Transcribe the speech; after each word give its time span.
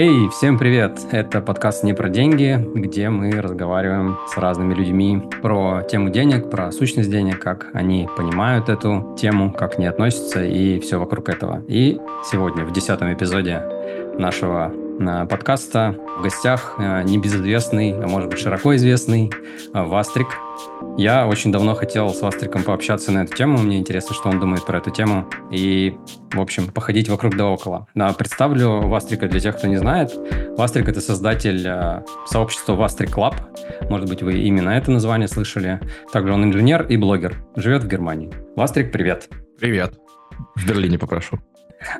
Эй, 0.00 0.28
всем 0.28 0.58
привет! 0.58 1.00
Это 1.10 1.40
подкаст 1.40 1.82
«Не 1.82 1.92
про 1.92 2.08
деньги», 2.08 2.56
где 2.72 3.10
мы 3.10 3.32
разговариваем 3.32 4.16
с 4.28 4.36
разными 4.36 4.72
людьми 4.72 5.20
про 5.42 5.82
тему 5.82 6.08
денег, 6.10 6.48
про 6.50 6.70
сущность 6.70 7.10
денег, 7.10 7.40
как 7.40 7.70
они 7.72 8.08
понимают 8.16 8.68
эту 8.68 9.16
тему, 9.18 9.52
как 9.52 9.76
они 9.76 9.88
относятся 9.88 10.44
и 10.44 10.78
все 10.78 11.00
вокруг 11.00 11.28
этого. 11.28 11.64
И 11.66 11.98
сегодня, 12.30 12.64
в 12.64 12.72
десятом 12.72 13.12
эпизоде 13.12 13.60
нашего 14.16 14.72
подкаста, 14.98 15.96
в 16.18 16.22
гостях 16.22 16.74
э, 16.78 17.02
небезызвестный, 17.04 17.92
а 17.92 18.06
может 18.08 18.30
быть 18.30 18.40
широко 18.40 18.74
известный 18.76 19.30
э, 19.72 19.82
Вастрик. 19.82 20.28
Я 20.96 21.26
очень 21.28 21.52
давно 21.52 21.74
хотел 21.74 22.10
с 22.10 22.20
Вастриком 22.20 22.64
пообщаться 22.64 23.12
на 23.12 23.22
эту 23.22 23.36
тему. 23.36 23.58
Мне 23.58 23.78
интересно, 23.78 24.14
что 24.14 24.28
он 24.28 24.40
думает 24.40 24.66
про 24.66 24.78
эту 24.78 24.90
тему. 24.90 25.28
И, 25.52 25.96
в 26.32 26.40
общем, 26.40 26.66
походить 26.66 27.08
вокруг 27.08 27.36
да 27.36 27.46
около. 27.46 27.86
Представлю 28.18 28.88
Вастрика 28.88 29.28
для 29.28 29.40
тех, 29.40 29.56
кто 29.56 29.68
не 29.68 29.76
знает. 29.76 30.12
Вастрик— 30.56 30.88
это 30.90 31.00
создатель 31.00 31.64
э, 31.66 32.02
сообщества 32.26 32.74
Вастрик 32.74 33.16
Club. 33.16 33.34
Может 33.88 34.08
быть, 34.08 34.22
вы 34.22 34.40
именно 34.40 34.70
это 34.70 34.90
название 34.90 35.28
слышали. 35.28 35.80
Также 36.12 36.32
он 36.32 36.44
инженер 36.44 36.86
и 36.88 36.96
блогер. 36.96 37.36
Живет 37.54 37.84
в 37.84 37.88
Германии. 37.88 38.32
Вастрик, 38.56 38.90
привет. 38.90 39.28
Привет. 39.58 39.94
В 40.56 40.66
Берлине 40.66 40.98
попрошу. 40.98 41.38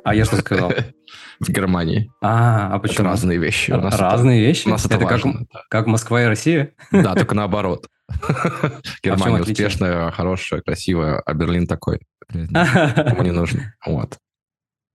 А 0.03 0.15
я 0.15 0.25
что 0.25 0.37
сказал? 0.37 0.71
В 1.39 1.49
Германии. 1.49 2.11
А, 2.21 2.73
а 2.73 2.79
почему? 2.79 2.95
Это 2.95 3.03
разные 3.03 3.37
вещи. 3.37 3.71
У 3.71 3.79
нас 3.79 3.97
разные 3.97 4.41
это, 4.41 4.47
вещи? 4.47 4.67
У 4.67 4.71
нас 4.71 4.85
это, 4.85 4.95
это 4.95 5.05
как, 5.05 5.21
как 5.69 5.87
Москва 5.87 6.21
и 6.23 6.25
Россия? 6.25 6.73
Да, 6.91 7.15
только 7.15 7.35
наоборот. 7.35 7.87
А 8.27 8.81
Германия 9.03 9.41
успешная, 9.41 10.11
хорошая, 10.11 10.61
красивая, 10.61 11.19
а 11.19 11.33
Берлин 11.33 11.67
такой. 11.67 11.99
Ему 12.33 13.23
не 13.23 13.31
нужно. 13.31 13.73
Вот. 13.85 14.17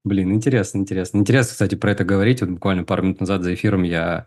Блин, 0.04 0.32
интересно, 0.32 0.78
интересно. 0.78 1.18
Интересно, 1.18 1.52
кстати, 1.52 1.76
про 1.76 1.92
это 1.92 2.04
говорить. 2.04 2.42
Вот 2.42 2.50
буквально 2.50 2.84
пару 2.84 3.02
минут 3.02 3.20
назад 3.20 3.42
за 3.42 3.54
эфиром 3.54 3.84
я 3.84 4.26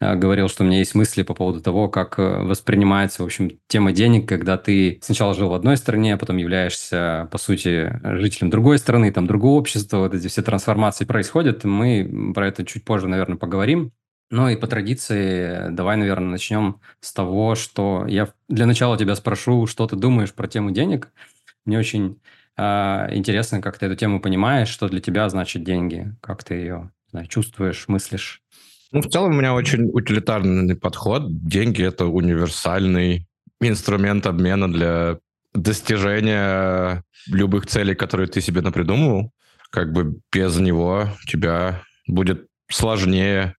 говорил, 0.00 0.48
что 0.48 0.64
у 0.64 0.66
меня 0.66 0.78
есть 0.78 0.94
мысли 0.94 1.22
по 1.22 1.34
поводу 1.34 1.60
того, 1.60 1.88
как 1.88 2.18
э, 2.18 2.42
воспринимается, 2.42 3.22
в 3.22 3.26
общем, 3.26 3.58
тема 3.68 3.92
денег, 3.92 4.28
когда 4.28 4.56
ты 4.56 4.98
сначала 5.02 5.34
жил 5.34 5.50
в 5.50 5.54
одной 5.54 5.76
стране, 5.76 6.14
а 6.14 6.16
потом 6.16 6.38
являешься, 6.38 7.28
по 7.30 7.38
сути, 7.38 8.00
жителем 8.02 8.50
другой 8.50 8.78
страны, 8.78 9.12
там, 9.12 9.26
другого 9.26 9.58
общества, 9.58 9.98
вот 9.98 10.14
эти 10.14 10.28
все 10.28 10.42
трансформации 10.42 11.04
происходят. 11.04 11.64
Мы 11.64 12.32
про 12.34 12.48
это 12.48 12.64
чуть 12.64 12.84
позже, 12.84 13.08
наверное, 13.08 13.36
поговорим. 13.36 13.92
Ну 14.30 14.48
и 14.48 14.56
по 14.56 14.66
традиции, 14.68 15.70
давай, 15.70 15.96
наверное, 15.96 16.30
начнем 16.30 16.80
с 17.00 17.12
того, 17.12 17.56
что 17.56 18.06
я 18.06 18.28
для 18.48 18.64
начала 18.64 18.96
тебя 18.96 19.16
спрошу, 19.16 19.66
что 19.66 19.86
ты 19.86 19.96
думаешь 19.96 20.32
про 20.32 20.46
тему 20.46 20.70
денег. 20.70 21.12
Мне 21.66 21.78
очень 21.78 22.20
э, 22.56 22.62
интересно, 23.14 23.60
как 23.60 23.76
ты 23.76 23.86
эту 23.86 23.96
тему 23.96 24.20
понимаешь, 24.20 24.68
что 24.68 24.88
для 24.88 25.00
тебя 25.00 25.28
значит 25.28 25.64
деньги, 25.64 26.14
как 26.22 26.44
ты 26.44 26.54
ее 26.54 26.90
знаю, 27.10 27.26
чувствуешь, 27.26 27.88
мыслишь. 27.88 28.42
Ну, 28.92 29.02
в 29.02 29.08
целом 29.08 29.32
у 29.32 29.34
меня 29.34 29.54
очень 29.54 29.88
утилитарный 29.92 30.74
подход. 30.74 31.22
Деньги– 31.28 31.82
это 31.84 32.06
универсальный 32.06 33.28
инструмент 33.60 34.26
обмена 34.26 34.70
для 34.70 35.18
достижения 35.54 37.04
любых 37.26 37.66
целей, 37.66 37.94
которые 37.94 38.26
ты 38.26 38.40
себе 38.40 38.62
напридумывал. 38.62 39.32
Как 39.70 39.92
бы 39.92 40.20
без 40.32 40.58
него 40.58 41.08
тебя 41.28 41.82
будет 42.08 42.48
сложнее 42.68 43.54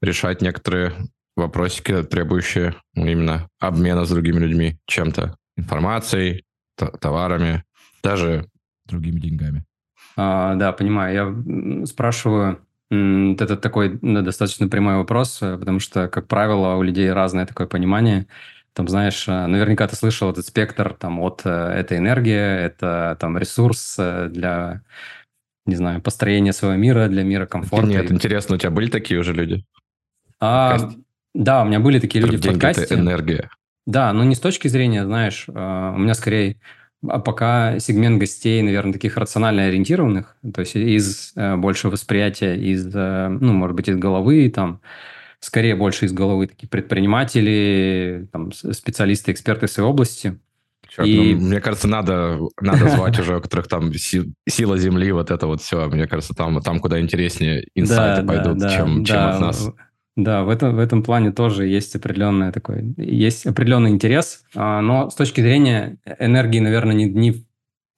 решать 0.00 0.42
некоторые 0.42 0.92
вопросики, 1.36 2.02
требующие 2.02 2.74
именно 2.94 3.48
обмена 3.58 4.04
с 4.04 4.10
другими 4.10 4.38
людьми 4.38 4.78
чем-то, 4.86 5.36
информацией, 5.56 6.44
товарами, 6.76 7.64
даже 8.02 8.46
другими 8.86 9.18
деньгами. 9.20 9.64
А, 10.16 10.54
да, 10.56 10.72
понимаю. 10.72 11.14
Я 11.80 11.86
спрашиваю, 11.86 12.64
это 12.92 13.56
такой 13.56 13.98
ну, 14.02 14.22
достаточно 14.22 14.68
прямой 14.68 14.96
вопрос, 14.96 15.38
э, 15.40 15.56
потому 15.56 15.80
что, 15.80 16.08
как 16.08 16.28
правило, 16.28 16.76
у 16.76 16.82
людей 16.82 17.10
разное 17.10 17.46
такое 17.46 17.66
понимание. 17.66 18.26
Там, 18.74 18.86
знаешь, 18.88 19.26
э, 19.28 19.46
наверняка 19.46 19.88
ты 19.88 19.96
слышал 19.96 20.30
этот 20.30 20.46
спектр, 20.46 20.94
там, 20.98 21.18
от 21.20 21.42
э, 21.44 21.50
это 21.50 21.96
энергия, 21.96 22.58
это 22.58 23.16
там 23.18 23.38
ресурс 23.38 23.96
для, 23.96 24.82
не 25.64 25.74
знаю, 25.74 26.02
построения 26.02 26.52
своего 26.52 26.76
мира, 26.76 27.08
для 27.08 27.22
мира 27.22 27.46
комфорта. 27.46 27.88
Нет, 27.88 28.12
интересно, 28.12 28.56
у 28.56 28.58
тебя 28.58 28.70
были 28.70 28.90
такие 28.90 29.18
уже 29.20 29.32
люди? 29.32 29.64
А, 30.38 30.76
да, 31.34 31.62
у 31.62 31.64
меня 31.64 31.80
были 31.80 31.98
такие 31.98 32.22
люди 32.22 32.36
в 32.36 32.52
подкасте. 32.52 32.82
это 32.82 32.96
энергия. 32.96 33.48
Да, 33.86 34.12
но 34.12 34.22
не 34.22 34.34
с 34.34 34.40
точки 34.40 34.68
зрения, 34.68 35.04
знаешь, 35.04 35.46
у 35.48 35.52
меня 35.52 36.14
скорее 36.14 36.58
а 37.08 37.18
пока 37.18 37.78
сегмент 37.78 38.18
гостей, 38.18 38.62
наверное, 38.62 38.92
таких 38.92 39.16
рационально 39.16 39.64
ориентированных, 39.64 40.36
то 40.54 40.60
есть 40.60 40.76
из 40.76 41.32
э, 41.36 41.56
больше 41.56 41.88
восприятия, 41.88 42.54
из, 42.54 42.90
э, 42.94 43.28
ну, 43.28 43.52
может 43.52 43.74
быть, 43.76 43.88
из 43.88 43.96
головы, 43.96 44.48
там, 44.50 44.80
скорее 45.40 45.74
больше 45.74 46.06
из 46.06 46.12
головы 46.12 46.46
такие 46.46 46.68
предприниматели, 46.68 48.28
там, 48.32 48.52
специалисты, 48.52 49.32
эксперты 49.32 49.66
своей 49.66 49.88
области. 49.88 50.38
Черт, 50.88 51.08
и... 51.08 51.34
ну, 51.34 51.46
мне 51.46 51.60
кажется, 51.60 51.88
надо, 51.88 52.38
надо 52.60 52.88
звать 52.88 53.18
уже, 53.20 53.38
у 53.38 53.40
которых 53.40 53.66
там 53.66 53.92
си, 53.94 54.32
сила 54.48 54.78
земли, 54.78 55.10
вот 55.10 55.30
это 55.30 55.46
вот 55.46 55.60
все. 55.60 55.88
Мне 55.88 56.06
кажется, 56.06 56.34
там, 56.34 56.60
там 56.60 56.78
куда 56.78 57.00
интереснее 57.00 57.66
инсайты 57.74 58.22
да, 58.22 58.28
пойдут, 58.28 58.58
да, 58.58 58.76
чем, 58.76 59.02
да, 59.02 59.04
чем 59.04 59.18
от 59.18 59.40
нас. 59.40 59.70
Да, 60.16 60.44
в 60.44 60.50
этом, 60.50 60.76
в 60.76 60.78
этом 60.78 61.02
плане 61.02 61.32
тоже 61.32 61.66
есть 61.66 61.96
определенный 61.96 62.52
такой, 62.52 62.94
есть 62.98 63.46
определенный 63.46 63.90
интерес, 63.90 64.44
а, 64.54 64.82
но 64.82 65.08
с 65.08 65.14
точки 65.14 65.40
зрения 65.40 65.96
энергии, 66.18 66.58
наверное, 66.58 66.94
не, 66.94 67.06
не 67.06 67.30
в 67.32 67.44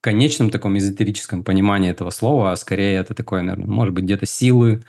конечном 0.01 0.49
таком 0.49 0.77
эзотерическом 0.77 1.43
понимании 1.43 1.91
этого 1.91 2.11
слова, 2.11 2.53
а 2.53 2.55
скорее 2.55 2.95
это 2.95 3.13
такое, 3.13 3.41
наверное, 3.41 3.67
может 3.67 3.93
быть, 3.93 4.05
где-то 4.05 4.25
силы, 4.25 4.83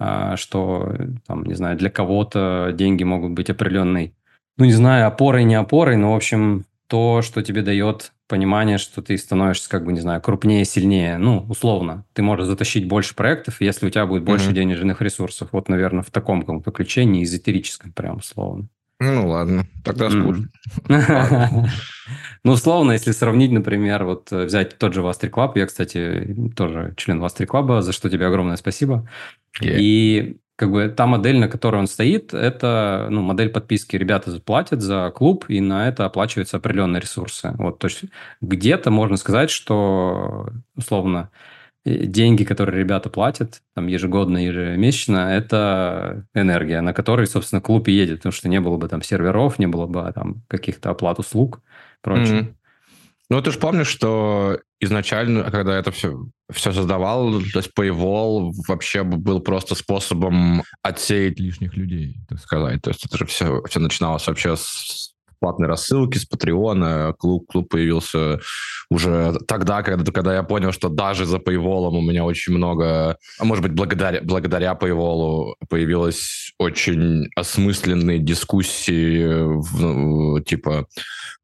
а, 0.00 0.36
что, 0.36 0.92
там, 1.28 1.44
не 1.44 1.54
знаю, 1.54 1.76
для 1.78 1.88
кого-то 1.88 2.72
деньги 2.74 3.04
могут 3.04 3.32
быть 3.32 3.48
определенной, 3.48 4.14
ну, 4.56 4.64
не 4.64 4.72
знаю, 4.72 5.06
опорой, 5.06 5.44
не 5.44 5.54
опорой, 5.54 5.96
но, 5.96 6.12
в 6.12 6.16
общем, 6.16 6.64
то, 6.88 7.22
что 7.22 7.42
тебе 7.42 7.62
дает 7.62 8.12
понимание, 8.28 8.78
что 8.78 9.02
ты 9.02 9.16
становишься, 9.16 9.68
как 9.68 9.84
бы, 9.84 9.92
не 9.92 10.00
знаю, 10.00 10.20
крупнее, 10.20 10.64
сильнее. 10.64 11.18
Ну, 11.18 11.46
условно. 11.48 12.04
Ты 12.12 12.22
можешь 12.22 12.46
затащить 12.46 12.88
больше 12.88 13.14
проектов, 13.14 13.60
если 13.60 13.86
у 13.86 13.90
тебя 13.90 14.06
будет 14.06 14.24
больше 14.24 14.50
mm-hmm. 14.50 14.54
денежных 14.54 15.02
ресурсов. 15.02 15.48
Вот, 15.52 15.68
наверное, 15.68 16.02
в 16.02 16.10
таком 16.10 16.40
каком-то 16.40 16.70
ключе, 16.70 17.04
не 17.04 17.24
эзотерическом, 17.24 17.92
прям 17.92 18.18
условно. 18.18 18.68
Ну, 18.98 19.28
ладно. 19.28 19.66
Тогда 19.84 20.10
скучно. 20.10 20.50
Ну, 22.44 22.52
условно, 22.52 22.92
если 22.92 23.10
сравнить, 23.10 23.50
например, 23.50 24.04
вот 24.04 24.30
взять 24.30 24.78
тот 24.78 24.94
же 24.94 25.02
Вастрик 25.02 25.28
Клаб. 25.28 25.56
Я, 25.56 25.66
кстати, 25.66 26.52
тоже 26.54 26.94
член 26.96 27.18
Вастрик 27.18 27.44
Клаба, 27.44 27.82
за 27.82 27.90
что 27.90 28.08
тебе 28.08 28.26
огромное 28.26 28.56
спасибо. 28.56 29.08
И 29.60 30.36
как 30.56 30.72
бы 30.72 30.88
та 30.88 31.06
модель, 31.06 31.38
на 31.38 31.48
которой 31.48 31.76
он 31.76 31.86
стоит, 31.86 32.32
это 32.32 33.08
ну, 33.10 33.20
модель 33.20 33.50
подписки. 33.50 33.96
Ребята 33.96 34.40
платят 34.40 34.80
за 34.80 35.12
клуб, 35.14 35.44
и 35.48 35.60
на 35.60 35.88
это 35.88 36.06
оплачиваются 36.06 36.56
определенные 36.56 37.00
ресурсы. 37.00 37.54
Вот, 37.58 37.78
то 37.78 37.88
есть 37.88 38.04
где-то 38.40 38.90
можно 38.90 39.18
сказать, 39.18 39.50
что 39.50 40.48
условно 40.74 41.30
деньги, 41.84 42.42
которые 42.44 42.80
ребята 42.80 43.10
платят, 43.10 43.62
там 43.74 43.86
ежегодно, 43.86 44.44
ежемесячно, 44.44 45.32
это 45.32 46.26
энергия, 46.34 46.80
на 46.80 46.92
которой, 46.92 47.26
собственно, 47.26 47.60
клуб 47.60 47.86
и 47.88 47.92
едет, 47.92 48.18
потому 48.18 48.32
что 48.32 48.48
не 48.48 48.60
было 48.60 48.76
бы 48.76 48.88
там 48.88 49.02
серверов, 49.02 49.58
не 49.58 49.68
было 49.68 49.86
бы 49.86 50.10
там 50.12 50.42
каких-то 50.48 50.90
оплат 50.90 51.18
услуг, 51.18 51.60
прочее. 52.00 52.40
Mm-hmm. 52.40 52.54
Ну, 53.28 53.42
ты 53.42 53.50
же 53.50 53.58
помнишь, 53.58 53.88
что 53.88 54.60
изначально, 54.80 55.50
когда 55.50 55.76
это 55.76 55.90
все, 55.90 56.26
все 56.52 56.72
создавал, 56.72 57.40
то 57.40 57.58
есть 57.58 57.72
Paywall 57.76 58.52
вообще 58.68 59.02
был 59.02 59.40
просто 59.40 59.74
способом 59.74 60.62
отсеять 60.82 61.40
лишних 61.40 61.74
людей, 61.76 62.18
так 62.28 62.38
сказать. 62.38 62.82
То 62.82 62.90
есть 62.90 63.04
это 63.04 63.18
же 63.18 63.26
все, 63.26 63.62
все 63.68 63.80
начиналось 63.80 64.26
вообще 64.28 64.56
с 64.56 65.16
платной 65.40 65.68
рассылки, 65.68 66.18
с 66.18 66.24
Патреона. 66.24 67.14
Клуб, 67.18 67.46
клуб 67.50 67.68
появился 67.68 68.40
уже 68.90 69.38
тогда, 69.46 69.82
когда, 69.82 70.10
когда 70.12 70.34
я 70.34 70.42
понял, 70.42 70.72
что 70.72 70.88
даже 70.88 71.26
за 71.26 71.38
Paywall 71.38 71.88
у 71.88 72.00
меня 72.00 72.24
очень 72.24 72.52
много, 72.54 73.16
а 73.38 73.44
может 73.44 73.62
быть, 73.62 73.72
благодаря, 73.72 74.20
благодаря 74.22 74.78
Paywall 74.80 75.54
появилось 75.68 76.52
очень 76.58 77.28
осмысленные 77.34 78.18
дискуссии 78.18 79.24
в, 79.26 80.42
типа 80.42 80.86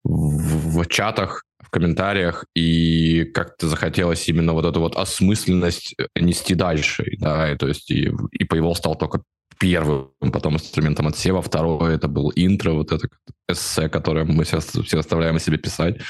в, 0.04 0.80
в 0.80 0.86
чатах, 0.86 1.44
в 1.62 1.70
комментариях, 1.70 2.44
и 2.54 3.24
как-то 3.24 3.68
захотелось 3.68 4.28
именно 4.28 4.52
вот 4.52 4.64
эту 4.64 4.80
вот 4.80 4.96
осмысленность 4.96 5.94
нести 6.14 6.54
дальше, 6.54 7.04
да, 7.18 7.52
и, 7.52 7.56
то 7.56 7.68
есть 7.68 7.90
и, 7.90 8.12
и 8.32 8.44
Paywall 8.44 8.74
стал 8.74 8.96
только 8.96 9.22
первым 9.58 10.10
потом 10.32 10.54
инструментом 10.54 11.06
отсева, 11.06 11.40
второе 11.40 11.94
это 11.94 12.08
был 12.08 12.32
интро, 12.34 12.72
вот 12.72 12.90
это 12.90 13.08
эссе, 13.48 13.88
которое 13.88 14.24
мы 14.24 14.44
сейчас 14.44 14.66
все 14.66 14.98
оставляем 14.98 15.38
себе 15.38 15.56
писать. 15.56 16.00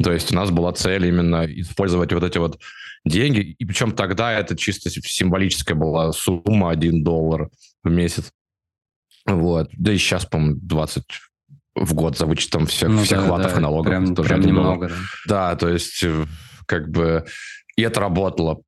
То 0.00 0.12
есть 0.12 0.30
у 0.30 0.36
нас 0.36 0.50
была 0.50 0.72
цель 0.72 1.06
именно 1.06 1.44
использовать 1.44 2.12
вот 2.12 2.22
эти 2.22 2.38
вот 2.38 2.60
деньги, 3.04 3.40
и 3.58 3.64
причем 3.64 3.92
тогда 3.92 4.32
это 4.32 4.56
чисто 4.56 4.90
символическая 4.90 5.76
была 5.76 6.12
сумма 6.12 6.70
1 6.70 7.02
доллар 7.02 7.50
в 7.82 7.90
месяц. 7.90 8.30
Вот. 9.26 9.70
Да 9.72 9.92
и 9.92 9.98
сейчас, 9.98 10.26
по-моему, 10.26 10.60
20 10.62 11.04
в 11.74 11.94
год 11.94 12.16
за 12.16 12.26
вычетом 12.26 12.66
всех, 12.66 12.88
ну, 12.88 13.02
всех 13.02 13.20
да, 13.20 13.26
хватов 13.26 13.52
да, 13.52 13.58
и 13.58 13.62
налогов. 13.62 13.90
Прям, 13.90 14.14
тоже 14.14 14.28
прям 14.28 14.40
немного, 14.40 14.88
да. 14.88 14.94
Да, 15.26 15.56
то 15.56 15.68
есть 15.68 16.02
э, 16.02 16.24
как 16.66 16.88
бы 16.88 17.24
и 17.76 17.82
это 17.82 18.00
работало 18.00 18.62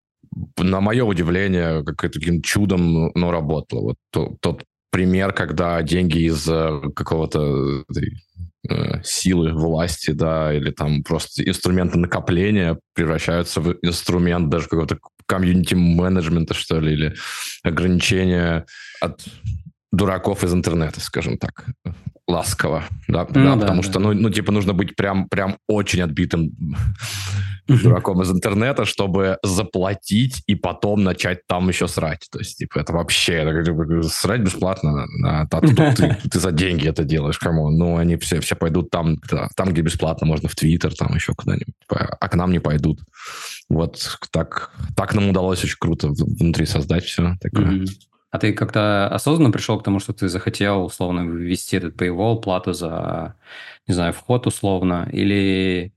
на 0.58 0.80
мое 0.80 1.04
удивление, 1.04 1.84
каким 1.84 2.42
чудом, 2.42 3.12
но 3.14 3.30
работало. 3.30 3.80
Вот 3.80 3.96
тот, 4.10 4.40
тот 4.40 4.64
пример, 4.90 5.32
когда 5.32 5.82
деньги 5.82 6.26
из 6.26 6.44
какого-то 6.44 7.84
э, 8.68 9.02
силы 9.04 9.52
власти, 9.52 10.10
да, 10.10 10.52
или 10.52 10.70
там 10.70 11.02
просто 11.02 11.44
инструмента 11.44 11.98
накопления 11.98 12.78
превращаются 12.94 13.60
в 13.60 13.76
инструмент 13.82 14.48
даже 14.48 14.68
какого-то 14.68 14.98
комьюнити-менеджмента, 15.26 16.54
что 16.54 16.80
ли, 16.80 16.92
или 16.92 17.14
ограничения 17.62 18.66
от 19.00 19.24
дураков 19.96 20.44
из 20.44 20.52
интернета, 20.52 21.00
скажем 21.00 21.38
так, 21.38 21.66
ласково, 22.28 22.84
да, 23.08 23.26
ну, 23.28 23.44
да, 23.44 23.54
да 23.54 23.60
потому 23.60 23.82
да, 23.82 23.88
что. 23.88 24.00
Ну, 24.00 24.12
ну, 24.12 24.30
типа, 24.30 24.52
нужно 24.52 24.72
быть 24.72 24.96
прям, 24.96 25.28
прям 25.28 25.56
очень 25.68 26.02
отбитым 26.02 26.50
дураком 27.68 28.22
из 28.22 28.30
интернета, 28.30 28.84
чтобы 28.84 29.38
заплатить 29.42 30.42
и 30.46 30.54
потом 30.54 31.02
начать 31.02 31.46
там 31.46 31.68
еще 31.68 31.88
срать. 31.88 32.26
То 32.30 32.38
есть, 32.38 32.58
типа, 32.58 32.78
это 32.78 32.92
вообще 32.92 33.34
это, 33.34 34.02
срать 34.08 34.40
бесплатно, 34.40 35.06
а, 35.24 35.46
а 35.50 35.60
ты, 35.60 36.16
ты 36.30 36.38
за 36.38 36.52
деньги 36.52 36.88
это 36.88 37.04
делаешь, 37.04 37.38
кому? 37.38 37.70
Ну, 37.70 37.96
они 37.96 38.16
все, 38.16 38.40
все 38.40 38.54
пойдут 38.54 38.90
там, 38.90 39.18
там, 39.56 39.70
где 39.70 39.82
бесплатно, 39.82 40.26
можно 40.26 40.48
в 40.48 40.54
Твиттер, 40.54 40.94
там 40.94 41.14
еще 41.14 41.32
куда-нибудь, 41.34 41.74
типа, 41.80 42.16
а 42.20 42.28
к 42.28 42.34
нам 42.34 42.52
не 42.52 42.60
пойдут. 42.60 43.00
Вот 43.68 44.18
так, 44.30 44.72
так 44.96 45.14
нам 45.14 45.30
удалось 45.30 45.64
очень 45.64 45.78
круто 45.78 46.08
внутри 46.08 46.66
создать 46.66 47.04
все 47.04 47.34
такое. 47.40 47.66
Mm-hmm. 47.66 47.88
А 48.36 48.38
ты 48.38 48.52
как-то 48.52 49.08
осознанно 49.08 49.50
пришел 49.50 49.80
к 49.80 49.82
тому, 49.82 49.98
что 49.98 50.12
ты 50.12 50.28
захотел 50.28 50.84
условно 50.84 51.20
ввести 51.20 51.78
этот 51.78 51.94
paywall, 51.96 52.38
плату 52.38 52.74
за, 52.74 53.34
не 53.86 53.94
знаю, 53.94 54.12
вход 54.12 54.46
условно, 54.46 55.08
или 55.10 55.94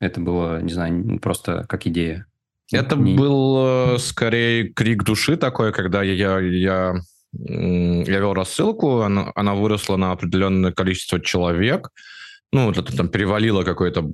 это 0.00 0.20
было, 0.20 0.60
не 0.60 0.72
знаю, 0.72 1.20
просто 1.20 1.64
как 1.68 1.86
идея? 1.86 2.26
Это 2.72 2.96
не... 2.96 3.14
был 3.14 3.94
э, 3.94 3.98
скорее 3.98 4.64
крик 4.70 5.04
души 5.04 5.36
такой, 5.36 5.72
когда 5.72 6.02
я, 6.02 6.12
я, 6.14 6.40
я, 6.40 6.94
я 7.32 8.18
вел 8.18 8.34
рассылку, 8.34 9.02
она, 9.02 9.30
она 9.36 9.54
выросла 9.54 9.94
на 9.94 10.10
определенное 10.10 10.72
количество 10.72 11.20
человек, 11.20 11.92
ну, 12.52 12.70
это 12.70 12.96
там 12.96 13.08
перевалило 13.08 13.64
какой-то 13.64 14.10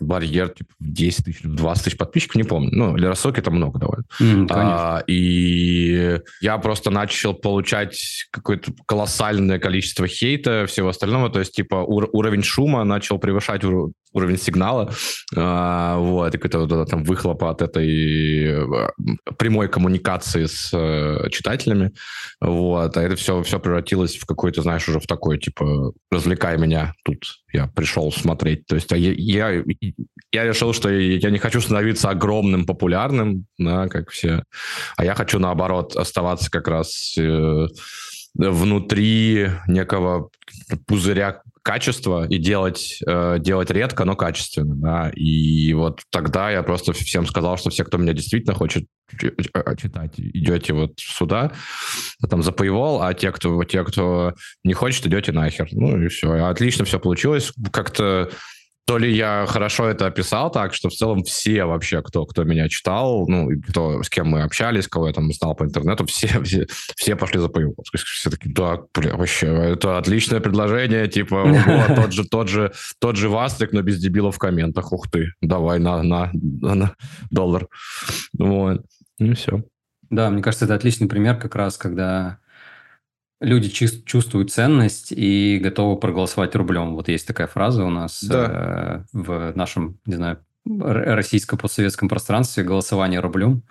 барьер, 0.00 0.50
типа, 0.50 0.70
10 0.80 1.24
тысяч, 1.24 1.40
20 1.42 1.84
тысяч 1.84 1.96
подписчиков, 1.96 2.36
не 2.36 2.44
помню. 2.44 2.70
Ну, 2.72 2.94
для 2.94 3.08
рассылки 3.08 3.40
это 3.40 3.50
много 3.50 3.78
довольно. 3.78 4.04
Mm, 4.20 4.46
а, 4.50 5.02
и 5.06 6.20
я 6.40 6.58
просто 6.58 6.90
начал 6.90 7.34
получать 7.34 8.26
какое-то 8.30 8.72
колоссальное 8.86 9.58
количество 9.58 10.06
хейта, 10.06 10.66
всего 10.66 10.88
остального, 10.90 11.30
то 11.30 11.40
есть, 11.40 11.52
типа, 11.52 11.76
ур- 11.76 12.10
уровень 12.12 12.42
шума 12.42 12.84
начал 12.84 13.18
превышать 13.18 13.64
ур- 13.64 13.92
уровень 14.14 14.38
сигнала, 14.38 14.90
а, 15.36 15.98
вот, 15.98 16.34
и 16.34 16.38
какой-то 16.38 16.86
там 16.86 17.02
выхлопа 17.02 17.50
от 17.50 17.62
этой 17.62 18.46
э, 18.46 18.88
прямой 19.36 19.68
коммуникации 19.68 20.46
с 20.46 20.70
э, 20.72 21.28
читателями, 21.30 21.92
вот, 22.40 22.96
а 22.96 23.02
это 23.02 23.16
все, 23.16 23.42
все 23.42 23.58
превратилось 23.58 24.16
в 24.16 24.24
какой-то, 24.24 24.62
знаешь, 24.62 24.88
уже 24.88 25.00
в 25.00 25.06
такой, 25.06 25.38
типа, 25.38 25.92
развлекай 26.10 26.56
меня, 26.56 26.94
тут 27.04 27.24
я 27.52 27.66
пришел 27.66 28.10
смотреть, 28.12 28.66
то 28.66 28.76
есть 28.76 28.92
а 28.92 28.96
я, 28.96 29.12
я, 29.16 29.64
я 30.32 30.44
решил, 30.44 30.72
что 30.72 30.88
я 30.88 31.30
не 31.30 31.38
хочу 31.38 31.60
становиться 31.60 32.08
огромным, 32.08 32.66
популярным, 32.66 33.46
да, 33.58 33.88
как 33.88 34.10
все, 34.10 34.44
а 34.96 35.04
я 35.04 35.14
хочу, 35.14 35.40
наоборот, 35.40 35.96
оставаться 35.96 36.50
как 36.50 36.68
раз 36.68 37.16
э, 37.18 37.66
внутри 38.34 39.48
некого 39.66 40.30
пузыря 40.86 41.42
качество 41.62 42.26
и 42.26 42.36
делать, 42.38 43.00
э, 43.06 43.38
делать 43.40 43.70
редко, 43.70 44.04
но 44.04 44.16
качественно, 44.16 44.74
да, 44.76 45.10
и 45.14 45.72
вот 45.72 46.02
тогда 46.10 46.50
я 46.50 46.62
просто 46.62 46.92
всем 46.92 47.26
сказал, 47.26 47.56
что 47.56 47.70
все, 47.70 47.84
кто 47.84 47.96
меня 47.96 48.12
действительно 48.12 48.54
хочет 48.54 48.84
читать, 49.78 50.12
идете 50.18 50.74
вот 50.74 50.92
сюда, 50.98 51.52
там 52.28 52.42
за 52.42 52.50
Paywall, 52.50 52.98
а 53.02 53.14
те, 53.14 53.32
кто, 53.32 53.62
те, 53.64 53.82
кто 53.84 54.34
не 54.62 54.74
хочет, 54.74 55.06
идете 55.06 55.32
нахер. 55.32 55.68
Ну 55.72 56.02
и 56.02 56.08
все. 56.08 56.32
Отлично 56.46 56.84
все 56.84 56.98
получилось. 56.98 57.52
Как-то 57.70 58.30
то 58.86 58.98
ли 58.98 59.14
я 59.14 59.46
хорошо 59.48 59.88
это 59.88 60.06
описал 60.06 60.50
так, 60.50 60.74
что 60.74 60.90
в 60.90 60.92
целом 60.92 61.24
все 61.24 61.64
вообще, 61.64 62.02
кто, 62.02 62.26
кто 62.26 62.44
меня 62.44 62.68
читал, 62.68 63.26
ну, 63.26 63.48
кто, 63.68 64.02
с 64.02 64.10
кем 64.10 64.28
мы 64.28 64.42
общались, 64.42 64.88
кого 64.88 65.06
я 65.08 65.14
там 65.14 65.32
знал 65.32 65.54
по 65.54 65.64
интернету, 65.64 66.04
все, 66.06 66.42
все, 66.42 66.66
все 66.96 67.16
пошли 67.16 67.40
за 67.40 67.46
Paywall. 67.46 67.74
Все 67.94 68.30
такие, 68.30 68.52
да, 68.54 68.80
бля, 68.94 69.16
вообще, 69.16 69.46
это 69.46 69.96
отличное 69.96 70.40
предложение, 70.40 71.08
типа, 71.08 71.34
ого, 71.68 71.94
тот 71.94 72.12
же, 72.12 72.24
тот 72.24 72.48
же, 72.48 72.72
тот 72.98 73.16
же 73.16 73.28
Вастрик, 73.28 73.72
но 73.72 73.82
без 73.82 73.98
дебилов 73.98 74.36
в 74.36 74.38
комментах, 74.38 74.92
ух 74.92 75.10
ты, 75.10 75.32
давай 75.40 75.78
на, 75.78 76.02
на, 76.02 76.30
на, 76.34 76.74
на 76.74 76.94
доллар. 77.30 77.68
Вот, 78.38 78.82
ну 79.18 79.34
все. 79.34 79.62
Да, 80.10 80.28
мне 80.30 80.42
кажется, 80.42 80.66
это 80.66 80.74
отличный 80.74 81.08
пример 81.08 81.36
как 81.36 81.54
раз, 81.54 81.78
когда 81.78 82.38
люди 83.44 83.68
чувствуют 83.68 84.50
ценность 84.50 85.12
и 85.12 85.58
готовы 85.62 85.96
проголосовать 85.96 86.54
рублем. 86.54 86.94
Вот 86.94 87.08
есть 87.08 87.26
такая 87.26 87.46
фраза 87.46 87.84
у 87.84 87.90
нас 87.90 88.22
да. 88.22 89.06
э, 89.12 89.18
в 89.18 89.52
нашем, 89.54 89.98
не 90.06 90.14
знаю, 90.14 90.38
российско-постсоветском 90.66 92.08
пространстве 92.08 92.64
голосование 92.64 93.20
рублем, 93.20 93.62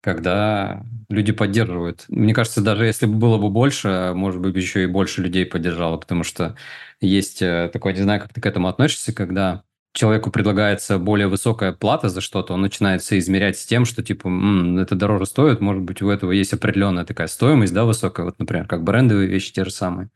когда 0.00 0.84
люди 1.08 1.32
поддерживают. 1.32 2.04
Мне 2.08 2.32
кажется, 2.32 2.62
даже 2.62 2.86
если 2.86 3.06
бы 3.06 3.14
было 3.14 3.36
бы 3.38 3.50
больше, 3.50 4.12
может 4.14 4.40
быть, 4.40 4.56
еще 4.56 4.84
и 4.84 4.86
больше 4.86 5.22
людей 5.22 5.44
поддержало, 5.44 5.96
потому 5.96 6.24
что 6.24 6.56
есть 7.00 7.42
э, 7.42 7.68
такое, 7.72 7.92
не 7.92 8.02
знаю, 8.02 8.20
как 8.20 8.32
ты 8.32 8.40
к 8.40 8.46
этому 8.46 8.68
относишься, 8.68 9.12
когда 9.12 9.62
человеку 9.92 10.30
предлагается 10.30 10.98
более 10.98 11.28
высокая 11.28 11.72
плата 11.72 12.08
за 12.08 12.20
что-то, 12.20 12.54
он 12.54 12.60
начинает 12.62 13.02
все 13.02 13.18
измерять 13.18 13.58
с 13.58 13.66
тем, 13.66 13.84
что 13.84 14.02
типа 14.02 14.28
М, 14.28 14.78
это 14.78 14.94
дороже 14.94 15.26
стоит, 15.26 15.60
может 15.60 15.82
быть, 15.82 16.02
у 16.02 16.10
этого 16.10 16.32
есть 16.32 16.52
определенная 16.52 17.04
такая 17.04 17.26
стоимость, 17.26 17.74
да, 17.74 17.84
высокая, 17.84 18.26
вот, 18.26 18.38
например, 18.38 18.66
как 18.66 18.84
брендовые 18.84 19.28
вещи 19.28 19.52
те 19.52 19.64
же 19.64 19.70
самые, 19.70 20.10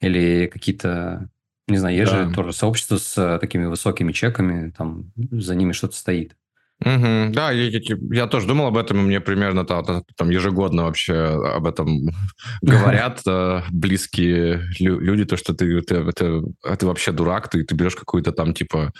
или 0.00 0.48
какие-то, 0.52 1.30
не 1.68 1.78
знаю, 1.78 1.96
есть 1.96 2.12
да. 2.12 2.28
же 2.28 2.34
тоже 2.34 2.52
сообщество 2.52 2.98
с 2.98 3.16
э, 3.16 3.38
такими 3.40 3.66
высокими 3.66 4.12
чеками, 4.12 4.70
там 4.76 5.12
за 5.16 5.54
ними 5.54 5.72
что-то 5.72 5.96
стоит. 5.96 6.36
Угу. 6.84 7.32
Да, 7.32 7.52
я, 7.52 7.80
я, 8.12 8.26
тоже 8.26 8.46
думал 8.46 8.66
об 8.66 8.76
этом, 8.76 8.98
и 8.98 9.02
мне 9.02 9.20
примерно 9.20 9.64
там, 9.64 10.04
там 10.14 10.28
ежегодно 10.28 10.84
вообще 10.84 11.14
об 11.14 11.66
этом 11.66 12.10
говорят 12.62 13.22
э, 13.26 13.62
близкие 13.72 14.62
люди, 14.78 15.24
то, 15.24 15.38
что 15.38 15.54
ты, 15.54 15.80
ты, 15.80 16.12
ты, 16.12 16.42
ты 16.78 16.86
вообще 16.86 17.12
дурак, 17.12 17.48
ты, 17.48 17.64
ты 17.64 17.74
берешь 17.74 17.96
какую-то 17.96 18.32
там 18.32 18.52
типа 18.52 18.92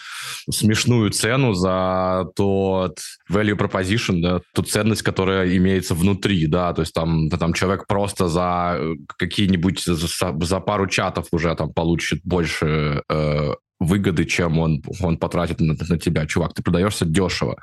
смешную 0.50 1.10
цену 1.10 1.52
за 1.52 2.24
тот 2.34 2.98
value 3.30 3.58
proposition, 3.58 4.22
да, 4.22 4.40
ту 4.54 4.62
ценность, 4.62 5.02
которая 5.02 5.54
имеется 5.54 5.94
внутри, 5.94 6.46
да, 6.46 6.72
то 6.72 6.80
есть 6.80 6.94
там, 6.94 7.28
там 7.28 7.52
человек 7.52 7.86
просто 7.86 8.28
за 8.28 8.80
какие-нибудь, 9.18 9.82
за, 9.84 10.34
за 10.40 10.60
пару 10.60 10.86
чатов 10.86 11.26
уже 11.30 11.54
там 11.54 11.74
получит 11.74 12.20
больше 12.24 13.02
э, 13.10 13.52
выгоды, 13.86 14.24
чем 14.24 14.58
он, 14.58 14.82
он 15.00 15.16
потратит 15.16 15.60
на, 15.60 15.74
на 15.74 15.98
тебя. 15.98 16.26
Чувак, 16.26 16.54
ты 16.54 16.62
продаешься 16.62 17.06
дешево. 17.06 17.56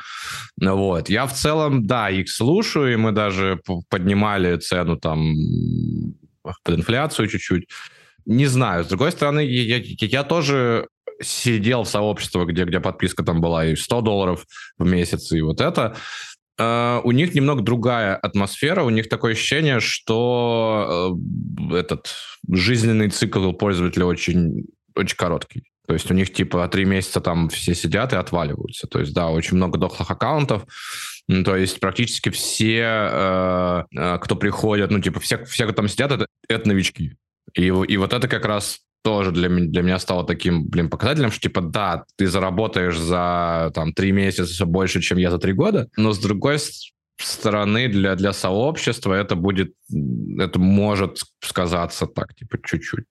Вот. 0.59 1.09
Я 1.09 1.25
в 1.25 1.33
целом, 1.33 1.85
да, 1.85 2.09
их 2.09 2.29
слушаю, 2.29 2.93
и 2.93 2.95
мы 2.95 3.11
даже 3.11 3.59
поднимали 3.89 4.57
цену 4.57 4.97
там 4.97 5.35
под 6.43 6.77
инфляцию 6.77 7.27
чуть-чуть. 7.27 7.67
Не 8.25 8.45
знаю. 8.45 8.83
С 8.83 8.87
другой 8.87 9.11
стороны, 9.11 9.41
я, 9.41 9.77
я, 9.77 9.83
я 9.99 10.23
тоже 10.23 10.87
сидел 11.21 11.83
в 11.83 11.89
сообществе, 11.89 12.45
где, 12.45 12.65
где 12.65 12.79
подписка 12.79 13.23
там 13.23 13.41
была 13.41 13.65
и 13.65 13.75
100 13.75 14.01
долларов 14.01 14.45
в 14.77 14.85
месяц, 14.85 15.31
и 15.31 15.41
вот 15.41 15.61
это. 15.61 15.95
Uh, 16.59 17.01
у 17.03 17.11
них 17.11 17.33
немного 17.33 17.63
другая 17.63 18.15
атмосфера, 18.15 18.83
у 18.83 18.91
них 18.91 19.09
такое 19.09 19.31
ощущение, 19.31 19.79
что 19.79 21.17
uh, 21.17 21.75
этот 21.75 22.13
жизненный 22.47 23.09
цикл 23.09 23.51
пользователя 23.53 24.05
очень, 24.05 24.65
очень 24.95 25.17
короткий. 25.17 25.63
То 25.87 25.93
есть 25.93 26.09
у 26.09 26.13
них 26.13 26.31
типа 26.31 26.67
три 26.69 26.85
месяца 26.85 27.19
там 27.19 27.49
все 27.49 27.75
сидят 27.75 28.13
и 28.13 28.15
отваливаются. 28.15 28.87
То 28.87 28.99
есть 28.99 29.13
да, 29.13 29.29
очень 29.29 29.57
много 29.57 29.77
дохлых 29.77 30.09
аккаунтов. 30.09 30.63
То 31.27 31.55
есть 31.55 31.79
практически 31.79 32.29
все, 32.29 33.09
э, 33.11 33.83
э, 33.95 34.19
кто 34.19 34.35
приходят, 34.35 34.91
ну 34.91 34.99
типа 34.99 35.19
все, 35.19 35.43
все, 35.45 35.65
кто 35.65 35.73
там 35.73 35.87
сидят, 35.87 36.11
это, 36.11 36.27
это 36.47 36.67
новички. 36.67 37.15
И, 37.53 37.65
и 37.65 37.97
вот 37.97 38.13
это 38.13 38.27
как 38.27 38.45
раз 38.45 38.79
тоже 39.03 39.31
для, 39.31 39.49
для 39.49 39.81
меня 39.81 39.99
стало 39.99 40.25
таким, 40.25 40.65
блин, 40.67 40.89
показателем, 40.89 41.31
что, 41.31 41.41
типа, 41.41 41.61
да, 41.61 42.05
ты 42.15 42.27
заработаешь 42.27 42.97
за, 42.97 43.71
там, 43.73 43.93
три 43.93 44.13
месяца 44.13 44.65
больше, 44.65 45.01
чем 45.01 45.17
я 45.17 45.29
за 45.29 45.39
три 45.39 45.51
года, 45.51 45.89
но, 45.97 46.13
с 46.13 46.19
другой 46.19 46.57
стороны, 47.17 47.89
для, 47.89 48.15
для 48.15 48.31
сообщества 48.31 49.13
это 49.13 49.35
будет, 49.35 49.73
это 50.39 50.57
может 50.57 51.19
сказаться 51.41 52.07
так, 52.07 52.33
типа, 52.33 52.57
чуть-чуть 52.65 53.05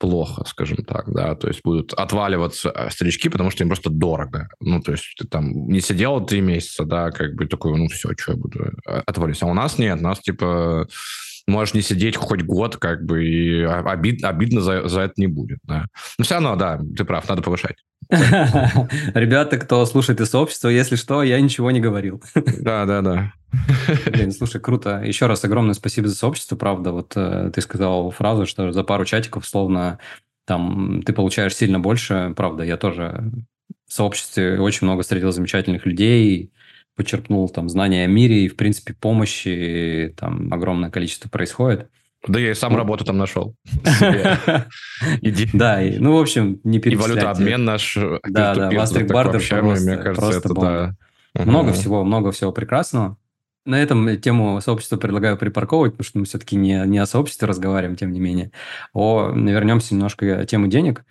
плохо, 0.00 0.44
скажем 0.46 0.78
так, 0.78 1.12
да, 1.12 1.34
то 1.34 1.46
есть 1.46 1.60
будут 1.62 1.92
отваливаться 1.92 2.72
э, 2.74 2.90
старички, 2.90 3.28
потому 3.28 3.50
что 3.50 3.62
им 3.62 3.68
просто 3.68 3.90
дорого. 3.90 4.48
Ну, 4.58 4.80
то 4.80 4.92
есть 4.92 5.14
ты 5.18 5.28
там 5.28 5.68
не 5.68 5.80
сидел 5.80 6.24
три 6.24 6.40
месяца, 6.40 6.84
да, 6.84 7.10
как 7.10 7.34
бы 7.34 7.46
такой, 7.46 7.78
ну, 7.78 7.86
все, 7.88 8.10
что 8.16 8.32
я 8.32 8.38
буду 8.38 8.72
э, 8.86 9.02
отвалиться. 9.06 9.44
А 9.44 9.50
у 9.50 9.54
нас 9.54 9.78
нет, 9.78 10.00
у 10.00 10.02
нас, 10.02 10.20
типа, 10.20 10.88
можешь 11.46 11.74
не 11.74 11.82
сидеть 11.82 12.16
хоть 12.16 12.42
год, 12.42 12.78
как 12.78 13.04
бы, 13.04 13.24
и 13.24 13.62
обид, 13.62 14.24
обидно 14.24 14.62
за, 14.62 14.88
за 14.88 15.02
это 15.02 15.14
не 15.18 15.26
будет, 15.26 15.58
да. 15.64 15.86
Но 16.18 16.24
все 16.24 16.34
равно, 16.34 16.56
да, 16.56 16.80
ты 16.96 17.04
прав, 17.04 17.28
надо 17.28 17.42
повышать. 17.42 17.76
Ребята, 19.14 19.56
кто 19.56 19.86
слушает 19.86 20.20
из 20.20 20.30
сообщества, 20.30 20.68
если 20.68 20.96
что, 20.96 21.22
я 21.22 21.40
ничего 21.40 21.70
не 21.70 21.80
говорил. 21.80 22.22
Да, 22.34 22.84
да, 22.84 23.02
да. 23.02 23.32
Блин, 24.10 24.32
слушай, 24.32 24.60
круто. 24.60 25.00
Еще 25.04 25.26
раз 25.26 25.44
огромное 25.44 25.74
спасибо 25.74 26.08
за 26.08 26.16
сообщество, 26.16 26.56
правда. 26.56 26.90
Вот 26.90 27.12
э, 27.14 27.52
ты 27.54 27.60
сказал 27.60 28.10
фразу, 28.10 28.46
что 28.46 28.72
за 28.72 28.82
пару 28.82 29.04
чатиков, 29.04 29.46
словно 29.46 29.98
там 30.44 31.02
ты 31.04 31.12
получаешь 31.12 31.54
сильно 31.54 31.78
больше. 31.78 32.32
Правда, 32.36 32.64
я 32.64 32.76
тоже 32.76 33.30
в 33.86 33.92
сообществе 33.92 34.60
очень 34.60 34.86
много 34.86 35.02
встретил 35.02 35.30
замечательных 35.30 35.86
людей, 35.86 36.52
почерпнул 36.96 37.48
там 37.48 37.68
знания 37.68 38.04
о 38.04 38.08
мире, 38.08 38.44
и, 38.44 38.48
в 38.48 38.56
принципе, 38.56 38.94
помощи 38.94 40.14
там 40.16 40.52
огромное 40.52 40.90
количество 40.90 41.28
происходит. 41.28 41.88
Да 42.26 42.38
я 42.38 42.50
и 42.50 42.54
сам 42.54 42.72
ну, 42.72 42.78
работу 42.78 43.04
там 43.04 43.18
нашел. 43.18 43.54
Да, 45.52 45.80
ну, 45.98 46.16
в 46.16 46.20
общем, 46.20 46.60
не 46.64 46.78
перечислять. 46.78 47.10
И 47.10 47.12
валютообмен 47.12 47.64
наш. 47.64 47.96
Да, 48.28 48.54
да, 48.54 48.70
Вастрик 48.70 49.08
Бардер 49.08 50.14
просто 50.14 50.48
бомба. 50.54 50.96
Много 51.34 51.72
всего, 51.72 52.04
много 52.04 52.32
всего 52.32 52.52
прекрасного. 52.52 53.16
На 53.66 53.82
этом 53.82 54.18
тему 54.18 54.60
сообщества 54.60 54.96
предлагаю 54.96 55.36
припарковывать, 55.36 55.92
потому 55.92 56.06
что 56.06 56.18
мы 56.18 56.24
все-таки 56.24 56.56
не, 56.56 56.82
не 56.86 56.98
о 56.98 57.06
сообществе 57.06 57.46
разговариваем, 57.46 57.96
тем 57.96 58.10
не 58.12 58.20
менее. 58.20 58.52
О, 58.94 59.30
вернемся 59.32 59.94
немножко 59.94 60.44
к 60.44 60.46
тему 60.46 60.66
денег. 60.66 61.04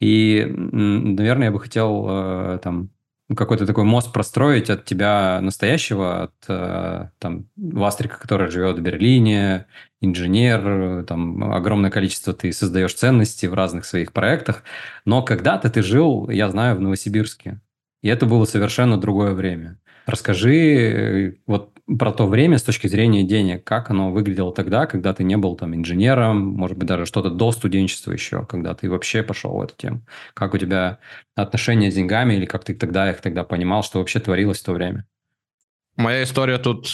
И, 0.00 0.46
наверное, 0.46 1.48
я 1.48 1.52
бы 1.52 1.60
хотел 1.60 2.06
э, 2.08 2.58
там 2.62 2.90
какой-то 3.36 3.66
такой 3.66 3.84
мост 3.84 4.12
простроить 4.12 4.70
от 4.70 4.84
тебя 4.84 5.40
настоящего, 5.40 6.24
от 6.24 6.34
э, 6.48 7.08
там 7.18 7.46
Вастрика, 7.56 8.18
который 8.18 8.50
живет 8.50 8.78
в 8.78 8.82
Берлине, 8.82 9.66
инженер, 10.00 11.04
там 11.04 11.52
огромное 11.52 11.90
количество 11.90 12.32
ты 12.32 12.52
создаешь 12.52 12.94
ценности 12.94 13.46
в 13.46 13.54
разных 13.54 13.84
своих 13.84 14.12
проектах, 14.12 14.62
но 15.04 15.22
когда-то 15.22 15.70
ты 15.70 15.82
жил, 15.82 16.28
я 16.30 16.48
знаю, 16.50 16.76
в 16.76 16.80
Новосибирске, 16.80 17.60
и 18.02 18.08
это 18.08 18.26
было 18.26 18.44
совершенно 18.46 18.98
другое 18.98 19.32
время. 19.32 19.78
Расскажи 20.06 20.56
э, 20.56 21.34
вот 21.46 21.69
про 21.98 22.12
то 22.12 22.26
время 22.26 22.58
с 22.58 22.62
точки 22.62 22.86
зрения 22.86 23.22
денег, 23.24 23.64
как 23.64 23.90
оно 23.90 24.12
выглядело 24.12 24.52
тогда, 24.52 24.86
когда 24.86 25.12
ты 25.12 25.24
не 25.24 25.36
был 25.36 25.56
там 25.56 25.74
инженером, 25.74 26.38
может 26.38 26.76
быть, 26.76 26.88
даже 26.88 27.06
что-то 27.06 27.30
до 27.30 27.52
студенчества 27.52 28.12
еще, 28.12 28.44
когда 28.46 28.74
ты 28.74 28.88
вообще 28.88 29.22
пошел 29.22 29.52
в 29.52 29.62
эту 29.62 29.74
тему. 29.76 30.02
Как 30.34 30.54
у 30.54 30.58
тебя 30.58 30.98
отношения 31.34 31.90
с 31.90 31.94
деньгами 31.94 32.34
или 32.34 32.46
как 32.46 32.64
ты 32.64 32.74
тогда 32.74 33.10
их 33.10 33.20
тогда 33.20 33.44
понимал, 33.44 33.82
что 33.82 33.98
вообще 33.98 34.20
творилось 34.20 34.60
в 34.60 34.64
то 34.64 34.72
время? 34.72 35.04
Моя 35.96 36.22
история 36.22 36.58
тут 36.58 36.88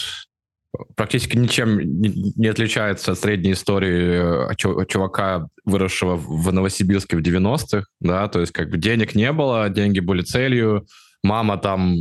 практически 0.95 1.37
ничем 1.37 1.79
не 1.79 2.47
отличается 2.47 3.11
от 3.11 3.19
средней 3.19 3.53
истории 3.53 4.51
э, 4.51 4.85
чувака, 4.87 5.47
выросшего 5.65 6.15
в 6.15 6.51
Новосибирске 6.51 7.17
в 7.17 7.21
90-х, 7.21 7.85
да, 7.99 8.27
то 8.27 8.39
есть 8.39 8.51
как 8.51 8.69
бы 8.69 8.77
денег 8.77 9.15
не 9.15 9.31
было, 9.31 9.69
деньги 9.69 9.99
были 9.99 10.21
целью, 10.21 10.85
мама 11.23 11.57
там 11.57 11.95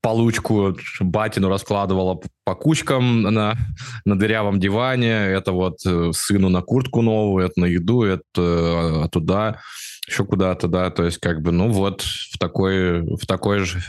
получку 0.00 0.76
батину 1.00 1.48
раскладывала 1.48 2.20
по 2.44 2.54
кучкам 2.54 3.22
на, 3.22 3.56
на 4.04 4.18
дырявом 4.18 4.60
диване, 4.60 5.12
это 5.12 5.52
вот 5.52 5.78
э, 5.86 6.10
сыну 6.12 6.48
на 6.48 6.62
куртку 6.62 7.02
новую, 7.02 7.46
это 7.46 7.60
на 7.60 7.66
еду, 7.66 8.02
это 8.02 8.22
э, 8.36 9.08
туда, 9.10 9.60
еще 10.06 10.24
куда-то, 10.24 10.68
да, 10.68 10.90
то 10.90 11.04
есть 11.04 11.18
как 11.18 11.42
бы, 11.42 11.52
ну 11.52 11.70
вот 11.70 12.02
в 12.02 12.38
такой, 12.38 13.02
в 13.02 13.26
такой 13.26 13.60
же 13.60 13.80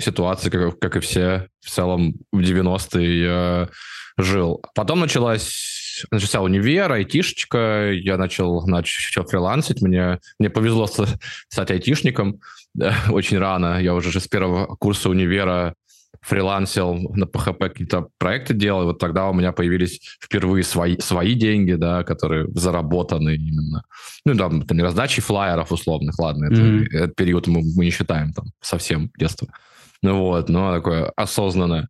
ситуации, 0.00 0.50
как, 0.50 0.78
как 0.78 0.96
и 0.96 1.00
все 1.00 1.48
в 1.60 1.70
целом 1.70 2.14
в 2.32 2.40
90-е 2.40 3.22
я 3.22 3.68
жил. 4.16 4.62
Потом 4.74 5.00
началась 5.00 5.79
начался 6.10 6.40
универ, 6.40 6.92
айтишечка, 6.92 7.90
я 7.92 8.16
начал, 8.16 8.66
начал 8.66 9.24
фрилансить, 9.24 9.82
мне, 9.82 10.18
мне 10.38 10.50
повезло 10.50 10.86
стать 10.86 11.70
айтишником 11.70 12.40
да, 12.74 12.94
очень 13.10 13.38
рано, 13.38 13.80
я 13.80 13.94
уже 13.94 14.18
с 14.18 14.28
первого 14.28 14.76
курса 14.76 15.10
универа 15.10 15.74
фрилансил 16.20 16.94
на 17.14 17.24
PHP 17.24 17.58
какие-то 17.58 18.08
проекты 18.18 18.52
делал, 18.52 18.82
и 18.82 18.84
вот 18.86 18.98
тогда 18.98 19.28
у 19.28 19.32
меня 19.32 19.52
появились 19.52 20.00
впервые 20.20 20.64
свои, 20.64 20.98
свои 20.98 21.34
деньги, 21.34 21.72
да, 21.72 22.04
которые 22.04 22.46
заработаны 22.54 23.36
именно. 23.36 23.84
Ну, 24.26 24.34
там, 24.34 24.62
там 24.62 24.80
раздачи 24.80 25.22
флайеров 25.22 25.72
условных, 25.72 26.18
ладно, 26.18 26.46
это, 26.46 26.60
mm-hmm. 26.60 26.86
этот 26.92 27.16
период 27.16 27.46
мы, 27.46 27.62
мы 27.74 27.84
не 27.86 27.90
считаем 27.90 28.32
там 28.32 28.46
совсем 28.60 29.10
детство. 29.16 29.48
Ну 30.02 30.18
вот, 30.18 30.48
но 30.48 30.74
такое 30.74 31.12
осознанное. 31.16 31.88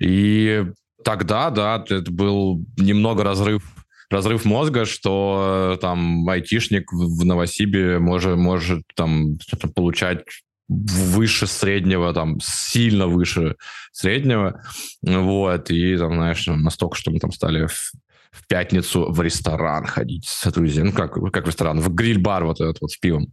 И 0.00 0.64
тогда, 1.04 1.50
да, 1.50 1.84
это 1.88 2.10
был 2.10 2.64
немного 2.76 3.24
разрыв 3.24 3.62
разрыв 4.10 4.44
мозга, 4.44 4.84
что 4.84 5.78
там 5.80 6.28
айтишник 6.28 6.92
в 6.92 7.24
Новосибе 7.24 8.00
может, 8.00 8.36
может 8.36 8.82
там 8.96 9.38
получать 9.74 10.24
выше 10.68 11.46
среднего, 11.46 12.12
там, 12.12 12.38
сильно 12.40 13.06
выше 13.06 13.56
среднего, 13.92 14.62
вот, 15.02 15.70
и 15.70 15.96
там, 15.96 16.14
знаешь, 16.14 16.46
настолько, 16.46 16.96
что 16.96 17.10
мы 17.10 17.18
там 17.18 17.32
стали 17.32 17.66
в, 17.66 17.92
в 18.30 18.46
пятницу 18.46 19.10
в 19.10 19.20
ресторан 19.20 19.86
ходить 19.86 20.26
с 20.26 20.50
друзьями, 20.50 20.88
ну, 20.88 20.92
как, 20.92 21.14
как 21.32 21.46
ресторан, 21.46 21.80
в 21.80 21.92
гриль-бар 21.92 22.44
вот 22.44 22.60
этот 22.60 22.80
вот 22.80 22.92
с 22.92 22.96
пивом, 22.96 23.32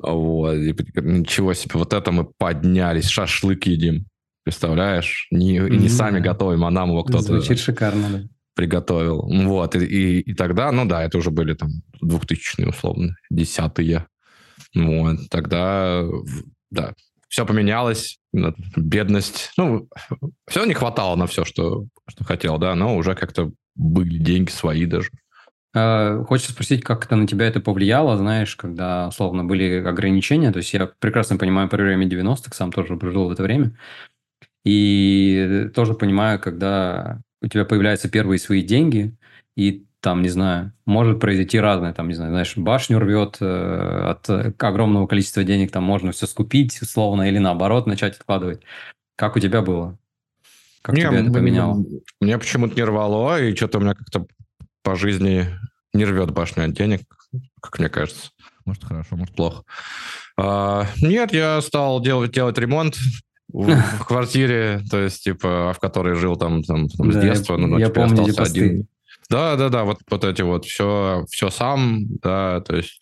вот, 0.00 0.54
и 0.54 0.74
ничего 0.96 1.54
себе, 1.54 1.72
вот 1.74 1.92
это 1.92 2.10
мы 2.10 2.24
поднялись, 2.24 3.06
шашлык 3.06 3.66
едим, 3.66 4.06
представляешь? 4.44 5.28
Не, 5.30 5.58
mm-hmm. 5.58 5.76
не 5.76 5.88
сами 5.88 6.20
готовим, 6.20 6.64
а 6.64 6.70
нам 6.70 6.90
его 6.90 7.04
кто-то... 7.04 7.24
Звучит 7.24 7.58
шикарно, 7.58 8.08
да. 8.10 8.22
Приготовил. 8.54 9.22
Вот, 9.46 9.76
и, 9.76 9.84
и, 9.84 10.20
и 10.20 10.34
тогда, 10.34 10.70
ну 10.72 10.84
да, 10.84 11.02
это 11.02 11.18
уже 11.18 11.30
были 11.30 11.54
там 11.54 11.70
2000-е, 12.04 12.68
условно, 12.68 13.14
десятые. 13.30 14.06
Вот, 14.74 15.18
тогда, 15.30 16.04
да, 16.70 16.92
все 17.28 17.46
поменялось, 17.46 18.18
бедность, 18.76 19.52
ну, 19.56 19.88
все 20.48 20.64
не 20.66 20.74
хватало 20.74 21.16
на 21.16 21.26
все, 21.26 21.44
что, 21.44 21.86
что 22.08 22.24
хотел, 22.24 22.58
да, 22.58 22.74
но 22.74 22.96
уже 22.96 23.14
как-то 23.14 23.52
были 23.74 24.18
деньги 24.18 24.50
свои 24.50 24.84
даже. 24.84 25.08
А, 25.74 26.22
хочется 26.24 26.52
спросить, 26.52 26.84
как 26.84 27.06
это 27.06 27.16
на 27.16 27.26
тебя 27.26 27.46
это 27.46 27.60
повлияло, 27.60 28.18
знаешь, 28.18 28.56
когда, 28.56 29.10
словно, 29.10 29.44
были 29.44 29.82
ограничения. 29.82 30.52
То 30.52 30.58
есть 30.58 30.72
я 30.74 30.90
прекрасно 30.98 31.38
понимаю 31.38 31.68
про 31.68 31.82
время 31.82 32.06
90-х, 32.06 32.54
сам 32.54 32.72
тоже 32.72 32.96
прожил 32.96 33.28
в 33.28 33.32
это 33.32 33.42
время. 33.42 33.76
И 34.64 35.70
тоже 35.74 35.94
понимаю, 35.94 36.38
когда 36.38 37.20
у 37.40 37.48
тебя 37.48 37.64
появляются 37.64 38.08
первые 38.08 38.38
свои 38.38 38.62
деньги, 38.62 39.14
и 39.56 39.84
там, 40.00 40.22
не 40.22 40.28
знаю, 40.28 40.72
может 40.84 41.20
произойти 41.20 41.58
разное, 41.60 41.92
там, 41.92 42.08
не 42.08 42.14
знаю, 42.14 42.32
знаешь, 42.32 42.56
башню 42.56 42.98
рвет 42.98 43.36
э, 43.40 44.10
от 44.10 44.28
огромного 44.60 45.06
количества 45.06 45.44
денег, 45.44 45.70
там 45.70 45.84
можно 45.84 46.10
все 46.12 46.26
скупить, 46.26 46.80
условно, 46.82 47.28
или 47.28 47.38
наоборот 47.38 47.86
начать 47.86 48.16
откладывать. 48.16 48.62
Как 49.16 49.36
у 49.36 49.40
тебя 49.40 49.62
было? 49.62 49.98
Как 50.82 50.96
не, 50.96 51.02
тебя 51.02 51.20
это 51.20 51.32
поменяло? 51.32 51.84
Меня 52.20 52.38
почему-то 52.38 52.74
не 52.74 52.82
рвало, 52.82 53.40
и 53.40 53.54
что-то 53.54 53.78
у 53.78 53.80
меня 53.80 53.94
как-то 53.94 54.26
по 54.82 54.96
жизни 54.96 55.46
не 55.92 56.04
рвет 56.04 56.32
башню 56.32 56.64
от 56.64 56.72
денег, 56.72 57.02
как 57.60 57.78
мне 57.78 57.88
кажется. 57.88 58.30
Может, 58.64 58.84
хорошо, 58.84 59.16
может, 59.16 59.36
плохо. 59.36 59.62
А, 60.36 60.86
нет, 61.00 61.32
я 61.32 61.60
стал 61.60 62.00
делать, 62.00 62.32
делать 62.32 62.58
ремонт 62.58 62.96
в, 63.52 64.04
квартире, 64.04 64.82
то 64.90 64.98
есть, 64.98 65.24
типа, 65.24 65.72
в 65.74 65.80
которой 65.80 66.14
жил 66.14 66.36
там, 66.36 66.62
там, 66.62 66.88
там 66.88 67.10
да, 67.10 67.20
с 67.20 67.22
детства. 67.22 67.56
Ну, 67.56 67.78
я 67.78 67.86
типа, 67.86 68.00
помню 68.00 68.28
эти 68.28 68.40
один. 68.40 68.86
Да, 69.30 69.56
да, 69.56 69.68
да, 69.68 69.84
вот, 69.84 69.98
вот 70.10 70.24
эти 70.24 70.42
вот 70.42 70.66
все, 70.66 71.24
все 71.30 71.48
сам, 71.48 72.06
да, 72.22 72.60
то 72.60 72.76
есть 72.76 73.00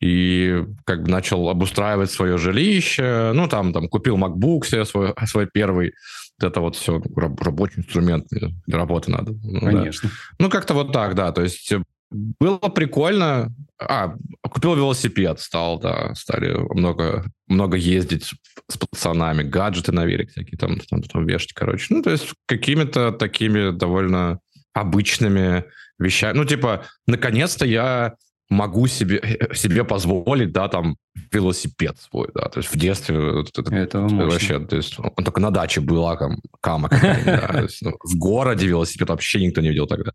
и 0.00 0.62
как 0.84 1.02
бы 1.02 1.10
начал 1.10 1.48
обустраивать 1.48 2.12
свое 2.12 2.38
жилище, 2.38 3.32
ну 3.34 3.48
там, 3.48 3.72
там 3.72 3.88
купил 3.88 4.16
MacBook 4.16 4.66
себе 4.66 4.84
свой, 4.84 5.14
свой 5.26 5.48
первый, 5.52 5.94
это 6.40 6.60
вот 6.60 6.76
все 6.76 7.02
рабочий 7.16 7.78
инструмент 7.78 8.26
для 8.30 8.78
работы 8.78 9.10
надо. 9.10 9.32
Ну, 9.42 9.60
Конечно. 9.60 10.10
Да. 10.10 10.14
Ну 10.38 10.50
как-то 10.50 10.74
вот 10.74 10.92
так, 10.92 11.14
да, 11.14 11.32
то 11.32 11.42
есть 11.42 11.72
было 12.10 12.58
прикольно. 12.58 13.48
А, 13.80 14.14
купил 14.42 14.74
велосипед, 14.74 15.40
стал, 15.40 15.80
да, 15.80 16.14
стали 16.14 16.54
много, 16.74 17.24
много 17.48 17.76
ездить 17.76 18.32
с 18.68 18.76
пацанами, 18.76 19.42
гаджеты 19.42 19.92
на 19.92 20.04
велик 20.04 20.30
всякие 20.30 20.58
там, 20.58 20.78
там, 20.78 21.02
там 21.02 21.26
вешать, 21.26 21.52
короче. 21.52 21.92
Ну, 21.94 22.02
то 22.02 22.10
есть 22.10 22.32
какими-то 22.46 23.12
такими 23.12 23.70
довольно 23.70 24.38
обычными 24.72 25.64
вещами. 25.98 26.36
Ну, 26.36 26.44
типа, 26.44 26.84
наконец-то 27.06 27.66
я 27.66 28.14
могу 28.48 28.86
себе, 28.86 29.38
себе 29.54 29.84
позволить, 29.84 30.52
да, 30.52 30.68
там, 30.68 30.96
велосипед 31.32 31.96
свой, 31.98 32.28
да, 32.34 32.48
то 32.48 32.60
есть 32.60 32.72
в 32.72 32.78
детстве 32.78 33.16
это, 33.40 33.74
это 33.74 34.00
вообще, 34.00 34.60
то 34.60 34.76
есть 34.76 34.98
он 34.98 35.24
только 35.24 35.40
на 35.40 35.50
даче 35.50 35.80
была, 35.80 36.16
там, 36.16 36.38
кама 36.60 36.88
да, 36.88 37.66
ну, 37.82 37.92
в 38.02 38.18
городе 38.18 38.66
велосипед 38.66 39.08
вообще 39.08 39.44
никто 39.44 39.60
не 39.60 39.68
видел 39.68 39.86
тогда, 39.86 40.12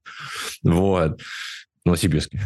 вот. 0.63 1.19
Новосибирске. 1.85 2.41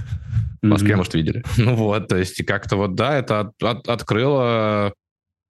В 0.62 0.68
Москве, 0.68 0.94
mm-hmm. 0.94 0.98
может, 0.98 1.14
видели. 1.14 1.44
Ну 1.58 1.76
вот, 1.76 2.08
то 2.08 2.18
есть 2.18 2.44
как-то 2.46 2.78
вот, 2.78 2.96
да, 2.96 3.18
это 3.18 3.42
от, 3.42 3.64
от, 3.64 3.90
открыло 3.90 4.94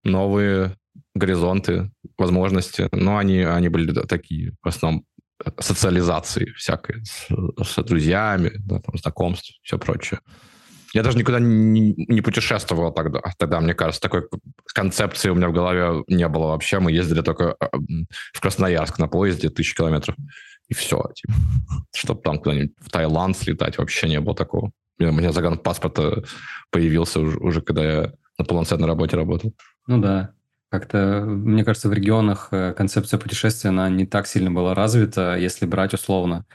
новые 0.04 0.76
горизонты, 1.16 1.92
возможности. 2.18 2.90
Но 2.92 3.18
они, 3.18 3.42
они 3.42 3.70
были 3.70 3.92
да, 3.92 4.04
такие, 4.04 4.54
в 4.62 4.68
основном, 4.68 5.06
социализации 5.60 6.52
всякой 6.56 7.04
с, 7.04 7.28
с 7.30 7.84
друзьями, 7.84 8.52
да, 8.60 8.80
там, 8.80 8.98
знакомств, 8.98 9.60
все 9.62 9.78
прочее. 9.78 10.20
Я 10.94 11.02
даже 11.02 11.18
никуда 11.18 11.40
не, 11.40 11.96
не 11.98 12.22
путешествовал 12.22 12.94
тогда. 12.94 13.20
Тогда, 13.40 13.60
мне 13.60 13.74
кажется, 13.74 14.00
такой 14.00 14.28
концепции 14.76 15.30
у 15.30 15.36
меня 15.36 15.50
в 15.50 15.54
голове 15.54 16.04
не 16.08 16.28
было 16.28 16.48
вообще. 16.48 16.80
Мы 16.80 16.92
ездили 16.92 17.22
только 17.22 17.56
а, 17.60 17.70
в 18.32 18.40
Красноярск 18.40 19.00
на 19.00 19.08
поезде 19.08 19.50
тысячи 19.50 19.76
километров. 19.76 20.16
И 20.74 20.76
все. 20.76 21.04
Типа. 21.14 21.34
Чтобы 21.96 22.22
там 22.22 22.40
куда-нибудь 22.40 22.72
в 22.80 22.90
Таиланд 22.90 23.38
слетать, 23.38 23.78
вообще 23.78 24.10
не 24.10 24.20
было 24.20 24.36
такого. 24.36 24.72
У 25.00 25.04
меня 25.04 25.32
загранпаспорт 25.32 26.28
появился 26.72 27.20
уже, 27.20 27.38
уже 27.38 27.62
когда 27.62 27.84
я 27.84 28.14
на 28.40 28.46
полноценной 28.46 28.88
работе 28.88 29.16
работал. 29.16 29.54
Ну 29.86 30.00
да. 30.00 30.32
Как-то, 30.70 31.24
мне 31.28 31.64
кажется, 31.64 31.90
в 31.90 31.94
регионах 31.94 32.48
э, 32.50 32.74
концепция 32.74 33.20
путешествия, 33.20 33.70
она 33.70 33.90
не 33.90 34.08
так 34.08 34.26
сильно 34.26 34.50
была 34.50 34.74
развита, 34.74 35.38
если 35.38 35.68
брать 35.68 35.94
условно 35.94 36.46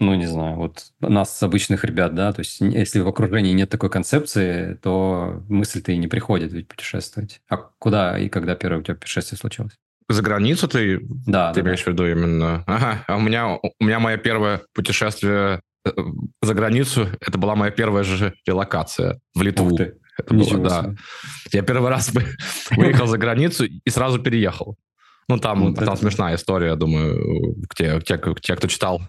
ну, 0.00 0.14
не 0.14 0.26
знаю, 0.26 0.56
вот 0.56 0.92
нас, 1.00 1.42
обычных 1.42 1.84
ребят, 1.84 2.14
да, 2.14 2.32
то 2.32 2.40
есть 2.40 2.60
если 2.60 3.00
в 3.00 3.08
окружении 3.08 3.52
нет 3.52 3.68
такой 3.68 3.90
концепции, 3.90 4.74
то 4.74 5.42
мысль-то 5.48 5.90
и 5.90 5.96
не 5.96 6.06
приходит 6.06 6.52
ведь 6.52 6.68
путешествовать. 6.68 7.40
А 7.48 7.56
куда 7.56 8.16
и 8.16 8.28
когда 8.28 8.54
первое 8.54 8.78
у 8.78 8.82
тебя 8.82 8.94
путешествие 8.94 9.38
случилось? 9.38 9.72
За 10.08 10.22
границу 10.22 10.68
ты, 10.68 11.00
да, 11.26 11.52
ты 11.52 11.62
да, 11.62 11.68
имеешь 11.68 11.84
да. 11.84 11.90
в 11.90 11.94
виду 11.94 12.06
именно? 12.06 12.64
Ага, 12.66 13.04
а 13.06 13.16
у 13.16 13.20
меня, 13.20 13.56
у 13.56 13.84
меня 13.84 14.00
мое 14.00 14.16
первое 14.16 14.62
путешествие 14.74 15.60
э, 15.84 15.90
за 16.40 16.54
границу, 16.54 17.08
это 17.20 17.36
была 17.36 17.54
моя 17.54 17.70
первая 17.70 18.04
же 18.04 18.34
релокация 18.46 19.20
в 19.34 19.42
Литву. 19.42 19.76
Это 19.76 20.34
Ничего 20.34 20.58
было, 20.58 20.68
да. 20.68 20.94
Я 21.52 21.62
первый 21.62 21.90
раз 21.90 22.12
выехал 22.70 23.06
за 23.06 23.18
границу 23.18 23.66
и 23.66 23.90
сразу 23.90 24.18
переехал. 24.18 24.76
Ну, 25.28 25.36
там, 25.36 25.60
вот 25.60 25.76
там 25.76 25.84
это... 25.84 25.96
смешная 25.96 26.36
история, 26.36 26.74
думаю, 26.74 27.54
те, 27.76 28.00
те, 28.00 28.18
те, 28.40 28.56
кто 28.56 28.66
читал 28.66 29.02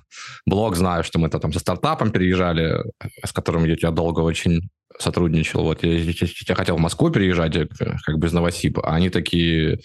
блог, 0.46 0.76
знают, 0.76 1.08
что 1.08 1.18
мы 1.18 1.30
-то 1.30 1.40
там 1.40 1.54
со 1.54 1.60
стартапом 1.60 2.12
переезжали, 2.12 2.84
с 3.26 3.32
которым 3.32 3.64
я, 3.64 3.76
я 3.82 3.92
долго 3.92 4.20
очень 4.20 4.70
сотрудничал. 5.00 5.64
Вот 5.64 5.82
я, 5.84 5.94
я, 5.94 6.14
я 6.48 6.56
хотел 6.56 6.76
в 6.76 6.82
Москву 6.82 7.10
переезжать, 7.10 7.56
э, 7.56 7.68
как 8.06 8.18
бы 8.18 8.28
из 8.28 8.34
Новосиба, 8.34 8.82
а 8.86 8.96
они 8.96 9.10
такие, 9.10 9.80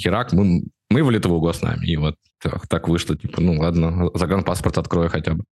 херак, 0.00 0.32
мы, 0.32 0.62
мы 0.90 1.02
в 1.02 1.10
Литву 1.10 1.52
нами. 1.62 1.86
И 1.86 1.96
вот 1.96 2.16
так, 2.42 2.66
так 2.66 2.88
вышло, 2.88 3.16
типа, 3.16 3.40
ну 3.40 3.60
ладно, 3.60 4.10
загранпаспорт 4.14 4.78
открою 4.78 5.08
хотя 5.08 5.34
бы. 5.34 5.44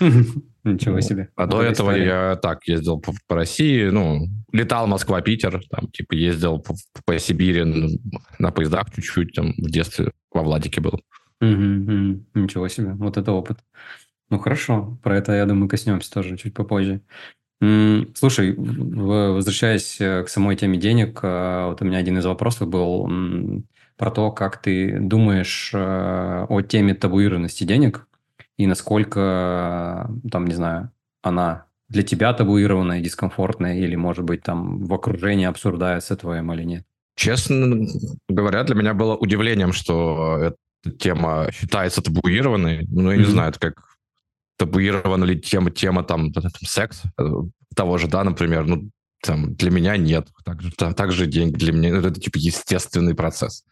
Ничего 0.64 1.00
себе. 1.00 1.28
А 1.36 1.46
до 1.46 1.62
этого 1.62 1.92
я 1.92 2.36
так 2.36 2.66
ездил 2.68 3.00
по, 3.00 3.34
России, 3.34 3.88
ну, 3.88 4.26
летал 4.52 4.86
Москва-Питер, 4.86 5.60
там, 5.70 5.88
типа, 5.88 6.14
ездил 6.14 6.64
по, 7.04 7.18
Сибири 7.18 7.64
на 8.38 8.50
поездах 8.50 8.90
чуть-чуть, 8.94 9.34
там, 9.34 9.52
в 9.56 9.70
детстве 9.70 10.12
во 10.32 10.42
Владике 10.42 10.80
был. 10.80 11.00
Ничего 11.40 12.68
себе, 12.68 12.92
вот 12.94 13.16
это 13.16 13.32
опыт. 13.32 13.58
Ну, 14.30 14.38
хорошо, 14.38 14.98
про 15.02 15.16
это, 15.16 15.32
я 15.32 15.46
думаю, 15.46 15.68
коснемся 15.68 16.10
тоже 16.10 16.36
чуть 16.36 16.54
попозже. 16.54 17.00
Слушай, 18.14 18.54
возвращаясь 18.56 20.00
э, 20.00 20.22
к 20.22 20.28
самой 20.28 20.54
теме 20.54 20.78
денег, 20.78 21.18
э, 21.24 21.66
вот 21.66 21.82
у 21.82 21.84
меня 21.84 21.98
один 21.98 22.16
из 22.18 22.24
вопросов 22.24 22.68
был 22.68 23.10
про 23.98 24.10
то, 24.10 24.30
как 24.30 24.62
ты 24.62 24.98
думаешь 24.98 25.72
э, 25.74 26.46
о 26.48 26.62
теме 26.62 26.94
табуированности 26.94 27.64
денег 27.64 28.06
и 28.56 28.66
насколько, 28.66 30.10
там, 30.30 30.46
не 30.46 30.54
знаю, 30.54 30.90
она 31.22 31.66
для 31.88 32.02
тебя 32.02 32.32
табуированная, 32.32 33.00
дискомфортная, 33.00 33.76
или, 33.76 33.96
может 33.96 34.24
быть, 34.24 34.42
там 34.42 34.84
в 34.84 34.94
окружении 34.94 35.46
обсуждается 35.46 36.16
твоим 36.16 36.52
или 36.52 36.62
нет? 36.62 36.84
Честно 37.16 37.86
говоря, 38.28 38.62
для 38.64 38.76
меня 38.76 38.94
было 38.94 39.16
удивлением, 39.16 39.72
что 39.72 40.38
эта 40.38 40.96
тема 40.98 41.48
считается 41.52 42.00
табуированной. 42.00 42.86
Ну, 42.88 43.10
я 43.10 43.16
mm-hmm. 43.16 43.20
не 43.20 43.24
знаю, 43.24 43.50
это 43.50 43.58
как 43.58 43.98
табуирована 44.56 45.24
ли 45.24 45.40
тема, 45.40 45.70
тема 45.70 46.04
там, 46.04 46.32
там 46.32 46.44
секс 46.62 47.02
э, 47.18 47.24
того 47.74 47.98
же, 47.98 48.06
да, 48.06 48.22
например, 48.22 48.66
ну, 48.66 48.90
там, 49.22 49.54
для 49.54 49.70
меня 49.70 49.96
нет. 49.96 50.28
Также, 50.44 50.70
так 50.72 51.12
же 51.12 51.26
деньги 51.26 51.56
для 51.56 51.72
меня, 51.72 51.96
это, 51.96 52.20
типа 52.20 52.38
естественный 52.38 53.14
процесс 53.14 53.64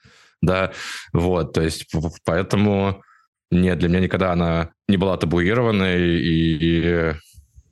да, 0.42 0.72
вот, 1.12 1.52
то 1.52 1.62
есть 1.62 1.86
поэтому 2.24 3.02
нет, 3.50 3.78
для 3.78 3.88
меня 3.88 4.00
никогда 4.00 4.32
она 4.32 4.70
не 4.88 4.96
была 4.96 5.16
табуированной, 5.16 6.20
и, 6.20 6.58
и 6.60 7.14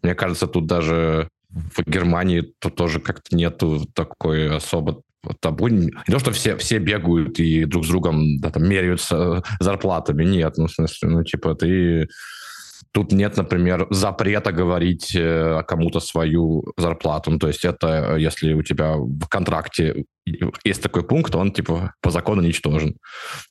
мне 0.03 0.15
кажется, 0.15 0.47
тут 0.47 0.67
даже 0.67 1.29
в 1.51 1.83
Германии 1.87 2.53
тут 2.59 2.77
тоже 2.77 3.01
как-то 3.01 3.37
нету 3.37 3.87
такой 3.95 4.55
особо 4.55 5.03
табу. 5.41 5.69
Не 5.69 5.91
то, 6.07 6.19
что 6.19 6.33
все, 6.33 6.57
все 6.57 6.79
бегают 6.79 7.39
и 7.39 7.65
друг 7.65 7.85
с 7.85 7.89
другом 7.89 8.41
да, 8.41 8.51
там, 8.51 8.69
меряются 8.69 9.43
зарплатами, 9.61 10.25
нет, 10.25 10.55
ну, 10.57 10.67
в 10.67 10.73
смысле, 10.73 11.09
ну, 11.09 11.25
типа, 11.25 11.55
ты 11.55 12.09
Тут 12.95 13.11
нет, 13.11 13.37
например, 13.37 13.89
запрета 13.91 14.53
говорить 14.53 15.17
э, 15.17 15.65
кому-то 15.67 15.99
свою 15.99 16.63
зарплату. 16.77 17.33
Ну, 17.33 17.41
то 17.41 17.49
есть 17.49 17.65
это, 17.65 18.15
если 18.17 18.53
у 18.53 18.63
тебя 18.63 18.95
в 18.95 19.27
контракте 19.29 20.05
есть 20.65 20.81
такой 20.81 21.03
пункт, 21.03 21.35
он 21.35 21.51
типа 21.51 21.95
по 22.01 22.11
закону 22.13 22.41
ничтожен. 22.41 22.97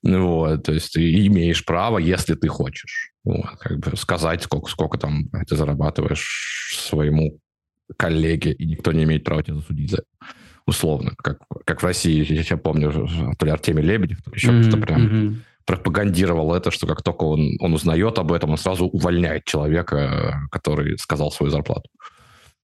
Вот, 0.02 0.64
то 0.64 0.72
есть 0.72 0.94
ты 0.94 1.28
имеешь 1.28 1.66
право, 1.66 1.98
если 1.98 2.36
ты 2.36 2.48
хочешь, 2.48 3.12
вот, 3.26 3.58
как 3.60 3.80
бы 3.80 3.98
сказать, 3.98 4.44
сколько, 4.44 4.72
сколько 4.72 4.98
там 4.98 5.30
ты 5.46 5.58
зарабатываешь 5.58 6.80
своему 6.80 7.38
коллеге, 7.98 8.54
и 8.54 8.66
никто 8.66 8.94
не 8.94 9.04
имеет 9.04 9.26
права 9.26 9.44
тебя 9.44 9.56
засудить 9.56 9.92
за 9.92 10.04
условно, 10.66 11.12
как, 11.18 11.40
как 11.66 11.82
в 11.82 11.86
России, 11.86 12.26
я 12.50 12.56
помню, 12.56 12.94
то 13.38 13.46
ли 13.46 13.52
Артемий 13.52 13.84
Лебедев, 13.84 14.24
то 14.24 14.32
еще 14.32 14.52
mm-hmm, 14.52 14.68
кто-то 14.70 14.78
прям 14.78 15.06
mm-hmm 15.06 15.36
пропагандировал 15.66 16.54
это, 16.54 16.72
что 16.72 16.88
как 16.88 17.02
только 17.02 17.24
он, 17.24 17.58
он 17.60 17.74
узнает 17.74 18.20
об 18.20 18.32
этом, 18.32 18.52
он 18.52 18.58
сразу 18.58 18.86
увольняет 18.86 19.46
человека, 19.46 20.48
который 20.52 20.98
сказал 20.98 21.32
свою 21.32 21.52
зарплату. 21.52 21.90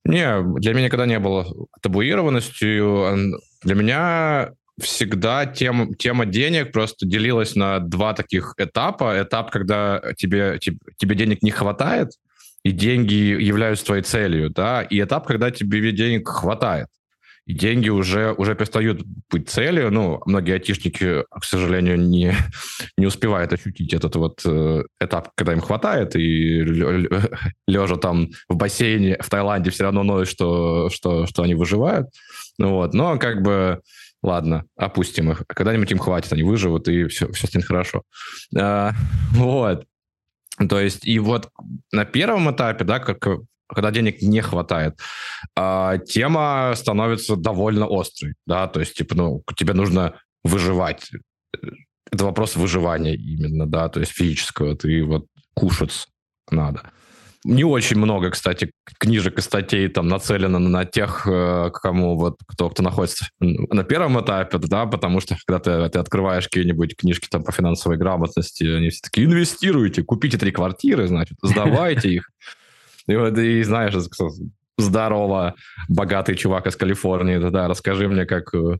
Не, 0.05 0.41
для 0.59 0.73
меня 0.73 0.85
никогда 0.85 1.05
не 1.05 1.19
было 1.19 1.47
табуированностью. 1.81 3.39
Для 3.63 3.75
меня 3.75 4.51
всегда 4.81 5.45
тема, 5.45 5.93
тема 5.95 6.25
денег 6.25 6.71
просто 6.71 7.05
делилась 7.05 7.55
на 7.55 7.79
два 7.79 8.13
таких 8.13 8.53
этапа. 8.57 9.21
Этап, 9.21 9.51
когда 9.51 10.01
тебе, 10.17 10.57
тебе, 10.59 10.77
тебе 10.97 11.15
денег 11.15 11.43
не 11.43 11.51
хватает, 11.51 12.12
и 12.63 12.71
деньги 12.71 13.13
являются 13.13 13.85
твоей 13.85 14.03
целью, 14.03 14.49
да, 14.49 14.81
и 14.81 15.01
этап, 15.01 15.25
когда 15.27 15.49
тебе 15.49 15.91
денег 15.91 16.27
хватает 16.27 16.88
и 17.49 17.53
деньги 17.53 17.89
уже, 17.89 18.33
уже 18.33 18.53
перестают 18.53 19.01
быть 19.31 19.49
целью. 19.49 19.89
Ну, 19.89 20.21
многие 20.27 20.53
айтишники, 20.53 21.23
к 21.31 21.43
сожалению, 21.43 21.99
не, 21.99 22.35
не 22.95 23.07
успевают 23.07 23.51
ощутить 23.51 23.91
этот 23.91 24.15
вот 24.17 24.41
э, 24.45 24.83
этап, 24.99 25.31
когда 25.33 25.53
им 25.53 25.59
хватает, 25.59 26.15
и 26.15 26.62
лежа 26.62 27.95
там 28.01 28.29
в 28.49 28.55
бассейне 28.55 29.17
в 29.19 29.27
Таиланде 29.31 29.71
все 29.71 29.85
равно 29.85 30.03
ноют, 30.03 30.29
что, 30.29 30.91
что, 30.91 31.25
что 31.25 31.41
они 31.41 31.55
выживают. 31.55 32.09
Ну 32.59 32.73
вот, 32.75 32.93
но 32.93 33.17
как 33.17 33.41
бы 33.41 33.81
ладно, 34.21 34.65
опустим 34.75 35.31
их. 35.31 35.41
Когда-нибудь 35.47 35.91
им 35.91 35.97
хватит, 35.97 36.31
они 36.31 36.43
выживут, 36.43 36.88
и 36.88 37.07
все, 37.07 37.31
все 37.31 37.47
станет 37.47 37.65
хорошо. 37.65 38.03
А, 38.55 38.91
вот. 39.31 39.85
То 40.69 40.79
есть, 40.79 41.03
и 41.07 41.17
вот 41.17 41.49
на 41.91 42.05
первом 42.05 42.51
этапе, 42.51 42.85
да, 42.85 42.99
как 42.99 43.39
когда 43.73 43.91
денег 43.91 44.21
не 44.21 44.41
хватает, 44.41 44.99
а, 45.55 45.97
тема 45.97 46.73
становится 46.75 47.36
довольно 47.36 47.88
острой, 47.89 48.34
да, 48.45 48.67
то 48.67 48.79
есть, 48.79 48.95
типа, 48.95 49.15
ну, 49.15 49.43
тебе 49.55 49.73
нужно 49.73 50.19
выживать. 50.43 51.10
Это 52.12 52.25
вопрос 52.25 52.55
выживания 52.55 53.15
именно, 53.15 53.67
да, 53.67 53.89
то 53.89 53.99
есть 53.99 54.12
физического, 54.12 54.75
ты 54.75 55.03
вот 55.03 55.27
кушать 55.53 56.08
надо. 56.49 56.91
Не 57.45 57.63
очень 57.63 57.97
много, 57.97 58.32
кстати, 58.32 58.71
книжек 58.99 59.38
и 59.38 59.41
статей 59.41 59.88
там 59.88 60.10
нацелено 60.10 60.60
на 60.60 60.84
тех, 60.84 61.25
э, 61.25 61.71
кому 61.71 62.17
вот 62.17 62.36
кто, 62.45 62.69
кто 62.69 62.84
находится 62.84 63.29
на 63.39 63.84
первом 63.86 64.19
этапе, 64.19 64.58
да, 64.58 64.86
потому 64.86 65.21
что 65.21 65.38
когда 65.45 65.60
ты, 65.60 65.89
ты 65.89 65.99
открываешь 65.99 66.45
какие-нибудь 66.45 66.97
книжки 66.97 67.29
там 67.32 67.43
по 67.43 67.53
финансовой 67.53 67.97
грамотности, 67.97 68.65
они 68.65 68.89
все 68.89 68.99
такие, 69.01 69.25
инвестируйте, 69.25 70.03
купите 70.03 70.38
три 70.38 70.51
квартиры, 70.51 71.08
значит, 71.08 71.38
сдавайте 71.41 72.10
их. 72.10 72.29
И 73.10 73.15
вот, 73.15 73.38
и 73.38 73.63
знаешь, 73.63 73.95
здорово, 74.78 75.56
богатый 75.88 76.36
чувак 76.36 76.67
из 76.67 76.76
Калифорнии, 76.76 77.38
да, 77.50 77.67
расскажи 77.67 78.08
мне, 78.08 78.26
как 78.26 78.54
э, 78.54 78.78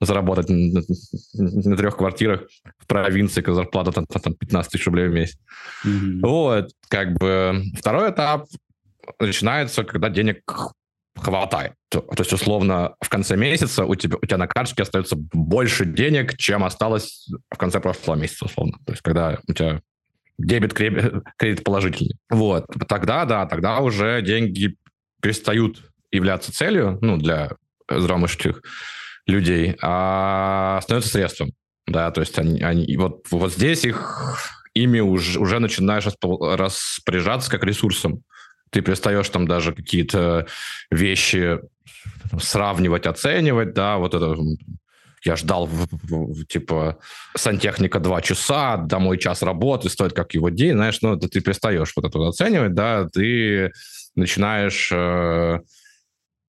заработать 0.00 0.48
на, 0.48 1.76
трех 1.76 1.96
квартирах 1.96 2.42
в 2.78 2.86
провинции, 2.86 3.42
когда 3.42 3.56
зарплата 3.56 3.92
там, 3.92 4.06
там 4.06 4.34
15 4.34 4.72
тысяч 4.72 4.86
рублей 4.86 5.08
в 5.08 5.12
месяц. 5.12 5.38
Mm-hmm. 5.84 6.20
Вот, 6.22 6.70
как 6.88 7.14
бы 7.18 7.62
второй 7.78 8.10
этап 8.10 8.46
начинается, 9.18 9.84
когда 9.84 10.08
денег 10.08 10.42
хватает. 11.16 11.72
То, 11.88 12.00
то 12.00 12.20
есть, 12.20 12.32
условно, 12.32 12.94
в 13.00 13.08
конце 13.08 13.36
месяца 13.36 13.84
у 13.84 13.94
тебя, 13.94 14.16
у 14.20 14.26
тебя 14.26 14.38
на 14.38 14.46
карточке 14.46 14.82
остается 14.82 15.16
больше 15.16 15.84
денег, 15.84 16.36
чем 16.36 16.64
осталось 16.64 17.28
в 17.50 17.56
конце 17.56 17.80
прошлого 17.80 18.16
месяца, 18.16 18.44
условно. 18.44 18.74
То 18.86 18.92
есть, 18.92 19.02
когда 19.02 19.38
у 19.48 19.52
тебя 19.52 19.80
дебет, 20.46 20.74
кредит 20.74 21.64
положительный. 21.64 22.16
Вот. 22.28 22.66
Тогда, 22.88 23.24
да, 23.24 23.46
тогда 23.46 23.80
уже 23.80 24.22
деньги 24.22 24.76
перестают 25.20 25.82
являться 26.10 26.52
целью, 26.52 26.98
ну, 27.00 27.16
для 27.16 27.52
здравомыслящих 27.88 28.62
людей, 29.26 29.76
а 29.82 30.80
становятся 30.82 31.12
средством. 31.12 31.52
Да, 31.86 32.10
то 32.10 32.20
есть 32.20 32.38
они, 32.38 32.60
они 32.62 32.96
вот, 32.96 33.26
вот 33.30 33.52
здесь 33.52 33.84
их 33.84 34.38
ими 34.74 35.00
уже, 35.00 35.40
уже 35.40 35.58
начинаешь 35.58 36.06
распоряжаться 36.06 37.50
как 37.50 37.64
ресурсом 37.64 38.22
ты 38.70 38.82
перестаешь 38.82 39.28
там 39.28 39.46
даже 39.46 39.72
какие-то 39.72 40.46
вещи 40.90 41.58
сравнивать, 42.40 43.06
оценивать, 43.06 43.74
да, 43.74 43.98
вот 43.98 44.14
это 44.14 44.36
я 45.24 45.36
ждал, 45.36 45.68
типа, 46.48 46.98
сантехника 47.36 48.00
два 48.00 48.22
часа, 48.22 48.76
домой 48.76 49.18
час 49.18 49.42
работы, 49.42 49.88
стоит 49.88 50.12
как 50.12 50.34
его 50.34 50.48
день, 50.48 50.72
знаешь, 50.72 51.00
ну, 51.02 51.16
ты 51.16 51.40
перестаешь 51.40 51.92
вот 51.94 52.04
это 52.04 52.28
оценивать, 52.28 52.74
да, 52.74 53.06
ты 53.12 53.72
начинаешь 54.14 54.90
э, 54.92 55.60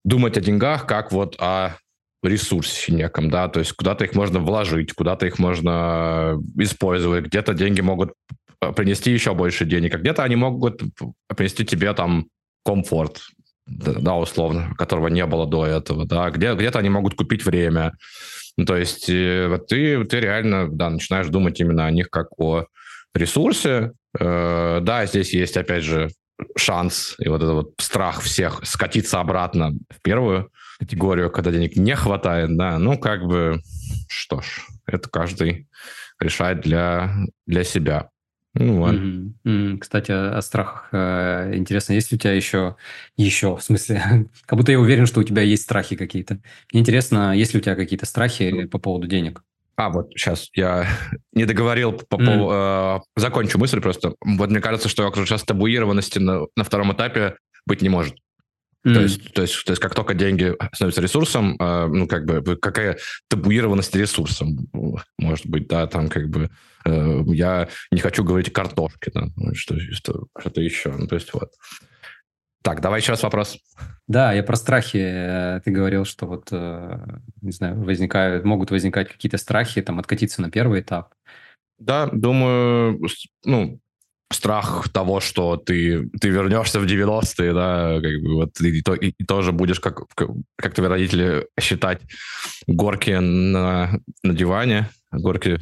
думать 0.04 0.38
о 0.38 0.42
деньгах 0.42 0.88
как 0.88 1.12
вот 1.12 1.36
о 1.40 1.78
ресурсе 2.24 2.94
неком, 2.94 3.30
да, 3.30 3.48
то 3.48 3.60
есть 3.60 3.74
куда-то 3.74 4.06
их 4.06 4.16
можно 4.16 4.40
вложить, 4.40 4.94
куда-то 4.94 5.26
их 5.26 5.40
можно 5.40 6.40
использовать, 6.58 7.26
где-то 7.26 7.54
деньги 7.54 7.82
могут 7.82 8.14
принести 8.76 9.12
еще 9.12 9.34
больше 9.34 9.66
денег, 9.66 9.96
а 9.96 9.98
где-то 9.98 10.24
они 10.24 10.36
могут 10.36 10.82
принести 11.36 11.66
тебе 11.66 11.94
там 11.94 12.28
комфорт, 12.64 13.22
да, 13.66 14.16
условно, 14.16 14.76
которого 14.78 15.08
не 15.08 15.26
было 15.26 15.48
до 15.48 15.66
этого, 15.66 16.06
да, 16.06 16.30
где, 16.30 16.54
где-то 16.54 16.80
они 16.80 16.90
могут 16.90 17.16
купить 17.16 17.44
время, 17.44 17.94
ну, 18.58 18.66
то 18.66 18.78
есть 18.78 19.10
э, 19.10 19.48
вот 19.48 19.68
ты, 19.68 20.04
ты 20.06 20.20
реально, 20.20 20.70
да, 20.70 20.90
начинаешь 20.90 21.28
думать 21.28 21.60
именно 21.60 21.86
о 21.86 21.92
них 21.92 22.10
как 22.10 22.28
о 22.38 22.66
ресурсе, 23.14 23.94
э, 24.20 24.80
да, 24.82 25.06
здесь 25.06 25.34
есть, 25.34 25.58
опять 25.58 25.84
же, 25.84 26.10
шанс 26.56 27.16
и 27.20 27.28
вот 27.30 27.42
этот 27.42 27.54
вот 27.54 27.74
страх 27.80 28.22
всех 28.22 28.62
скатиться 28.64 29.20
обратно 29.20 29.72
в 29.90 30.02
первую 30.02 30.52
категорию, 30.80 31.30
когда 31.30 31.52
денег 31.52 31.76
не 31.76 31.96
хватает, 31.96 32.56
да, 32.58 32.80
ну, 32.80 32.98
как 32.98 33.24
бы, 33.24 33.62
что 34.08 34.42
ж, 34.42 34.66
это 34.86 35.10
каждый 35.10 35.68
решает 36.20 36.62
для, 36.62 37.16
для 37.46 37.64
себя. 37.64 38.11
Ну, 38.54 38.80
вот. 38.80 38.94
Mm-hmm. 38.94 39.32
Mm-hmm. 39.46 39.78
Кстати, 39.78 40.12
о 40.12 40.42
страхах 40.42 40.90
э, 40.92 41.56
интересно, 41.56 41.94
есть 41.94 42.12
у 42.12 42.18
тебя 42.18 42.34
еще, 42.34 42.76
еще, 43.16 43.56
в 43.56 43.64
смысле, 43.64 44.28
как 44.46 44.58
будто 44.58 44.72
я 44.72 44.80
уверен, 44.80 45.06
что 45.06 45.22
у 45.22 45.24
тебя 45.24 45.42
есть 45.42 45.64
страхи 45.64 45.96
какие-то. 45.96 46.40
Мне 46.74 46.82
интересно, 46.82 47.36
есть 47.36 47.54
ли 47.54 47.60
у 47.60 47.64
тебя 47.64 47.76
какие-то 47.76 48.06
страхи 48.06 48.66
по 48.66 48.78
поводу 48.78 49.08
денег? 49.08 49.44
А, 49.78 49.90
вот 49.90 50.12
сейчас 50.12 50.50
я 50.54 50.86
не 51.34 51.46
договорил, 51.46 51.94
по, 51.94 52.16
mm. 52.16 52.26
по, 52.26 53.04
э, 53.16 53.20
закончу 53.20 53.58
мысль 53.58 53.80
просто. 53.80 54.16
Вот 54.22 54.50
мне 54.50 54.60
кажется, 54.60 54.90
что 54.90 55.10
как 55.10 55.30
раз 55.30 55.44
табуированности 55.44 56.20
на, 56.20 56.42
на 56.56 56.64
втором 56.64 56.92
этапе 56.92 57.36
быть 57.66 57.82
не 57.82 57.90
может. 57.90 58.16
Mm. 58.86 58.94
То, 58.96 59.02
есть, 59.02 59.34
то, 59.34 59.42
есть, 59.44 59.64
то 59.64 59.72
есть 59.72 59.82
как 59.82 59.94
только 59.94 60.16
деньги 60.16 60.56
становятся 60.74 61.02
ресурсом, 61.02 61.56
э, 61.60 61.88
ну 61.88 62.08
как 62.08 62.26
бы 62.26 62.58
какая 62.58 62.98
табуированность 63.30 63.96
ресурсом 63.96 64.68
может 65.20 65.46
быть, 65.46 65.68
да, 65.68 65.86
там 65.86 66.10
как 66.10 66.30
бы 66.30 66.50
э, 66.86 67.22
я 67.28 67.70
не 67.92 68.00
хочу 68.00 68.24
говорить 68.24 68.52
картошки, 68.52 69.12
да, 69.14 69.28
что, 69.54 69.80
что, 69.80 70.26
что-то 70.40 70.62
еще, 70.62 70.92
ну 70.92 71.08
то 71.08 71.16
есть 71.16 71.32
вот. 71.34 71.52
Так, 72.64 72.80
давай 72.80 73.02
еще 73.02 73.12
раз 73.12 73.24
вопрос. 73.24 73.58
Да, 74.08 74.34
я 74.34 74.44
про 74.44 74.56
страхи. 74.56 75.02
Э, 75.02 75.62
ты 75.66 75.72
говорил, 75.72 76.06
что 76.06 76.28
вот, 76.28 76.50
э, 76.52 77.00
не 77.42 77.52
знаю, 77.52 77.82
возникают, 77.82 78.46
могут 78.46 78.70
возникать 78.70 79.10
какие-то 79.12 79.38
страхи, 79.38 79.82
там, 79.82 80.00
откатиться 80.00 80.42
на 80.42 80.52
первый 80.52 80.82
этап. 80.82 81.14
Да, 81.80 82.08
думаю, 82.12 83.02
ну, 83.44 83.80
страх 84.32 84.90
того, 84.90 85.20
что 85.20 85.58
ты, 85.58 86.10
ты 86.20 86.30
вернешься 86.30 86.80
в 86.80 86.86
90-е, 86.86 87.54
да, 87.54 88.00
как 88.02 88.22
бы 88.22 88.36
вот 88.36 88.62
и, 88.62 88.80
и, 88.80 89.14
и 89.18 89.24
тоже 89.26 89.52
будешь, 89.52 89.80
как, 89.80 90.04
как 90.56 90.74
твои 90.74 90.88
родители, 90.88 91.48
считать 91.60 92.02
горки 92.68 93.12
на, 93.12 94.00
на 94.24 94.34
диване, 94.34 94.90
горки 95.12 95.60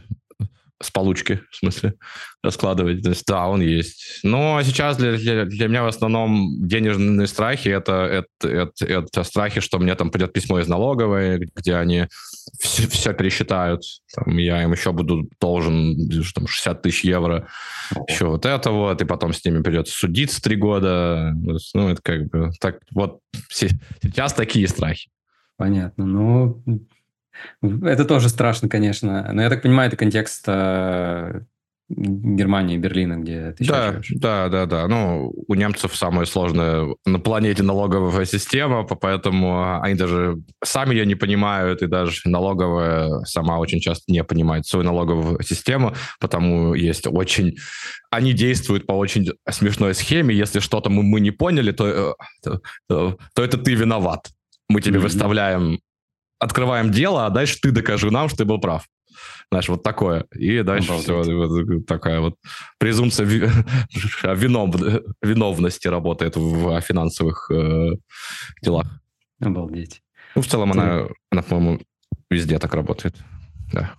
с 0.81 0.91
получки, 0.91 1.41
в 1.51 1.55
смысле, 1.57 1.93
раскладывать. 2.41 3.03
То 3.03 3.09
есть, 3.09 3.25
да, 3.27 3.47
он 3.47 3.61
есть. 3.61 4.21
Но 4.23 4.61
сейчас 4.63 4.97
для, 4.97 5.17
для, 5.17 5.45
для 5.45 5.67
меня 5.67 5.83
в 5.83 5.87
основном 5.87 6.67
денежные 6.67 7.27
страхи 7.27 7.67
это, 7.67 8.05
это, 8.05 8.47
это, 8.47 8.85
это 8.85 9.23
страхи, 9.23 9.59
что 9.59 9.77
мне 9.79 9.95
там 9.95 10.09
придет 10.09 10.31
письмо 10.31 10.59
из 10.59 10.67
налоговой, 10.67 11.49
где 11.55 11.75
они 11.75 12.07
все, 12.59 12.87
все 12.87 13.13
пересчитают. 13.13 13.83
Там, 14.13 14.37
я 14.37 14.63
им 14.63 14.71
еще 14.71 14.91
буду 14.91 15.29
должен 15.39 16.09
там, 16.33 16.47
60 16.47 16.81
тысяч 16.81 17.03
евро. 17.03 17.47
Еще 18.07 18.27
вот 18.27 18.45
это 18.45 18.71
вот. 18.71 19.01
И 19.01 19.05
потом 19.05 19.33
с 19.33 19.43
ними 19.43 19.61
придется 19.61 19.93
судиться 19.93 20.41
три 20.41 20.55
года. 20.55 21.33
Ну, 21.73 21.89
это 21.89 22.01
как 22.01 22.27
бы... 22.27 22.51
Так, 22.59 22.79
вот 22.91 23.19
сейчас 23.49 24.33
такие 24.33 24.67
страхи. 24.67 25.09
Понятно. 25.57 26.05
Ну, 26.05 26.63
это 27.61 28.05
тоже 28.05 28.29
страшно, 28.29 28.69
конечно. 28.69 29.31
Но 29.33 29.41
я 29.41 29.49
так 29.49 29.61
понимаю, 29.61 29.87
это 29.87 29.97
контекст 29.97 30.43
э, 30.47 31.41
Германии, 31.89 32.77
Берлина, 32.77 33.17
где 33.17 33.51
ты 33.51 33.65
да, 33.65 33.93
живешь. 33.93 34.11
Да, 34.15 34.47
да, 34.47 34.65
да. 34.67 34.87
Ну, 34.87 35.33
у 35.47 35.55
немцев 35.55 35.95
самая 35.95 36.25
сложная 36.25 36.95
на 37.05 37.19
планете 37.19 37.63
налоговая 37.63 38.25
система, 38.25 38.83
поэтому 38.83 39.81
они 39.81 39.95
даже 39.95 40.37
сами 40.63 40.93
ее 40.93 41.05
не 41.07 41.15
понимают, 41.15 41.81
и 41.81 41.87
даже 41.87 42.21
налоговая 42.25 43.23
сама 43.25 43.57
очень 43.57 43.79
часто 43.79 44.11
не 44.11 44.23
понимает 44.23 44.67
свою 44.67 44.85
налоговую 44.85 45.41
систему, 45.41 45.95
потому 46.19 46.75
есть 46.75 47.07
очень... 47.07 47.57
Они 48.11 48.33
действуют 48.33 48.85
по 48.85 48.93
очень 48.93 49.31
смешной 49.49 49.95
схеме. 49.95 50.35
Если 50.35 50.59
что-то 50.59 50.89
мы, 50.89 51.03
мы 51.03 51.19
не 51.19 51.31
поняли, 51.31 51.71
то, 51.71 51.87
э, 51.87 52.13
то, 52.43 52.61
то, 52.87 53.17
то 53.33 53.43
это 53.43 53.57
ты 53.57 53.73
виноват. 53.73 54.29
Мы 54.67 54.81
тебе 54.81 54.99
mm-hmm. 54.99 55.03
выставляем 55.03 55.79
открываем 56.39 56.89
дело, 56.89 57.25
а 57.25 57.29
дальше 57.29 57.59
ты 57.61 57.71
докажи 57.71 58.09
нам, 58.11 58.29
что 58.29 58.39
ты 58.39 58.45
был 58.45 58.59
прав. 58.59 58.87
Знаешь, 59.51 59.69
вот 59.69 59.83
такое. 59.83 60.25
И 60.35 60.61
дальше 60.61 60.89
Обалдеть. 60.89 61.03
все, 61.05 61.35
вот 61.35 61.85
такая 61.85 62.19
вот 62.19 62.35
презумпция 62.77 63.25
винов, 64.35 64.75
виновности 65.21 65.87
работает 65.87 66.35
в 66.35 66.81
финансовых 66.81 67.49
э, 67.51 67.91
делах. 68.61 69.01
Обалдеть. 69.41 70.01
Ну, 70.35 70.41
в 70.41 70.47
целом 70.47 70.71
ты... 70.71 70.79
она, 70.79 71.07
она, 71.31 71.41
по-моему, 71.41 71.81
везде 72.29 72.59
так 72.59 72.73
работает. 72.73 73.15
Да. 73.73 73.91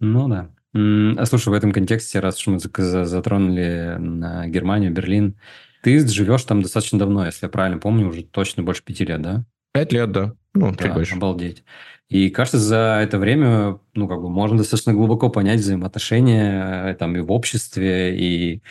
Ну 0.00 0.28
да. 0.28 0.50
А 0.74 1.24
слушай, 1.24 1.48
в 1.48 1.54
этом 1.54 1.72
контексте, 1.72 2.20
раз 2.20 2.38
уж 2.38 2.46
мы 2.48 2.58
затронули 2.58 3.96
на 3.98 4.46
Германию, 4.46 4.92
Берлин, 4.92 5.38
ты 5.82 6.06
живешь 6.06 6.42
там 6.42 6.62
достаточно 6.62 6.98
давно, 6.98 7.24
если 7.24 7.46
я 7.46 7.50
правильно 7.50 7.78
помню, 7.78 8.08
уже 8.08 8.24
точно 8.24 8.62
больше 8.62 8.82
пяти 8.82 9.04
лет, 9.04 9.22
да? 9.22 9.44
Пять 9.72 9.92
лет, 9.92 10.10
да. 10.10 10.34
Ну, 10.52 10.72
да, 10.72 10.84
чуть 10.84 10.94
больше. 10.94 11.14
Обалдеть. 11.14 11.64
И 12.08 12.30
кажется, 12.30 12.58
за 12.58 13.00
это 13.02 13.18
время, 13.18 13.80
ну, 13.94 14.06
как 14.06 14.20
бы 14.20 14.30
можно 14.30 14.58
достаточно 14.58 14.92
глубоко 14.92 15.28
понять 15.28 15.60
взаимоотношения 15.60 16.90
э, 16.90 16.94
там 16.94 17.16
и 17.16 17.20
в 17.20 17.32
обществе, 17.32 18.16
и 18.16 18.62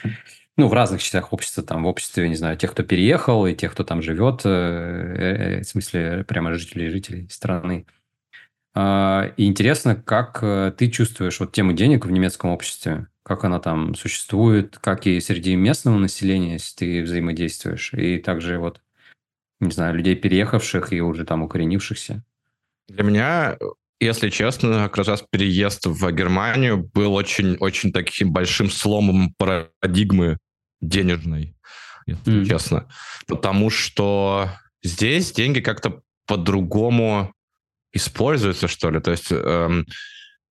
ну, 0.56 0.68
в 0.70 0.74
разных 0.74 1.04
частях 1.04 1.34
общества, 1.34 1.62
там, 1.62 1.84
в 1.84 1.88
обществе, 1.88 2.30
не 2.30 2.36
знаю, 2.36 2.58
тех, 2.58 2.72
кто 2.72 2.84
переехал, 2.84 3.46
и 3.46 3.54
тех, 3.54 3.74
кто 3.74 3.84
там 3.84 4.02
живет, 4.02 4.42
э, 4.46 5.60
э, 5.60 5.62
в 5.62 5.66
смысле, 5.66 6.24
прямо 6.26 6.54
жителей 6.54 6.90
жителей 6.90 7.28
страны. 7.30 7.86
А, 8.74 9.34
и 9.38 9.46
интересно, 9.46 9.96
как 9.96 10.40
ты 10.78 10.90
чувствуешь 10.90 11.40
вот 11.40 11.52
тему 11.52 11.74
денег 11.74 12.06
в 12.06 12.12
немецком 12.12 12.52
обществе? 12.52 13.08
Как 13.24 13.44
она 13.44 13.60
там 13.60 13.96
существует? 13.96 14.78
Как 14.80 15.08
и 15.08 15.20
среди 15.20 15.56
местного 15.56 15.98
населения, 15.98 16.54
если 16.54 16.76
ты 16.76 17.04
взаимодействуешь? 17.04 17.94
И 17.94 18.20
также 18.20 18.60
вот 18.60 18.82
не 19.60 19.72
знаю, 19.72 19.96
людей, 19.96 20.16
переехавших 20.16 20.94
и 20.94 21.02
уже 21.02 21.26
там 21.26 21.44
укоренившихся? 21.44 22.24
Для 22.88 23.04
меня, 23.04 23.58
если 24.00 24.30
честно, 24.30 24.90
как 24.90 25.08
раз 25.08 25.24
переезд 25.30 25.86
в 25.86 26.12
Германию 26.12 26.90
был 26.94 27.14
очень-очень 27.14 27.92
таким 27.92 28.32
большим 28.32 28.70
сломом 28.70 29.34
парадигмы 29.38 30.38
денежной, 30.82 31.56
если 32.06 32.42
mm. 32.42 32.46
честно. 32.46 32.88
Потому 33.28 33.70
что 33.70 34.50
здесь 34.84 35.32
деньги 35.32 35.60
как-то 35.60 36.02
по-другому 36.28 37.34
используются, 37.94 38.68
что 38.68 38.92
ли. 38.92 39.00
То 39.00 39.12
есть 39.12 39.32
эм, 39.32 39.86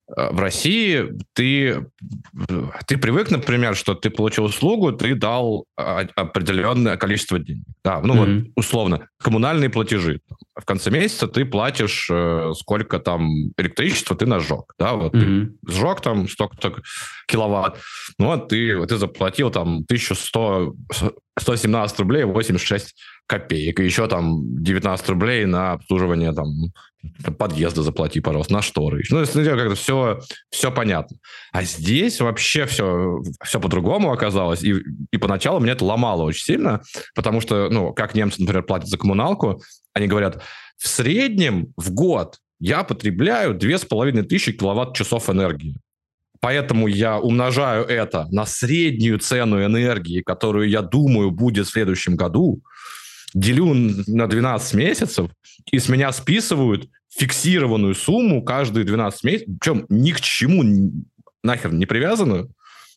в 0.07 0.39
России 0.39 1.13
ты, 1.33 1.87
ты 2.87 2.97
привык, 2.97 3.31
например, 3.31 3.75
что 3.75 3.95
ты 3.95 4.11
получил 4.11 4.45
услугу, 4.45 4.91
ты 4.91 5.15
дал 5.15 5.65
определенное 5.75 6.95
количество 6.95 7.39
денег. 7.39 7.63
Да, 7.83 8.01
ну 8.01 8.13
mm-hmm. 8.13 8.39
вот 8.43 8.51
условно, 8.55 9.07
коммунальные 9.17 9.69
платежи. 9.69 10.21
В 10.55 10.63
конце 10.63 10.91
месяца 10.91 11.27
ты 11.27 11.43
платишь, 11.43 12.07
э, 12.11 12.51
сколько 12.55 12.99
там 12.99 13.51
электричества 13.57 14.15
ты 14.15 14.27
нажег. 14.27 14.73
Да, 14.77 14.93
вот 14.93 15.15
mm-hmm. 15.15 15.45
ты 15.65 15.71
сжег 15.71 16.01
там 16.01 16.29
столько-то 16.29 16.75
киловатт, 17.27 17.79
ну 18.19 18.27
вот 18.27 18.49
ты, 18.49 18.85
ты 18.85 18.97
заплатил 18.97 19.49
там 19.49 19.77
1100, 19.77 20.75
117 21.39 21.99
рублей 21.99 22.23
86 22.25 22.95
копеек, 23.27 23.79
и 23.79 23.85
еще 23.85 24.07
там 24.07 24.41
19 24.63 25.09
рублей 25.09 25.45
на 25.45 25.73
обслуживание 25.73 26.31
там 26.31 26.47
подъезда 27.37 27.83
заплати, 27.83 28.19
пожалуйста, 28.19 28.53
на 28.53 28.61
шторы. 28.61 29.03
Ну, 29.09 29.25
как-то 29.25 29.75
все, 29.75 30.19
все 30.49 30.71
понятно. 30.71 31.17
А 31.51 31.63
здесь 31.63 32.21
вообще 32.21 32.65
все, 32.65 33.21
все 33.43 33.59
по-другому 33.59 34.11
оказалось. 34.11 34.63
И, 34.63 34.75
и 35.11 35.17
поначалу 35.17 35.59
меня 35.59 35.73
это 35.73 35.85
ломало 35.85 36.23
очень 36.23 36.43
сильно, 36.43 36.81
потому 37.13 37.41
что, 37.41 37.69
ну, 37.69 37.93
как 37.93 38.15
немцы, 38.15 38.41
например, 38.41 38.63
платят 38.63 38.89
за 38.89 38.97
коммуналку, 38.97 39.61
они 39.93 40.07
говорят, 40.07 40.43
в 40.77 40.87
среднем 40.87 41.73
в 41.77 41.91
год 41.91 42.39
я 42.59 42.83
потребляю 42.83 43.53
2500 43.53 44.57
киловатт-часов 44.57 45.29
энергии 45.29 45.77
поэтому 46.45 46.85
я 46.87 47.17
умножаю 47.17 47.85
это 47.85 48.27
на 48.29 48.45
среднюю 48.45 49.17
цену 49.17 49.65
энергии, 49.65 50.21
которую 50.21 50.69
я 50.69 50.83
думаю 50.83 51.31
будет 51.31 51.65
в 51.65 51.71
следующем 51.71 52.15
году, 52.15 52.61
делю 53.35 53.73
на 54.07 54.27
12 54.27 54.73
месяцев, 54.73 55.29
и 55.71 55.77
с 55.77 55.89
меня 55.89 56.11
списывают 56.11 56.89
фиксированную 57.15 57.93
сумму 57.93 58.43
каждые 58.43 58.85
12 58.85 59.23
месяцев, 59.23 59.47
причем 59.59 59.85
ни 59.89 60.11
к 60.11 60.21
чему 60.21 60.91
нахер 61.43 61.73
не 61.73 61.85
привязанную, 61.85 62.49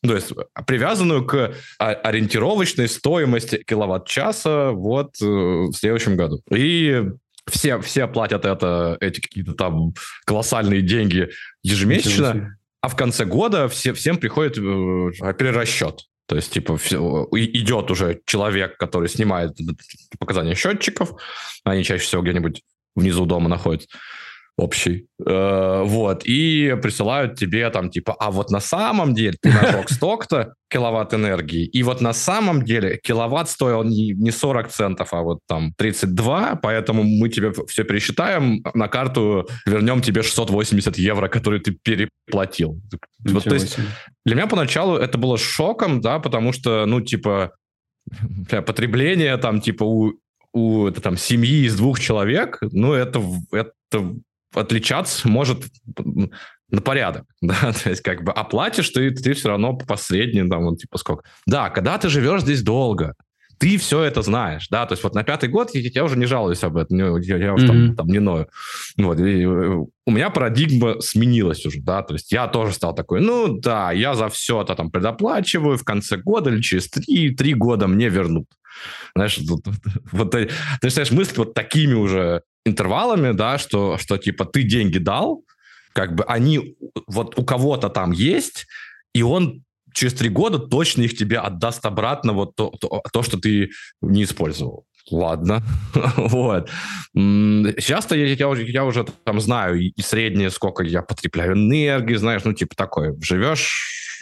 то 0.03 0.15
есть 0.15 0.33
привязанную 0.67 1.27
к 1.27 1.55
ориентировочной 1.79 2.89
стоимости 2.89 3.63
киловатт-часа 3.67 4.71
вот 4.71 5.21
э, 5.21 5.25
в 5.25 5.73
следующем 5.73 6.17
году. 6.17 6.41
И 6.51 7.03
все, 7.49 7.81
все 7.81 8.07
платят 8.07 8.45
это, 8.45 8.97
эти 9.01 9.21
какие-то 9.21 9.55
там 9.55 9.95
колоссальные 10.25 10.83
деньги 10.83 11.31
ежемесячно, 11.63 12.57
а 12.81 12.89
в 12.89 12.97
конце 12.97 13.25
года 13.25 13.69
все, 13.69 13.93
всем 13.93 14.19
приходит 14.19 14.57
э, 14.59 15.33
перерасчет. 15.35 16.03
То 16.29 16.37
есть, 16.37 16.53
типа, 16.53 16.77
все, 16.77 17.27
идет 17.33 17.91
уже 17.91 18.21
человек, 18.27 18.77
который 18.77 19.09
снимает 19.09 19.57
показания 20.19 20.55
счетчиков, 20.55 21.13
они 21.65 21.83
чаще 21.85 22.05
всего 22.05 22.21
где-нибудь 22.21 22.63
внизу 22.95 23.25
дома 23.25 23.49
находятся, 23.49 23.89
общий. 24.59 25.07
Э, 25.25 25.83
вот. 25.85 26.23
И 26.25 26.77
присылают 26.83 27.39
тебе 27.39 27.71
там 27.71 27.91
типа, 27.91 28.15
а 28.19 28.31
вот 28.31 28.51
на 28.51 28.61
самом 28.61 29.15
деле 29.15 29.37
ты 29.41 29.51
нажег 29.51 29.89
столько-то 29.91 30.55
киловатт 30.69 31.15
энергии, 31.15 31.65
и 31.65 31.83
вот 31.83 32.01
на 32.01 32.13
самом 32.13 32.65
деле 32.65 32.99
киловатт 33.03 33.49
стоил 33.49 33.85
не, 33.85 34.13
не 34.13 34.33
40 34.33 34.69
центов, 34.69 35.15
а 35.15 35.23
вот 35.23 35.39
там 35.47 35.73
32, 35.79 36.59
поэтому 36.61 37.05
мы 37.05 37.29
тебе 37.29 37.53
все 37.69 37.85
пересчитаем, 37.85 38.63
на 38.75 38.89
карту 38.89 39.49
вернем 39.65 40.03
тебе 40.03 40.23
680 40.23 40.99
евро, 40.99 41.29
которые 41.29 41.61
ты 41.61 41.71
переплатил. 41.71 42.81
вот, 43.25 43.45
то 43.45 43.55
есть 43.55 43.79
для 44.27 44.35
меня 44.35 44.49
поначалу 44.49 44.97
это 44.97 45.17
было 45.19 45.39
шоком, 45.39 46.01
да, 46.01 46.19
потому 46.19 46.53
что, 46.53 46.85
ну, 46.85 47.01
типа, 47.01 47.53
потребление 48.51 49.37
там, 49.37 49.61
типа, 49.61 49.85
у 49.85 50.19
у 50.53 50.87
это, 50.87 51.01
там, 51.01 51.17
семьи 51.17 51.67
из 51.67 51.77
двух 51.77 52.01
человек, 52.01 52.59
ну, 52.73 52.95
это, 52.95 53.23
это 53.53 54.17
отличаться 54.55 55.29
может 55.29 55.65
на 56.71 56.81
порядок, 56.81 57.25
да, 57.41 57.73
то 57.73 57.91
есть 57.91 58.03
как 58.03 58.25
бы 58.25 58.33
оплатишь 58.33 58.91
ты, 58.91 59.11
ты 59.11 59.35
все 59.35 59.49
равно 59.49 59.77
по 59.77 59.97
среднему, 59.97 60.51
там, 60.51 60.65
вот, 60.65 60.79
типа 60.79 60.99
сколько. 60.99 61.25
Да, 61.47 61.71
когда 61.71 61.99
ты 61.99 62.09
живешь 62.09 62.43
здесь 62.43 62.63
долго, 62.63 63.15
ты 63.59 63.77
все 63.77 64.03
это 64.03 64.23
знаешь, 64.23 64.69
да, 64.69 64.87
то 64.87 64.93
есть 64.93 65.03
вот 65.03 65.15
на 65.15 65.25
пятый 65.25 65.49
год 65.49 65.75
я, 65.75 65.91
я 65.93 66.05
уже 66.05 66.17
не 66.17 66.27
жалуюсь 66.27 66.63
об 66.63 66.77
этом, 66.77 67.21
я, 67.21 67.37
я 67.37 67.55
уже 67.55 67.67
mm-hmm. 67.67 67.87
там, 67.87 67.97
там 67.97 68.07
не 68.07 68.21
ною. 68.21 68.49
Вот, 68.97 69.19
и 69.19 69.43
э, 69.43 69.47
у 70.07 70.11
меня 70.11 70.31
парадигма 70.31 71.01
сменилась 71.01 71.67
уже, 71.67 71.81
да, 71.81 72.03
то 72.03 72.15
есть 72.15 72.31
я 72.31 72.47
тоже 72.47 72.73
стал 72.73 72.95
такой, 72.95 73.21
ну 73.21 73.59
да, 73.59 73.91
я 73.91 74.15
за 74.15 74.29
все 74.29 74.63
это 74.63 74.77
там 74.77 74.91
предоплачиваю, 74.91 75.77
в 75.77 75.85
конце 75.85 76.19
года 76.19 76.51
или 76.51 76.61
через 76.61 76.89
три, 76.89 77.35
три 77.35 77.55
года 77.55 77.89
мне 77.89 78.09
вернут. 78.09 78.47
Знаешь, 79.15 79.39
вот, 79.49 79.63
вот, 80.13 80.31
ты 80.31 80.51
начинаешь 80.81 81.11
мыслить 81.11 81.39
вот 81.39 81.55
такими 81.55 81.95
уже 81.95 82.43
интервалами, 82.69 83.33
да, 83.33 83.59
что, 83.59 83.99
что 83.99 84.19
типа 84.19 84.45
ты 84.45 84.63
деньги 84.63 84.99
дал, 84.99 85.45
как 85.93 86.15
бы 86.15 86.25
они 86.25 86.77
вот 87.07 87.39
у 87.39 87.45
кого-то 87.45 87.89
там 87.89 88.13
есть, 88.13 88.67
и 89.15 89.23
он 89.23 89.65
через 89.93 90.15
три 90.15 90.29
года 90.29 90.59
точно 90.59 91.03
их 91.03 91.17
тебе 91.17 91.39
отдаст 91.39 91.85
обратно 91.85 92.33
вот 92.33 92.55
то, 92.55 92.71
то, 92.81 93.03
то 93.13 93.23
что 93.23 93.39
ты 93.39 93.71
не 94.01 94.25
использовал. 94.25 94.85
Ладно, 95.11 95.63
вот. 96.17 96.71
Сейчас-то 97.15 98.15
я, 98.15 98.27
я, 98.27 98.55
я 98.55 98.85
уже 98.85 99.07
там 99.25 99.41
знаю 99.41 99.81
и 99.81 100.01
среднее, 100.03 100.51
сколько 100.51 100.85
я 100.85 101.03
потребляю 101.03 101.55
энергии, 101.55 102.15
знаешь, 102.15 102.45
ну, 102.45 102.53
типа 102.53 102.77
такое. 102.77 103.17
Живешь, 103.21 104.21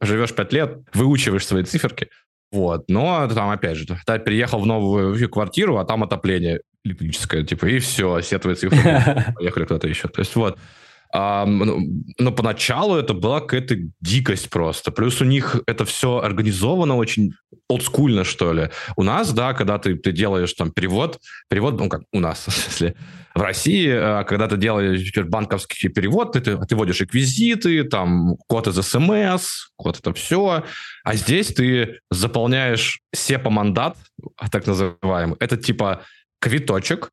живешь 0.00 0.34
пять 0.34 0.52
лет, 0.52 0.78
выучиваешь 0.92 1.46
свои 1.46 1.62
циферки, 1.62 2.08
вот. 2.50 2.84
Но 2.88 3.28
там, 3.28 3.50
опять 3.50 3.76
же, 3.76 3.86
ты 3.86 4.18
приехал 4.18 4.60
в 4.60 4.66
новую 4.66 5.28
квартиру, 5.30 5.78
а 5.78 5.84
там 5.84 6.02
отопление 6.02 6.60
электрическое, 6.84 7.42
типа, 7.44 7.66
и 7.66 7.78
все, 7.78 8.20
твои 8.20 8.54
цифры 8.54 8.78
поехали 9.36 9.64
куда-то 9.64 9.88
еще. 9.88 10.08
То 10.08 10.20
есть 10.20 10.34
вот. 10.36 10.58
А, 11.12 11.44
ну, 11.44 11.80
но 12.18 12.30
поначалу 12.30 12.96
это 12.96 13.14
была 13.14 13.40
какая-то 13.40 13.76
дикость 14.00 14.48
просто. 14.48 14.92
Плюс 14.92 15.20
у 15.20 15.24
них 15.24 15.60
это 15.66 15.84
все 15.84 16.18
организовано 16.18 16.96
очень 16.96 17.32
олдскульно, 17.68 18.22
что 18.22 18.52
ли. 18.52 18.70
У 18.96 19.02
нас, 19.02 19.32
да, 19.32 19.52
когда 19.52 19.78
ты, 19.78 19.96
ты 19.96 20.12
делаешь 20.12 20.52
там 20.54 20.70
перевод, 20.70 21.18
перевод, 21.48 21.78
ну 21.80 21.88
как 21.88 22.02
у 22.12 22.20
нас, 22.20 22.46
если 22.68 22.94
в 23.34 23.40
России, 23.40 23.88
а, 23.90 24.22
когда 24.22 24.46
ты 24.46 24.56
делаешь 24.56 25.12
банковский 25.26 25.88
перевод, 25.88 26.32
ты, 26.32 26.40
ты, 26.40 26.56
ты 26.58 26.76
вводишь 26.76 27.00
реквизиты, 27.00 27.82
там 27.84 28.36
код 28.46 28.68
из 28.68 28.76
СМС, 28.76 29.70
код 29.76 29.98
это 29.98 30.12
все, 30.14 30.64
а 31.02 31.14
здесь 31.14 31.48
ты 31.48 32.00
заполняешь 32.10 33.00
SEPA-мандат, 33.14 33.96
так 34.50 34.66
называемый. 34.66 35.36
Это 35.40 35.56
типа 35.56 36.02
квиточек, 36.40 37.10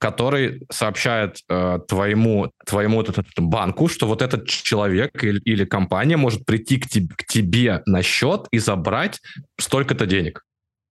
который 0.00 0.62
сообщает 0.70 1.40
э, 1.48 1.78
твоему, 1.86 2.50
твоему 2.66 3.04
банку, 3.36 3.86
что 3.88 4.06
вот 4.06 4.22
этот 4.22 4.48
человек 4.48 5.22
или, 5.22 5.40
или 5.40 5.64
компания 5.66 6.16
может 6.16 6.46
прийти 6.46 6.78
к, 6.78 6.88
тебе, 6.88 7.14
к 7.14 7.24
тебе 7.26 7.82
на 7.84 8.02
счет 8.02 8.46
и 8.50 8.58
забрать 8.58 9.20
столько-то 9.58 10.06
денег. 10.06 10.42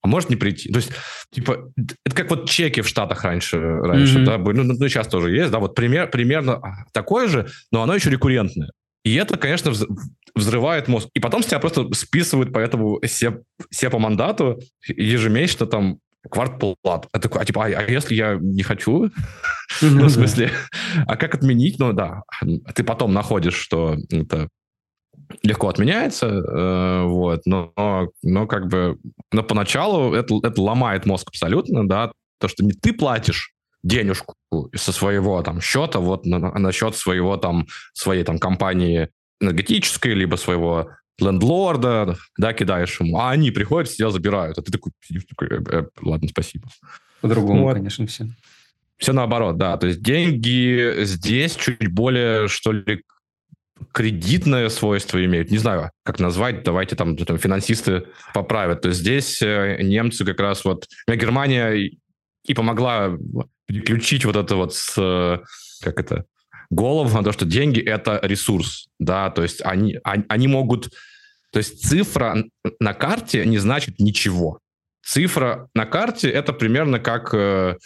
А 0.02 0.08
может 0.08 0.30
не 0.30 0.36
прийти. 0.36 0.71
То 0.71 0.78
есть, 0.78 0.91
типа, 1.32 1.71
это 2.06 2.15
как 2.15 2.30
вот 2.30 2.49
чеки 2.49 2.82
в 2.82 2.88
Штатах 2.88 3.23
раньше, 3.23 3.60
раньше 3.60 4.19
mm-hmm. 4.19 4.25
да, 4.25 4.38
были. 4.38 4.58
Ну, 4.58 4.63
ну, 4.63 4.88
сейчас 4.88 5.08
тоже 5.08 5.32
есть, 5.32 5.52
да, 5.52 5.60
вот 5.60 5.75
пример, 5.75 6.10
примерно 6.10 6.86
такое 6.93 7.28
же, 7.28 7.49
но 7.71 7.82
оно 7.82 7.95
еще 7.95 8.12
рекуррентное. 8.12 8.69
И 9.04 9.15
это, 9.15 9.38
конечно, 9.38 9.73
взрывает 10.36 10.88
мозг. 10.88 11.10
И 11.15 11.19
потом 11.19 11.41
с 11.41 11.47
тебя 11.47 11.60
просто 11.60 11.91
списывают 11.93 12.54
по 12.54 12.60
этому 12.60 12.99
все, 13.04 13.41
все 13.71 13.89
по 13.89 13.97
мандату 13.97 14.60
ежемесячно 14.86 15.65
там 15.65 15.99
квартплат. 16.29 17.08
А, 17.12 17.19
такой, 17.19 17.41
а 17.41 17.45
типа, 17.45 17.65
а, 17.65 17.67
а 17.67 17.89
если 17.89 18.15
я 18.15 18.38
не 18.39 18.63
хочу? 18.63 19.12
Ну, 19.82 20.05
в 20.05 20.10
смысле, 20.10 20.51
а 21.08 21.15
как 21.15 21.36
отменить? 21.36 21.79
Ну, 21.79 21.93
да, 21.93 22.23
ты 22.73 22.84
потом 22.84 23.13
находишь, 23.13 23.55
что 23.55 23.95
это 24.10 24.49
легко 25.43 25.69
отменяется, 25.69 26.27
э, 26.27 27.03
вот, 27.05 27.41
но, 27.45 27.71
но 28.23 28.47
как 28.47 28.67
бы, 28.67 28.97
но 29.32 29.43
поначалу 29.43 30.13
это, 30.15 30.36
это 30.43 30.62
ломает 30.62 31.05
мозг 31.05 31.27
абсолютно, 31.29 31.88
да, 31.88 32.12
то, 32.39 32.47
что 32.47 32.63
не 32.63 32.71
ты 32.71 32.93
платишь 32.93 33.53
денежку 33.84 34.36
со 34.75 34.91
своего 34.91 35.41
там 35.43 35.62
счета 35.62 35.99
вот 35.99 36.25
на, 36.25 36.39
на 36.39 36.71
счет 36.71 36.95
своего 36.95 37.38
там, 37.38 37.67
своей 37.93 38.23
там 38.23 38.39
компании 38.39 39.10
энергетической, 39.39 40.13
либо 40.13 40.36
своего 40.36 40.89
лендлорда, 41.21 42.17
да, 42.38 42.53
кидаешь 42.53 42.99
ему, 42.99 43.17
а 43.19 43.32
они 43.32 43.51
приходят, 43.51 43.89
все 43.89 44.10
забирают, 44.10 44.58
а 44.58 44.62
ты 44.62 44.71
такой 44.71 44.91
сидишь, 45.01 45.25
такой, 45.25 45.47
э, 45.49 45.62
э, 45.71 45.84
ладно, 46.01 46.27
спасибо. 46.29 46.67
По-другому, 47.21 47.63
вот. 47.63 47.75
конечно, 47.75 48.08
все. 48.08 48.27
Все 48.97 49.13
наоборот, 49.13 49.58
да, 49.58 49.77
то 49.77 49.88
есть 49.88 50.01
деньги 50.01 51.03
здесь 51.03 51.55
чуть 51.55 51.88
более, 51.91 52.47
что 52.47 52.73
ли, 52.73 53.03
кредитное 53.91 54.69
свойство 54.69 55.23
имеют. 55.23 55.51
Не 55.51 55.58
знаю, 55.58 55.91
как 56.03 56.19
назвать, 56.19 56.63
давайте 56.63 56.95
там, 56.95 57.15
там 57.15 57.38
финансисты 57.38 58.08
поправят. 58.34 58.82
То 58.82 58.89
есть 58.89 58.99
здесь 59.01 59.41
э, 59.41 59.77
немцы 59.82 60.25
как 60.25 60.39
раз 60.39 60.65
вот... 60.65 60.86
Германия 61.08 61.91
и 62.45 62.53
помогла 62.53 63.17
переключить 63.65 64.25
вот 64.25 64.36
это 64.36 64.55
вот 64.55 64.73
с... 64.73 64.95
Э, 64.97 65.39
как 65.82 65.99
это? 65.99 66.25
Голову 66.69 67.15
на 67.15 67.23
то, 67.23 67.32
что 67.32 67.45
деньги— 67.45 67.79
это 67.86 68.19
ресурс, 68.23 68.88
да, 68.99 69.29
то 69.29 69.43
есть 69.43 69.62
они, 69.63 69.99
они, 70.03 70.23
они 70.27 70.47
могут 70.47 70.91
то 71.51 71.58
есть 71.58 71.84
цифра 71.88 72.43
на 72.79 72.93
карте 72.93 73.45
не 73.45 73.58
значит 73.58 73.99
ничего. 73.99 74.60
Цифра 75.03 75.67
на 75.73 75.86
карте 75.86 76.29
это 76.29 76.53
примерно 76.53 76.99
как 76.99 77.34
э, 77.34 77.77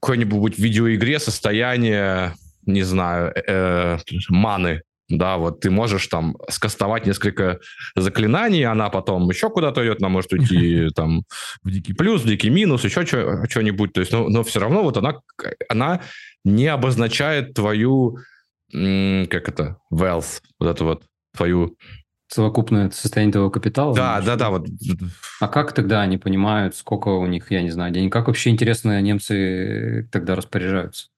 какой-нибудь 0.00 0.58
видеоигре 0.58 1.18
состояние, 1.18 2.34
не 2.64 2.82
знаю, 2.82 3.32
э, 3.34 3.98
маны. 4.28 4.82
Да, 5.08 5.36
вот 5.36 5.60
ты 5.60 5.70
можешь 5.70 6.08
там 6.08 6.36
скастовать 6.50 7.06
несколько 7.06 7.60
заклинаний, 7.94 8.64
она 8.64 8.90
потом 8.90 9.30
еще 9.30 9.50
куда-то 9.50 9.84
идет, 9.84 10.00
она 10.00 10.08
может 10.08 10.32
уйти 10.32 10.88
там 10.96 11.22
в 11.62 11.70
дикий 11.70 11.92
плюс, 11.92 12.22
в 12.22 12.26
дикий 12.26 12.50
минус, 12.50 12.82
еще 12.82 13.06
что-нибудь. 13.06 13.92
То 13.92 14.00
есть, 14.00 14.10
но, 14.10 14.28
но 14.28 14.42
все 14.42 14.58
равно 14.58 14.82
вот 14.82 14.96
она, 14.96 15.20
она 15.68 16.00
не 16.46 16.68
обозначает 16.68 17.54
твою, 17.54 18.18
как 18.70 19.48
это, 19.48 19.78
wealth, 19.92 20.40
вот 20.58 20.68
эту 20.68 20.84
вот 20.84 21.04
твою 21.36 21.76
совокупное 22.28 22.90
состояние 22.90 23.32
твоего 23.32 23.50
капитала. 23.50 23.94
Да, 23.94 24.20
да, 24.20 24.36
да. 24.36 24.50
Вот. 24.50 24.66
А 25.40 25.48
как 25.48 25.72
тогда 25.72 26.02
они 26.02 26.18
понимают, 26.18 26.74
сколько 26.74 27.08
у 27.08 27.26
них, 27.26 27.50
я 27.50 27.62
не 27.62 27.70
знаю, 27.70 27.92
денег? 27.92 28.12
Как 28.12 28.28
вообще, 28.28 28.50
интересно, 28.50 29.00
немцы 29.00 30.08
тогда 30.10 30.34
распоряжаются? 30.34 31.08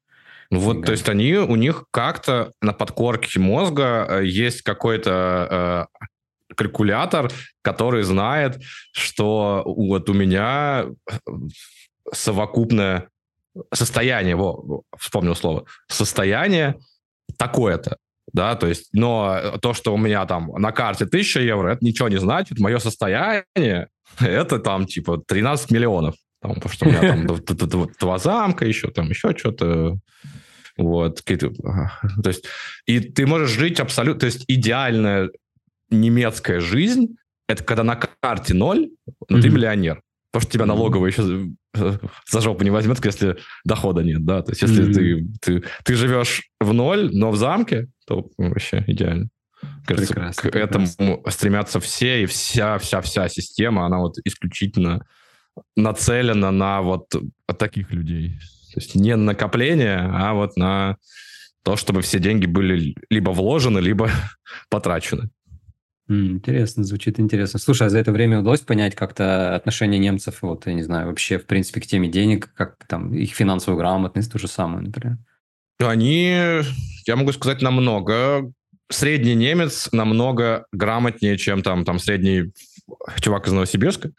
Ну 0.50 0.60
вот, 0.60 0.86
то 0.86 0.92
есть 0.92 1.08
они, 1.08 1.34
у 1.34 1.56
них 1.56 1.84
как-то 1.90 2.52
на 2.62 2.72
подкорке 2.72 3.38
мозга 3.38 4.06
э, 4.08 4.24
есть 4.24 4.62
какой-то 4.62 5.88
э, 5.90 6.54
калькулятор, 6.54 7.30
который 7.60 8.02
знает, 8.02 8.62
что 8.92 9.62
вот 9.66 10.08
у 10.08 10.14
меня 10.14 10.86
совокупное 12.12 13.10
состояние, 13.72 14.36
во, 14.36 14.82
вспомнил 14.98 15.34
слово, 15.34 15.64
состояние 15.88 16.78
такое-то. 17.36 17.96
да, 18.32 18.54
то 18.56 18.66
есть, 18.66 18.88
но 18.92 19.58
то, 19.60 19.74
что 19.74 19.94
у 19.94 19.96
меня 19.96 20.26
там 20.26 20.52
на 20.56 20.72
карте 20.72 21.04
1000 21.04 21.40
евро, 21.40 21.72
это 21.72 21.84
ничего 21.84 22.08
не 22.08 22.18
значит, 22.18 22.58
мое 22.58 22.78
состояние, 22.78 23.88
это 24.20 24.58
там 24.58 24.86
типа 24.86 25.22
13 25.26 25.70
миллионов, 25.70 26.14
там, 26.40 26.54
потому 26.54 26.72
что 26.72 26.86
у 26.86 26.88
меня 26.88 27.00
там 27.00 27.26
два 28.00 28.18
замка 28.18 28.66
еще, 28.66 28.90
там 28.90 29.08
еще 29.08 29.34
что-то, 29.36 29.98
вот, 30.76 31.24
то 31.24 32.28
есть, 32.28 32.46
и 32.86 33.00
ты 33.00 33.26
можешь 33.26 33.50
жить 33.50 33.80
абсолютно, 33.80 34.20
то 34.20 34.26
есть 34.26 34.44
идеальная 34.46 35.30
немецкая 35.90 36.60
жизнь, 36.60 37.16
это 37.48 37.64
когда 37.64 37.82
на 37.82 37.96
карте 37.96 38.54
ноль, 38.54 38.90
но 39.28 39.40
ты 39.40 39.48
миллионер. 39.48 40.02
Потому 40.30 40.42
что 40.42 40.52
тебя 40.52 40.66
налоговая 40.66 41.10
еще 41.10 41.50
за 41.74 42.40
жопу 42.40 42.62
не 42.62 42.70
возьмет, 42.70 43.02
если 43.04 43.38
дохода 43.64 44.02
нет, 44.02 44.24
да. 44.24 44.42
То 44.42 44.52
есть 44.52 44.62
если 44.62 44.88
mm-hmm. 44.88 45.34
ты, 45.40 45.60
ты, 45.60 45.68
ты 45.84 45.94
живешь 45.94 46.50
в 46.60 46.72
ноль, 46.72 47.10
но 47.12 47.30
в 47.30 47.36
замке, 47.36 47.88
то 48.06 48.28
вообще 48.36 48.84
идеально. 48.86 49.28
Кажется, 49.86 50.14
прекрасно, 50.14 50.50
к 50.50 50.56
этому 50.56 50.86
прекрасно. 50.86 51.30
стремятся 51.30 51.80
все, 51.80 52.22
и 52.22 52.26
вся-вся-вся 52.26 53.28
система, 53.28 53.86
она 53.86 53.98
вот 53.98 54.16
исключительно 54.24 55.04
нацелена 55.76 56.50
на 56.50 56.82
вот 56.82 57.08
таких 57.58 57.90
людей. 57.90 58.38
То 58.74 58.80
есть 58.80 58.94
не 58.94 59.16
накопление, 59.16 59.98
а 59.98 60.34
вот 60.34 60.56
на 60.56 60.96
то, 61.64 61.76
чтобы 61.76 62.02
все 62.02 62.18
деньги 62.18 62.46
были 62.46 62.94
либо 63.10 63.30
вложены, 63.30 63.78
либо 63.78 64.10
потрачены. 64.70 65.30
Интересно, 66.08 66.84
звучит 66.84 67.20
интересно. 67.20 67.58
Слушай, 67.58 67.88
а 67.88 67.90
за 67.90 67.98
это 67.98 68.12
время 68.12 68.40
удалось 68.40 68.60
понять 68.60 68.94
как-то 68.94 69.54
отношение 69.54 69.98
немцев, 69.98 70.38
вот, 70.40 70.66
я 70.66 70.72
не 70.72 70.82
знаю, 70.82 71.08
вообще, 71.08 71.38
в 71.38 71.44
принципе, 71.44 71.82
к 71.82 71.86
теме 71.86 72.08
денег, 72.08 72.50
как 72.54 72.76
там 72.86 73.12
их 73.12 73.32
финансовую 73.32 73.78
грамотность, 73.78 74.32
то 74.32 74.38
же 74.38 74.48
самое, 74.48 74.86
например? 74.86 75.18
Они, 75.78 76.62
я 77.06 77.16
могу 77.16 77.32
сказать, 77.32 77.60
намного. 77.62 78.50
Средний 78.90 79.34
немец 79.34 79.90
намного 79.92 80.64
грамотнее, 80.72 81.36
чем 81.36 81.62
там, 81.62 81.84
там 81.84 81.98
средний 81.98 82.52
чувак 83.20 83.46
из 83.46 83.52
Новосибирска. 83.52 84.10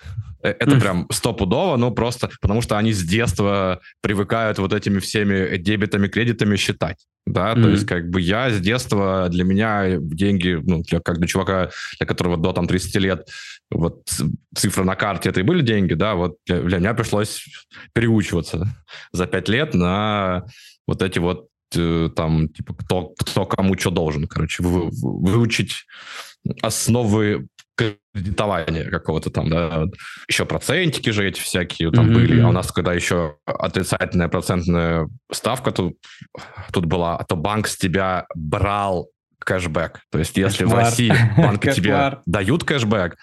Э, 0.41 0.49
это 0.49 0.75
mm. 0.75 0.79
прям 0.79 1.08
стопудово, 1.12 1.77
ну 1.77 1.91
просто 1.91 2.29
потому 2.41 2.62
что 2.62 2.77
они 2.77 2.93
с 2.93 3.03
детства 3.03 3.82
привыкают 4.01 4.60
вот 4.60 4.73
этими 4.73 4.99
всеми 4.99 5.58
дебетами, 5.58 6.08
кредитами 6.08 6.55
считать. 6.55 6.97
Да, 7.25 7.53
mm-hmm. 7.53 7.62
то 7.62 7.69
есть 7.69 7.86
как 7.86 8.10
бы 8.10 8.21
я 8.21 8.49
с 8.49 8.60
детства, 8.60 9.27
для 9.29 9.43
меня 9.43 9.97
деньги, 9.99 10.60
ну, 10.63 10.82
для, 10.82 10.99
как 10.99 11.19
для 11.19 11.27
чувака, 11.27 11.69
для 11.99 12.08
которого 12.08 12.38
до 12.38 12.53
там 12.53 12.67
30 12.67 12.95
лет, 12.95 13.27
вот 13.69 14.01
цифры 14.55 14.84
на 14.84 14.95
карте 14.95 15.29
это 15.29 15.41
и 15.41 15.43
были 15.43 15.62
деньги, 15.62 15.93
да, 15.93 16.15
вот 16.15 16.38
для, 16.47 16.62
для 16.62 16.79
меня 16.79 16.93
пришлось 16.95 17.45
переучиваться 17.93 18.67
за 19.12 19.27
5 19.27 19.49
лет 19.49 19.73
на 19.75 20.45
вот 20.88 21.03
эти 21.03 21.19
вот 21.19 21.49
э, 21.75 22.10
там, 22.15 22.49
типа, 22.49 22.73
кто, 22.73 23.13
кто 23.19 23.45
кому 23.45 23.77
что 23.77 23.91
должен, 23.91 24.25
короче, 24.25 24.63
вы, 24.63 24.89
выучить 24.91 25.86
основы 26.63 27.47
кредитования 27.79 28.89
какого-то 28.89 29.29
там, 29.29 29.49
да, 29.49 29.85
еще 30.27 30.45
процентики 30.45 31.09
же 31.09 31.27
эти 31.27 31.39
всякие 31.39 31.91
там 31.91 32.09
mm-hmm. 32.09 32.13
были, 32.13 32.41
а 32.41 32.49
у 32.49 32.51
нас 32.51 32.71
когда 32.71 32.93
еще 32.93 33.37
отрицательная 33.45 34.27
процентная 34.27 35.07
ставка 35.31 35.71
тут, 35.71 35.97
тут 36.71 36.85
была, 36.85 37.17
то 37.27 37.35
банк 37.35 37.67
с 37.67 37.77
тебя 37.77 38.25
брал 38.35 39.09
кэшбэк. 39.39 39.99
То 40.11 40.19
есть 40.19 40.37
если 40.37 40.63
Кошмар. 40.63 40.81
в 40.81 40.85
России 40.85 41.13
банки 41.37 41.71
тебе 41.71 42.19
дают 42.25 42.63
кэшбэк, 42.63 43.17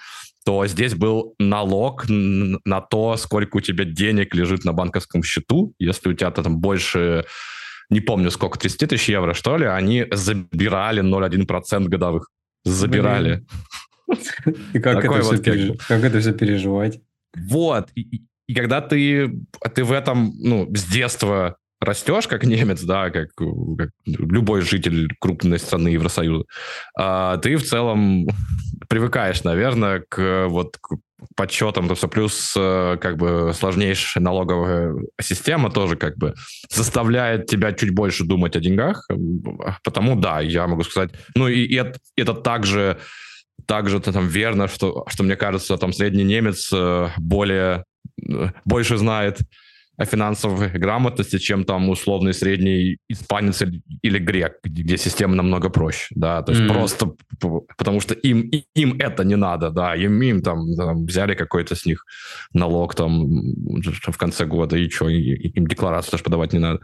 то 0.45 0.67
здесь 0.67 0.95
был 0.95 1.35
налог 1.39 2.05
на 2.09 2.81
то, 2.81 3.17
сколько 3.17 3.57
у 3.57 3.61
тебя 3.61 3.85
денег 3.85 4.35
лежит 4.35 4.65
на 4.65 4.73
банковском 4.73 5.23
счету. 5.23 5.75
Если 5.79 6.09
у 6.09 6.13
тебя 6.13 6.31
там 6.31 6.59
больше, 6.59 7.27
не 7.91 8.01
помню 8.01 8.31
сколько, 8.31 8.59
30 8.59 8.91
тысяч 8.91 9.09
евро, 9.09 9.35
что 9.35 9.57
ли, 9.57 9.67
они 9.67 10.07
забирали 10.13 11.03
0,1% 11.03 11.89
годовых. 11.89 12.31
Забирали. 12.65 13.35
Блин. 13.35 13.49
И 14.73 14.79
как 14.79 15.05
это, 15.05 15.21
все 15.21 15.39
переж... 15.39 15.79
как 15.89 16.05
это 16.05 16.21
все 16.21 16.33
переживать? 16.33 17.01
Вот. 17.35 17.89
И, 17.95 18.23
и 18.47 18.55
когда 18.55 18.81
ты, 18.81 19.31
ты 19.75 19.85
в 19.85 19.93
этом, 19.93 20.33
ну, 20.39 20.73
с 20.75 20.85
детства 20.85 21.57
растешь 21.81 22.27
как 22.27 22.45
немец, 22.45 22.83
да, 22.83 23.11
как, 23.11 23.29
как 23.35 23.91
любой 24.07 24.63
житель 24.63 25.15
крупной 25.21 25.59
страны 25.59 25.89
Евросоюза, 25.89 26.45
а 26.97 27.37
ты 27.39 27.57
в 27.57 27.65
целом 27.65 28.27
привыкаешь, 28.89 29.45
наверное, 29.45 30.03
к 30.09 30.47
вот 30.49 30.79
к 30.79 30.97
подсчетам, 31.35 31.89
то 31.89 31.95
есть 31.95 32.11
плюс 32.11 32.55
э, 32.57 32.99
как 33.01 33.17
бы 33.17 33.53
сложнейшая 33.55 34.23
налоговая 34.23 34.95
система 35.21 35.71
тоже 35.71 35.97
как 35.97 36.17
бы 36.19 36.35
заставляет 36.71 37.47
тебя 37.47 37.73
чуть 37.73 37.91
больше 37.91 38.25
думать 38.25 38.55
о 38.55 38.61
деньгах, 38.61 39.09
потому 39.83 40.15
да, 40.17 40.41
я 40.41 40.67
могу 40.67 40.83
сказать, 40.83 41.11
ну 41.35 41.49
и, 41.49 41.65
и 41.65 41.75
это, 41.75 41.99
это 42.17 42.35
также 42.35 42.99
также 43.67 43.99
это 43.99 44.13
там 44.13 44.29
верно, 44.29 44.69
что, 44.69 45.05
что 45.09 45.23
мне 45.23 45.37
кажется, 45.37 45.77
там 45.77 45.93
средний 45.93 46.25
немец 46.25 46.71
э, 46.73 47.11
более, 47.19 47.85
э, 48.23 48.51
больше 48.65 48.97
знает 48.97 49.41
о 49.97 50.05
финансовой 50.05 50.69
грамотности, 50.69 51.39
чем 51.39 51.65
там 51.65 51.89
условный 51.89 52.35
средний 52.35 52.99
испанец 53.09 53.63
или 54.03 54.19
грек, 54.19 54.59
где 54.65 54.97
система 54.97 55.35
намного 55.35 55.71
проще, 55.71 56.15
да, 56.15 56.43
то 56.43 56.53
есть 56.53 56.65
mm. 56.65 56.73
просто 56.73 57.13
потому 57.77 58.01
что 58.01 58.15
им, 58.15 58.51
им 58.75 58.97
это 58.99 59.25
не 59.25 59.37
надо, 59.37 59.71
да, 59.71 59.95
им, 59.95 60.21
им 60.23 60.43
там, 60.43 60.75
там 60.77 61.07
взяли 61.07 61.35
какой-то 61.35 61.75
с 61.75 61.87
них 61.87 62.05
налог 62.53 62.95
там 62.95 63.27
в 63.83 64.17
конце 64.17 64.45
года, 64.45 64.77
и 64.77 64.89
что, 64.89 65.09
им 65.09 65.67
декларацию 65.67 66.13
даже 66.13 66.25
подавать 66.25 66.53
не 66.53 66.59
надо. 66.59 66.81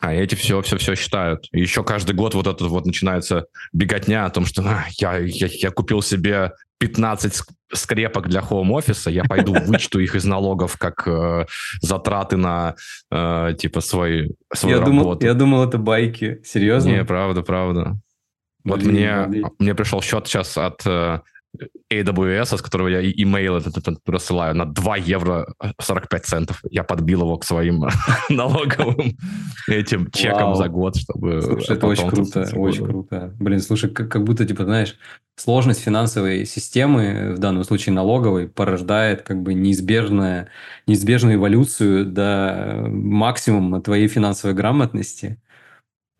А 0.00 0.14
эти 0.14 0.34
все, 0.34 0.60
все, 0.62 0.76
все 0.76 0.94
считают. 0.94 1.48
И 1.52 1.60
еще 1.60 1.82
каждый 1.82 2.14
год 2.14 2.34
вот 2.34 2.46
этот 2.46 2.68
вот 2.68 2.86
начинается 2.86 3.46
беготня 3.72 4.26
о 4.26 4.30
том, 4.30 4.44
что 4.44 4.62
а, 4.62 4.84
я, 4.98 5.18
я, 5.18 5.48
я 5.50 5.70
купил 5.70 6.02
себе 6.02 6.52
15 6.78 7.42
скрепок 7.72 8.28
для 8.28 8.40
хоум-офиса, 8.40 9.10
я 9.10 9.24
пойду 9.24 9.54
вычту 9.66 9.98
их 9.98 10.14
из 10.14 10.24
налогов 10.24 10.76
как 10.78 11.06
э, 11.06 11.46
затраты 11.80 12.36
на 12.36 12.76
э, 13.10 13.54
типа 13.58 13.80
свой, 13.80 14.36
свою 14.54 14.76
я 14.76 14.80
работу. 14.80 14.98
Думал, 15.00 15.18
я 15.20 15.34
думал, 15.34 15.64
это 15.64 15.78
байки. 15.78 16.40
Серьезно? 16.44 16.88
Не, 16.88 17.04
правда, 17.04 17.42
правда. 17.42 17.98
Вот 18.64 18.80
Блин, 18.80 18.92
мне, 18.92 19.50
мне 19.58 19.74
пришел 19.74 20.02
счет 20.02 20.26
сейчас 20.26 20.56
от 20.58 20.82
э, 20.86 21.20
AWS, 21.92 22.56
с 22.56 22.62
которого 22.62 22.88
я 22.88 23.00
имейл 23.02 23.56
этот, 23.56 23.78
этот 23.78 23.98
рассылаю, 24.06 24.54
на 24.54 24.64
2 24.64 24.96
евро 24.96 25.54
45 25.80 26.24
центов. 26.24 26.62
Я 26.70 26.84
подбил 26.84 27.22
его 27.22 27.36
к 27.38 27.44
своим 27.44 27.84
налоговым 28.28 29.16
этим 29.68 30.10
чекам 30.10 30.54
за 30.54 30.68
год, 30.68 30.96
чтобы... 30.96 31.42
Слушай, 31.42 31.76
это 31.76 31.86
очень 31.86 32.08
круто, 32.08 32.48
очень 32.54 32.84
круто. 32.84 33.34
Блин, 33.38 33.60
слушай, 33.60 33.90
как, 33.90 34.10
как 34.10 34.24
будто, 34.24 34.44
типа, 34.44 34.64
знаешь, 34.64 34.96
сложность 35.36 35.80
финансовой 35.80 36.46
системы, 36.46 37.34
в 37.34 37.38
данном 37.38 37.64
случае 37.64 37.94
налоговой, 37.94 38.48
порождает 38.48 39.22
как 39.22 39.42
бы 39.42 39.54
неизбежное, 39.54 40.48
неизбежную 40.86 41.36
эволюцию 41.36 42.06
до 42.06 42.84
максимума 42.88 43.80
твоей 43.80 44.08
финансовой 44.08 44.54
грамотности. 44.54 45.40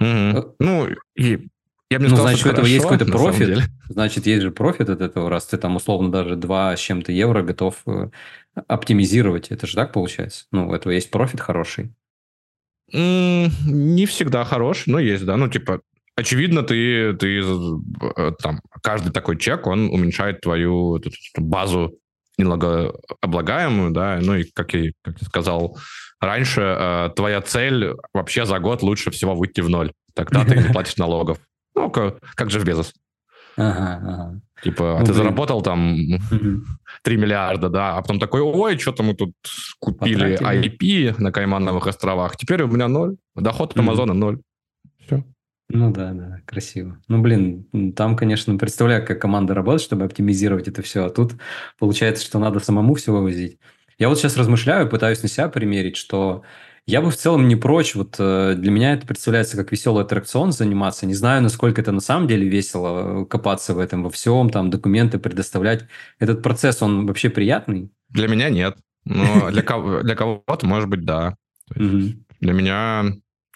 Угу. 0.00 0.54
Ну, 0.60 0.88
и 1.16 1.48
я 1.90 1.98
бы 1.98 2.04
не 2.04 2.10
ну, 2.10 2.16
сказал, 2.16 2.28
значит, 2.28 2.46
у 2.46 2.50
этого 2.50 2.66
есть 2.66 2.82
какой-то 2.82 3.06
профит. 3.06 3.58
Значит, 3.88 4.26
есть 4.26 4.42
же 4.42 4.50
профит 4.50 4.90
от 4.90 5.00
этого, 5.00 5.30
раз 5.30 5.46
ты 5.46 5.56
там 5.56 5.76
условно 5.76 6.10
даже 6.10 6.34
2 6.34 6.76
с 6.76 6.80
чем-то 6.80 7.12
евро 7.12 7.42
готов 7.42 7.76
э, 7.86 8.08
оптимизировать. 8.66 9.48
Это 9.50 9.66
же 9.66 9.74
так 9.74 9.92
получается? 9.92 10.46
Ну, 10.50 10.68
у 10.68 10.74
этого 10.74 10.92
есть 10.92 11.10
профит 11.10 11.40
хороший. 11.40 11.92
Mm, 12.92 13.50
не 13.66 14.06
всегда 14.06 14.44
хорош, 14.44 14.84
но 14.86 14.98
есть, 14.98 15.24
да. 15.24 15.36
Ну, 15.36 15.48
типа, 15.48 15.80
очевидно, 16.16 16.64
ты, 16.64 17.14
ты 17.14 17.40
э, 17.40 18.32
там, 18.42 18.60
каждый 18.82 19.12
такой 19.12 19.38
чек, 19.38 19.68
он 19.68 19.88
уменьшает 19.88 20.40
твою 20.40 20.96
эту, 20.96 21.10
базу 21.36 21.98
налогооблагаемую, 22.38 23.92
да, 23.92 24.18
ну 24.20 24.34
и, 24.36 24.44
как 24.44 24.74
я, 24.74 24.90
как 25.02 25.16
я 25.20 25.26
сказал 25.26 25.78
раньше, 26.20 26.60
э, 26.62 27.10
твоя 27.14 27.40
цель 27.42 27.94
вообще 28.12 28.44
за 28.44 28.58
год 28.58 28.82
лучше 28.82 29.10
всего 29.10 29.34
выйти 29.34 29.60
в 29.60 29.70
ноль. 29.70 29.92
Тогда 30.14 30.44
ты 30.44 30.56
не 30.56 30.64
платишь 30.72 30.96
налогов. 30.96 31.38
Ну, 31.76 31.90
как, 31.90 32.18
как 32.34 32.48
Джефф 32.48 32.64
Безос. 32.64 32.94
Ага, 33.56 34.00
ага. 34.02 34.40
Типа, 34.62 34.96
а 34.96 35.00
ну, 35.00 35.06
ты 35.06 35.12
заработал 35.12 35.62
там 35.62 35.94
угу. 36.30 36.62
3 37.02 37.16
миллиарда, 37.16 37.68
да, 37.68 37.96
а 37.96 38.02
потом 38.02 38.18
такой, 38.18 38.40
ой, 38.40 38.78
что-то 38.78 39.02
мы 39.02 39.14
тут 39.14 39.34
купили 39.78 40.36
Потратили. 40.36 41.10
IP 41.10 41.22
на 41.22 41.30
Каймановых 41.30 41.86
островах, 41.86 42.36
теперь 42.36 42.62
у 42.62 42.68
меня 42.68 42.88
ноль, 42.88 43.16
доход 43.34 43.72
от 43.72 43.78
Амазона 43.78 44.14
ноль. 44.14 44.40
Все. 45.04 45.24
Ну 45.68 45.92
да, 45.92 46.12
да, 46.12 46.40
красиво. 46.46 46.98
Ну, 47.08 47.20
блин, 47.20 47.92
там, 47.94 48.16
конечно, 48.16 48.56
представляю, 48.56 49.06
как 49.06 49.20
команда 49.20 49.52
работает, 49.52 49.82
чтобы 49.82 50.04
оптимизировать 50.04 50.68
это 50.68 50.80
все, 50.82 51.04
а 51.04 51.10
тут 51.10 51.34
получается, 51.78 52.24
что 52.24 52.38
надо 52.38 52.60
самому 52.60 52.94
все 52.94 53.12
вывозить. 53.12 53.58
Я 53.98 54.08
вот 54.08 54.18
сейчас 54.18 54.36
размышляю, 54.36 54.88
пытаюсь 54.88 55.22
на 55.22 55.28
себя 55.28 55.48
примерить, 55.48 55.96
что 55.96 56.42
я 56.86 57.02
бы 57.02 57.10
в 57.10 57.16
целом 57.16 57.48
не 57.48 57.56
прочь. 57.56 57.96
Вот 57.96 58.14
э, 58.18 58.54
для 58.56 58.70
меня 58.70 58.92
это 58.92 59.06
представляется 59.06 59.56
как 59.56 59.72
веселый 59.72 60.04
аттракцион 60.04 60.52
заниматься. 60.52 61.04
Не 61.04 61.14
знаю, 61.14 61.42
насколько 61.42 61.80
это 61.80 61.90
на 61.90 62.00
самом 62.00 62.28
деле 62.28 62.48
весело 62.48 63.22
э, 63.22 63.26
копаться 63.26 63.74
в 63.74 63.80
этом 63.80 64.04
во 64.04 64.10
всем, 64.10 64.50
там 64.50 64.70
документы 64.70 65.18
предоставлять. 65.18 65.86
Этот 66.20 66.42
процесс, 66.42 66.80
он 66.82 67.06
вообще 67.06 67.28
приятный? 67.28 67.90
Для 68.08 68.28
меня 68.28 68.50
нет. 68.50 68.76
Но 69.04 69.50
для, 69.50 69.62
кого, 69.62 70.02
для 70.02 70.14
кого-то, 70.14 70.64
может 70.66 70.88
быть, 70.88 71.04
да. 71.04 71.36
Для 71.74 72.52
меня 72.52 73.04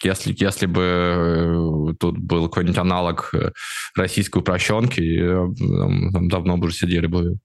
если, 0.03 0.35
если 0.37 0.67
бы 0.67 0.83
э, 0.83 1.95
тут 2.01 2.19
был 2.19 2.49
какой-нибудь 2.49 2.79
аналог 2.79 3.33
российской 3.95 4.39
упрощенки, 4.39 5.25
там, 5.59 6.13
там 6.13 6.29
давно 6.29 6.57
бы 6.57 6.67
уже 6.67 6.77
сидели 6.77 7.07
бы 7.07 7.37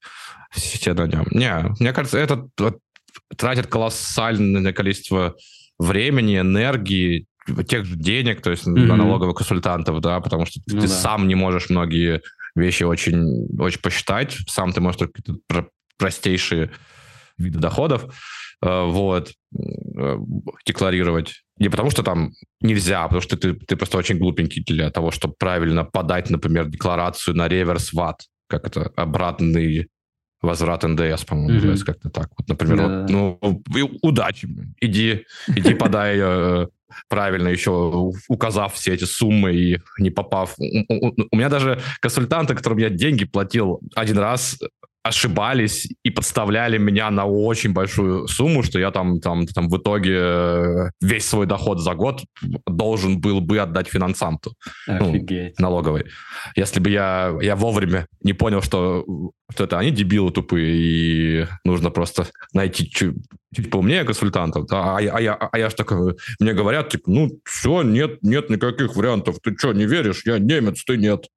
все 0.51 0.93
на 0.93 1.05
нем. 1.05 1.27
Не, 1.31 1.75
мне 1.79 1.93
кажется, 1.93 2.17
это 2.17 2.47
тратит 3.38 3.67
колоссальное 3.67 4.73
количество 4.73 5.36
времени, 5.80 6.39
энергии, 6.39 7.28
тех 7.67 7.86
же 7.86 7.95
денег, 7.95 8.41
то 8.41 8.51
есть 8.51 8.67
mm-hmm. 8.67 8.86
на 8.86 8.95
налоговых 8.95 9.38
консультантов, 9.38 9.99
да, 10.01 10.19
потому 10.19 10.45
что 10.45 10.59
ну, 10.67 10.82
ты 10.82 10.88
да. 10.88 10.93
сам 10.93 11.28
не 11.28 11.36
можешь 11.36 11.69
многие 11.69 12.21
вещи 12.55 12.84
очень, 12.84 13.47
очень 13.59 13.82
посчитать, 13.82 14.38
сам 14.47 14.71
ты 14.71 14.82
можешь 14.82 14.99
только 14.99 15.21
простейшие 15.97 16.71
виды 17.38 17.59
доходов, 17.59 18.05
э, 18.61 18.86
вот, 18.86 19.32
э, 19.57 20.17
декларировать. 20.65 21.43
Не 21.57 21.69
потому 21.69 21.89
что 21.91 22.03
там 22.03 22.32
нельзя, 22.61 23.03
а 23.03 23.07
потому 23.07 23.21
что 23.21 23.38
ты, 23.38 23.53
ты 23.53 23.76
просто 23.76 23.97
очень 23.97 24.17
глупенький 24.17 24.63
для 24.63 24.89
того, 24.89 25.11
чтобы 25.11 25.36
правильно 25.38 25.84
подать, 25.86 26.30
например, 26.30 26.67
декларацию 26.67 27.36
на 27.36 27.47
реверс 27.47 27.93
ват, 27.93 28.21
как 28.47 28.67
это, 28.67 28.91
обратный 28.95 29.88
возврат 30.45 30.83
НДС, 30.83 31.23
по-моему, 31.25 31.49
mm-hmm. 31.49 31.53
называется 31.53 31.85
как-то 31.85 32.09
так. 32.09 32.29
Вот, 32.37 32.47
например, 32.47 32.79
yeah. 32.79 33.01
вот, 33.01 33.09
ну, 33.09 33.99
удачи, 34.01 34.47
иди, 34.79 35.25
иди 35.47 35.73
подай 35.73 36.17
э, 36.19 36.67
правильно 37.07 37.47
еще 37.49 38.11
указав 38.27 38.73
все 38.73 38.93
эти 38.93 39.03
суммы 39.03 39.53
и 39.53 39.79
не 39.99 40.09
попав. 40.09 40.55
У, 40.57 40.63
у 41.31 41.35
меня 41.35 41.49
даже 41.49 41.79
консультанты, 41.99 42.55
которым 42.55 42.79
я 42.79 42.89
деньги 42.89 43.25
платил 43.25 43.79
один 43.95 44.17
раз, 44.17 44.59
ошибались 45.05 45.87
и 46.03 46.09
подставляли 46.09 46.79
меня 46.79 47.11
на 47.11 47.25
очень 47.25 47.73
большую 47.73 48.27
сумму, 48.27 48.63
что 48.63 48.79
я 48.79 48.89
там, 48.89 49.19
там, 49.19 49.45
там 49.45 49.69
в 49.69 49.77
итоге 49.77 50.17
э, 50.17 50.89
весь 50.99 51.29
свой 51.29 51.45
доход 51.45 51.79
за 51.79 51.93
год 51.93 52.23
должен 52.65 53.21
был 53.21 53.39
бы 53.39 53.59
отдать 53.59 53.87
финансанту. 53.87 54.55
Ну, 54.87 55.13
налоговой. 55.59 56.05
Если 56.55 56.79
бы 56.79 56.89
я, 56.89 57.37
я 57.39 57.55
вовремя 57.55 58.07
не 58.23 58.33
понял, 58.33 58.63
что, 58.63 59.05
что 59.51 59.65
это 59.65 59.77
они 59.77 59.91
дебилы 59.91 60.31
тупые, 60.31 60.75
и 60.75 61.47
нужно 61.63 61.91
просто 61.91 62.25
найти 62.53 62.89
чуть, 62.89 63.15
чуть 63.55 63.69
поумнее 63.69 64.05
консультантов. 64.05 64.65
Да? 64.65 64.95
А, 64.95 64.97
а, 64.97 65.21
я, 65.21 65.35
а 65.35 65.55
я 65.55 65.69
ж 65.69 65.75
такой, 65.75 66.15
мне 66.39 66.53
говорят, 66.53 66.89
типа, 66.89 67.11
ну, 67.11 67.29
все, 67.43 67.83
нет, 67.83 68.23
нет 68.23 68.49
никаких 68.49 68.95
вариантов. 68.95 69.37
Ты 69.43 69.55
что, 69.55 69.71
не 69.71 69.85
веришь? 69.85 70.23
Я 70.25 70.39
немец, 70.39 70.83
ты 70.83 70.97
нет 70.97 71.27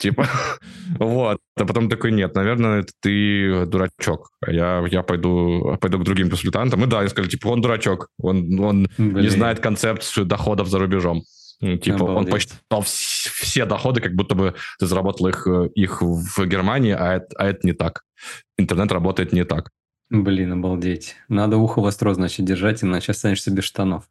типа, 0.00 0.26
вот. 0.98 1.38
А 1.56 1.64
потом 1.64 1.88
такой, 1.88 2.10
нет, 2.10 2.34
наверное, 2.34 2.84
ты 3.00 3.66
дурачок. 3.66 4.30
Я, 4.46 4.84
я 4.90 5.02
пойду, 5.02 5.76
пойду 5.80 5.98
к 5.98 6.04
другим 6.04 6.28
консультантам. 6.28 6.82
И 6.82 6.86
да, 6.86 7.02
я 7.02 7.08
сказали, 7.08 7.30
типа, 7.30 7.48
он 7.48 7.60
дурачок, 7.60 8.08
он, 8.18 8.58
он 8.58 8.88
не 8.98 9.28
знает 9.28 9.60
концепцию 9.60 10.26
доходов 10.26 10.68
за 10.68 10.78
рубежом. 10.78 11.22
Ну, 11.60 11.76
типа, 11.76 11.96
Обалдеть. 11.96 12.16
он 12.16 12.30
посчитал 12.30 12.82
все 12.82 13.66
доходы, 13.66 14.00
как 14.00 14.14
будто 14.14 14.34
бы 14.34 14.54
ты 14.78 14.86
заработал 14.86 15.28
их, 15.28 15.46
их 15.74 16.00
в 16.00 16.46
Германии, 16.46 16.96
а 16.98 17.16
это, 17.16 17.36
а 17.36 17.46
это 17.46 17.66
не 17.66 17.74
так. 17.74 18.02
Интернет 18.56 18.90
работает 18.90 19.32
не 19.32 19.44
так. 19.44 19.70
Блин, 20.08 20.52
обалдеть. 20.52 21.16
Надо 21.28 21.58
ухо 21.58 21.80
востро, 21.80 22.14
значит, 22.14 22.46
держать, 22.46 22.82
иначе 22.82 23.12
останешься 23.12 23.50
без 23.50 23.64
штанов. 23.64 24.04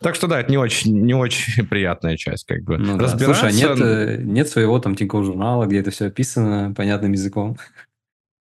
Так 0.00 0.14
что 0.14 0.26
да, 0.26 0.40
это 0.40 0.50
не 0.50 0.58
очень, 0.58 1.00
не 1.02 1.14
очень 1.14 1.66
приятная 1.68 2.16
часть, 2.16 2.44
как 2.44 2.62
бы. 2.62 2.78
Ну, 2.78 2.98
да. 2.98 3.08
Слушай, 3.08 3.50
а 3.50 3.52
нет, 3.52 3.78
э, 3.80 4.18
нет 4.22 4.48
своего 4.48 4.78
там 4.78 4.94
Тинькофф 4.94 5.24
журнала, 5.24 5.66
где 5.66 5.80
это 5.80 5.90
все 5.90 6.06
описано 6.06 6.72
понятным 6.76 7.12
языком? 7.12 7.56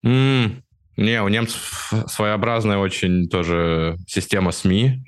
Mm, 0.05 0.61
не, 0.97 1.21
у 1.21 1.27
немцев 1.27 1.93
своеобразная 2.07 2.77
очень 2.77 3.29
тоже 3.29 3.97
система 4.07 4.51
СМИ. 4.51 5.03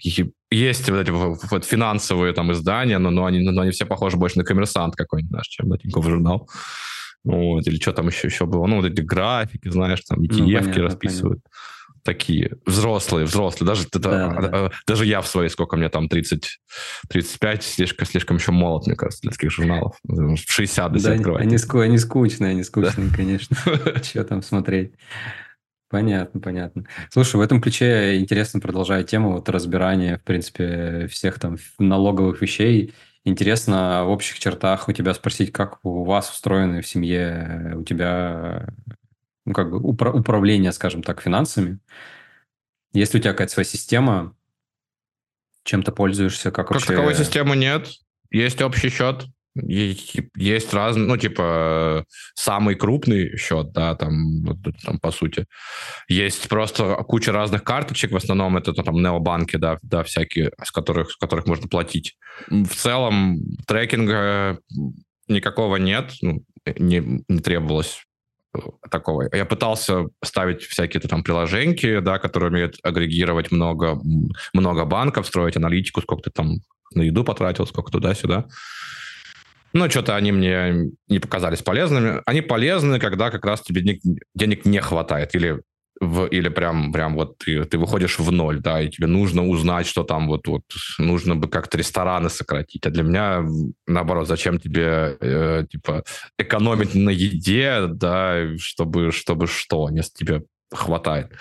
Есть 0.52 0.89
вот 0.89 1.00
эти 1.00 1.12
вот 1.12 1.66
финансовые 1.66 2.34
там 2.34 2.52
издания, 2.52 2.98
но, 2.98 3.12
но, 3.12 3.26
они, 3.26 3.39
но 3.39 3.62
они 3.62 3.72
все 3.72 3.86
похожи 3.86 4.18
больше 4.18 4.38
на 4.38 4.46
коммерсант 4.46 4.96
какой-нибудь 4.96 5.32
наш, 5.32 5.48
чем 5.48 5.70
на 5.70 5.78
Тинькофф 5.78 6.06
журнал. 6.06 6.50
Вот, 7.24 7.66
или 7.68 7.78
что 7.78 7.91
там 7.91 8.08
еще, 8.08 8.28
еще 8.28 8.46
было. 8.46 8.68
Ну, 8.68 8.78
вот 8.78 8.86
эти 8.86 9.02
графики, 9.02 9.68
знаешь, 9.68 10.02
там 10.02 10.22
ETF 10.22 10.38
ну, 10.38 10.46
понятно, 10.46 10.84
расписывают. 10.84 11.41
Понятно 11.43 11.74
такие 12.06 12.51
взрослые, 12.66 13.26
взрослые. 13.26 13.68
Даже, 13.68 13.88
да, 13.91 13.99
да, 13.99 14.30
да. 14.30 14.49
А, 14.53 14.72
даже 14.88 15.06
я 15.06 15.22
в 15.22 15.28
своей, 15.28 15.49
сколько 15.49 15.76
мне 15.76 15.89
там, 15.89 16.08
30, 16.08 16.60
35, 17.10 17.64
слишком, 17.64 18.08
слишком 18.08 18.38
еще 18.38 18.51
молод, 18.51 18.86
мне 18.86 18.95
кажется, 18.95 19.24
для 19.24 19.32
таких 19.32 19.51
журналов. 19.51 19.97
В 20.03 20.38
60 20.38 20.91
до 20.93 21.03
да, 21.03 21.14
открывать. 21.14 21.41
Они, 21.41 21.58
они 21.58 21.97
скучные, 21.97 22.51
они 22.51 22.64
скучные, 22.64 23.10
да. 23.10 23.16
конечно. 23.16 23.58
Что 24.03 24.24
там 24.24 24.43
смотреть? 24.43 24.93
Понятно, 25.89 26.39
понятно. 26.39 26.86
Слушай, 27.10 27.38
в 27.38 27.41
этом 27.41 27.60
ключе 27.60 28.18
интересно, 28.18 28.60
продолжая 28.60 29.03
тему 29.03 29.34
вот 29.34 29.49
разбирания, 29.49 30.18
в 30.18 30.24
принципе, 30.24 31.08
всех 31.08 31.39
там 31.39 31.58
налоговых 31.80 32.41
вещей. 32.41 32.93
Интересно 33.24 34.03
в 34.06 34.10
общих 34.10 34.38
чертах 34.38 34.88
у 34.88 34.91
тебя 34.91 35.16
спросить, 35.16 35.51
как 35.51 35.80
у 35.84 36.03
вас 36.03 36.30
устроены 36.30 36.82
в 36.82 36.88
семье, 36.88 37.74
у 37.76 37.84
тебя 37.84 38.68
ну, 39.46 39.54
как 39.54 39.70
бы 39.70 39.80
упра- 39.80 40.12
управление, 40.12 40.72
скажем 40.72 41.04
так, 41.04 41.22
финансами. 41.22 41.80
Если 42.93 43.18
у 43.18 43.22
тебя 43.22 43.32
какая-то 43.32 43.54
своя 43.54 43.66
система, 43.66 44.36
чем 45.64 45.84
то 45.84 45.91
пользуешься, 45.91 46.52
как, 46.52 46.68
как 46.68 46.76
вообще... 46.76 46.88
Как 46.88 46.96
таковой 46.96 47.16
системы 47.16 47.56
нет. 47.56 47.89
Есть 48.32 48.62
общий 48.62 48.89
счет, 48.89 49.26
есть 49.56 50.74
разные, 50.74 51.08
ну, 51.08 51.18
типа, 51.18 52.06
самый 52.34 52.76
крупный 52.76 53.38
счет, 53.38 53.72
да, 53.72 53.96
там, 53.96 54.43
там, 54.84 55.00
по 55.00 55.12
сути. 55.12 55.46
Есть 56.10 56.50
просто 56.50 56.96
куча 57.08 57.32
разных 57.32 57.64
карточек, 57.64 58.12
в 58.12 58.18
основном 58.18 58.58
это 58.58 58.74
там 58.74 58.96
необанки, 58.96 59.56
да, 59.56 59.80
да, 59.82 60.04
всякие, 60.04 60.52
с 60.62 60.72
которых, 60.72 61.12
с 61.12 61.16
которых 61.16 61.48
можно 61.48 61.68
платить. 61.70 62.18
В 62.50 62.76
целом 62.76 63.39
трекинга 63.66 64.60
никакого 65.28 65.78
нет, 65.78 66.12
ну, 66.22 66.43
не, 66.78 67.24
не 67.28 67.39
требовалось 67.39 68.04
такого. 68.89 69.30
Я 69.34 69.45
пытался 69.45 70.06
ставить 70.24 70.64
всякие-то 70.64 71.08
там 71.08 71.24
приложеньки, 71.24 71.99
да, 71.99 72.20
которые 72.20 72.49
умеют 72.49 72.78
агрегировать 72.84 73.51
много, 73.51 73.99
много 74.53 74.86
банков, 74.86 75.28
строить 75.28 75.58
аналитику, 75.58 76.01
сколько 76.01 76.24
ты 76.24 76.32
там 76.32 76.60
на 76.93 77.03
еду 77.03 77.24
потратил, 77.24 77.66
сколько 77.68 77.91
туда-сюда. 77.91 78.45
Но 79.74 79.89
что-то 79.89 80.16
они 80.16 80.32
мне 80.32 80.91
не 81.10 81.20
показались 81.20 81.62
полезными. 81.62 82.22
Они 82.26 82.41
полезны, 82.41 82.97
когда 82.97 83.30
как 83.30 83.45
раз 83.45 83.62
тебе 83.62 83.99
денег 84.34 84.66
не 84.66 84.80
хватает 84.80 85.36
или 85.36 85.62
в, 86.00 86.26
или 86.26 86.50
прям, 86.50 86.91
прям 86.91 87.16
вот 87.16 87.38
ты, 87.38 87.64
ты 87.64 87.78
выходишь 87.78 88.20
в 88.20 88.32
ноль, 88.32 88.60
да, 88.60 88.82
и 88.82 88.89
тебе 88.89 89.08
нужно 89.08 89.48
узнать, 89.48 89.88
что 89.88 90.04
там 90.04 90.28
вот, 90.28 90.48
вот 90.48 90.64
нужно 90.98 91.36
бы 91.36 91.48
как-то 91.48 91.78
рестораны 91.78 92.30
сократить. 92.30 92.86
А 92.86 92.89
для 92.89 93.04
меня, 93.04 93.46
наоборот, 93.88 94.28
зачем 94.28 94.60
тебе, 94.60 95.18
э, 95.20 95.66
типа, 95.70 96.04
экономить 96.38 96.96
на 96.96 97.10
еде, 97.10 97.88
да, 97.88 98.58
чтобы, 98.58 99.12
чтобы 99.12 99.48
что, 99.48 99.89
если 99.89 100.14
тебе 100.14 100.43
хватает. 100.72 101.32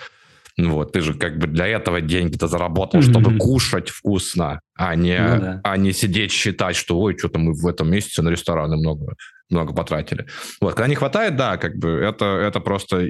Вот, 0.57 0.93
ты 0.93 1.01
же 1.01 1.13
как 1.15 1.37
бы 1.37 1.47
для 1.47 1.67
этого 1.67 1.99
деньги-то 1.99 2.47
заработал, 2.47 3.01
mm-hmm. 3.01 3.09
чтобы 3.11 3.37
кушать 3.37 3.89
вкусно, 3.89 4.61
а 4.77 4.95
не, 4.95 5.19
ну, 5.19 5.41
да. 5.41 5.61
а 5.65 5.75
не 5.75 5.91
сидеть 5.91 6.31
считать, 6.31 6.77
что, 6.77 6.97
ой, 6.97 7.17
что-то 7.17 7.39
мы 7.39 7.53
в 7.53 7.67
этом 7.67 7.91
месяце 7.91 8.21
на 8.21 8.29
рестораны 8.29 8.77
много, 8.77 9.15
много 9.49 9.73
потратили. 9.73 10.27
Вот, 10.61 10.75
когда 10.75 10.87
не 10.87 10.95
хватает, 10.95 11.35
да, 11.35 11.57
как 11.57 11.75
бы 11.75 11.89
это, 11.89 12.25
это 12.25 12.61
просто 12.61 13.05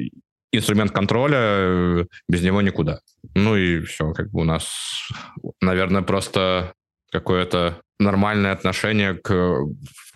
инструмент 0.52 0.92
контроля, 0.92 1.38
э, 1.40 2.06
без 2.30 2.44
него 2.44 2.62
никуда. 2.62 3.00
Ну 3.34 3.56
и 3.56 3.82
все, 3.82 4.14
как 4.14 4.32
бы 4.32 4.42
у 4.42 4.44
нас, 4.44 4.70
наверное, 5.62 6.02
просто 6.02 6.74
какое-то 7.12 7.82
нормальное 8.00 8.52
отношение 8.52 9.14
к, 9.14 9.58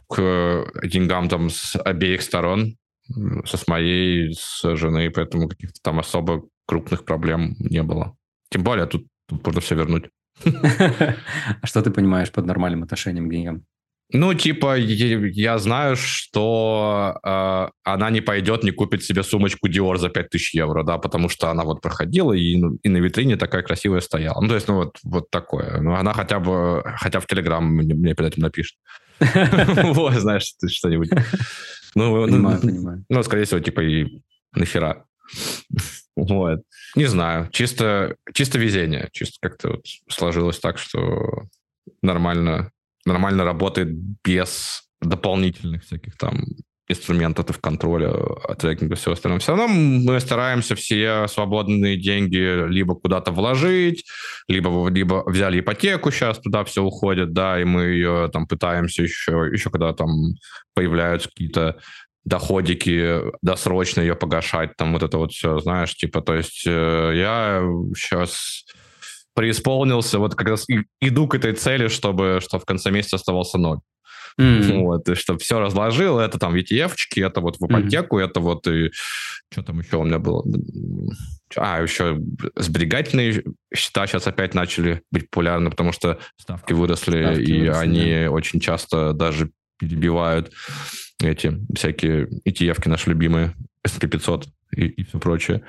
к 0.08 0.72
деньгам 0.84 1.30
там 1.30 1.50
с 1.50 1.76
обеих 1.76 2.22
сторон, 2.22 2.76
со 3.46 3.58
с 3.58 3.68
моей, 3.68 4.34
с 4.34 4.76
женой, 4.76 5.10
поэтому 5.10 5.48
каких-то 5.48 5.80
там 5.82 6.00
особо 6.00 6.44
крупных 6.66 7.06
проблем 7.06 7.56
не 7.60 7.82
было. 7.84 8.16
Тем 8.50 8.64
более 8.64 8.86
тут, 8.86 9.08
тут 9.28 9.46
можно 9.46 9.62
все 9.62 9.76
вернуть. 9.76 10.10
А 11.62 11.68
что 11.68 11.82
ты 11.82 11.92
понимаешь 11.92 12.32
под 12.32 12.46
нормальным 12.46 12.84
отношением 12.84 13.28
к 13.28 13.32
деньгам? 13.32 13.66
Ну, 14.12 14.34
типа, 14.34 14.76
я 14.78 15.60
знаю, 15.60 15.96
что 15.96 17.20
э, 17.24 17.70
она 17.84 18.10
не 18.10 18.22
пойдет, 18.22 18.64
не 18.64 18.72
купит 18.72 19.04
себе 19.04 19.22
сумочку 19.22 19.68
Dior 19.68 19.98
за 19.98 20.10
5000 20.10 20.56
евро, 20.56 20.84
да, 20.84 20.98
потому 20.98 21.30
что 21.30 21.50
она 21.50 21.64
вот 21.64 21.82
проходила 21.82 22.34
и, 22.34 22.58
ну, 22.58 22.80
и 22.82 22.90
на 22.90 22.98
витрине 22.98 23.38
такая 23.38 23.62
красивая 23.62 24.02
стояла. 24.02 24.42
Ну, 24.42 24.48
то 24.48 24.56
есть, 24.56 24.68
ну, 24.68 24.76
вот, 24.76 24.98
вот 25.04 25.30
такое. 25.30 25.80
Ну, 25.80 25.94
она 25.94 26.14
хотя 26.14 26.40
бы, 26.40 26.82
хотя 26.98 27.20
в 27.20 27.28
Телеграм 27.28 27.64
мне, 27.64 27.94
мне 27.94 28.16
перед 28.16 28.34
этим 28.34 28.44
напишет. 28.44 28.78
Вот, 29.84 30.14
знаешь, 30.14 30.56
что-нибудь. 30.68 31.12
Ну, 31.94 32.26
понимаю, 32.26 32.62
понимаю. 32.62 33.06
Ну, 33.10 33.24
скорее 33.24 33.44
всего, 33.44 33.60
типа, 33.60 33.82
и 33.82 34.22
нахера. 34.54 35.06
Вот. 36.16 36.62
Не 36.96 37.06
знаю. 37.06 37.50
Чисто, 37.52 38.16
чисто 38.34 38.58
везение. 38.58 39.10
Чисто 39.12 39.38
как-то 39.42 39.70
вот 39.70 39.86
сложилось 40.10 40.60
так, 40.60 40.78
что 40.78 41.44
нормально 42.02 42.72
нормально 43.10 43.44
работает 43.44 43.90
без 44.24 44.84
дополнительных 45.02 45.84
всяких 45.84 46.18
там 46.18 46.46
инструментов 46.90 47.56
в 47.56 47.62
контроле, 47.62 48.12
трекинга, 48.58 48.96
все 48.96 49.12
остальное. 49.12 49.40
Все 49.40 49.56
равно 49.56 49.68
мы 49.68 50.20
стараемся 50.20 50.76
все 50.76 51.28
свободные 51.28 51.98
деньги 51.98 52.68
либо 52.68 52.96
куда-то 52.96 53.32
вложить, 53.32 54.06
либо, 54.48 54.90
либо 54.90 55.24
взяли 55.28 55.60
ипотеку, 55.60 56.10
сейчас 56.12 56.40
туда 56.40 56.64
все 56.64 56.84
уходит, 56.84 57.32
да, 57.32 57.62
и 57.62 57.64
мы 57.64 57.84
ее 57.84 58.30
там 58.34 58.48
пытаемся 58.48 59.04
еще, 59.04 59.50
еще 59.54 59.70
когда 59.70 59.94
там 59.94 60.10
появляются 60.74 61.30
какие-то 61.30 61.78
доходики, 62.26 63.22
досрочно 63.42 64.02
ее 64.02 64.16
погашать, 64.16 64.76
там 64.76 64.94
вот 64.94 65.04
это 65.04 65.18
вот 65.18 65.32
все, 65.32 65.60
знаешь, 65.60 65.96
типа, 65.96 66.22
то 66.22 66.36
есть 66.36 66.64
э, 66.66 67.14
я 67.16 67.62
сейчас 67.96 68.66
преисполнился, 69.40 70.20
вот 70.20 70.36
как 70.36 70.50
раз 70.50 70.66
иду 71.00 71.26
к 71.30 71.36
этой 71.36 71.54
цели, 71.54 71.88
чтобы, 71.88 72.40
чтобы 72.42 72.62
в 72.62 72.66
конце 72.66 72.92
месяца 72.92 73.16
оставался 73.16 73.58
ноль. 73.58 73.80
Mm-hmm. 74.38 74.84
Вот, 74.84 75.08
и 75.08 75.16
чтобы 75.16 75.40
все 75.40 75.62
разложил, 75.62 76.20
это 76.20 76.38
там 76.38 76.56
ETF-чики, 76.56 77.26
это 77.26 77.40
вот 77.40 77.56
в 77.58 77.66
ипотеку, 77.66 78.20
mm-hmm. 78.20 78.26
это 78.26 78.40
вот 78.42 78.68
и... 78.68 78.92
Что 79.50 79.64
там 79.64 79.80
еще 79.80 79.96
у 79.96 80.04
меня 80.04 80.20
было? 80.20 80.44
А, 81.56 81.82
еще 81.82 82.20
сберегательные 82.58 83.46
счета 83.74 84.08
сейчас 84.08 84.28
опять 84.28 84.54
начали 84.54 85.04
быть 85.10 85.30
популярны, 85.30 85.70
потому 85.70 85.94
что 85.94 86.20
ставки 86.36 86.74
выросли, 86.74 87.24
ставки 87.24 87.42
и 87.50 87.60
выросли, 87.62 87.82
они 87.82 88.26
да. 88.26 88.32
очень 88.32 88.60
часто 88.60 89.14
даже 89.14 89.52
перебивают 89.80 90.52
эти 91.24 91.58
всякие 91.74 92.28
ETF-ки 92.46 92.90
наши 92.90 93.10
любимые, 93.10 93.56
S&P 93.86 94.06
500 94.06 94.48
и, 94.76 94.86
и 94.88 95.04
все 95.06 95.18
прочее. 95.18 95.64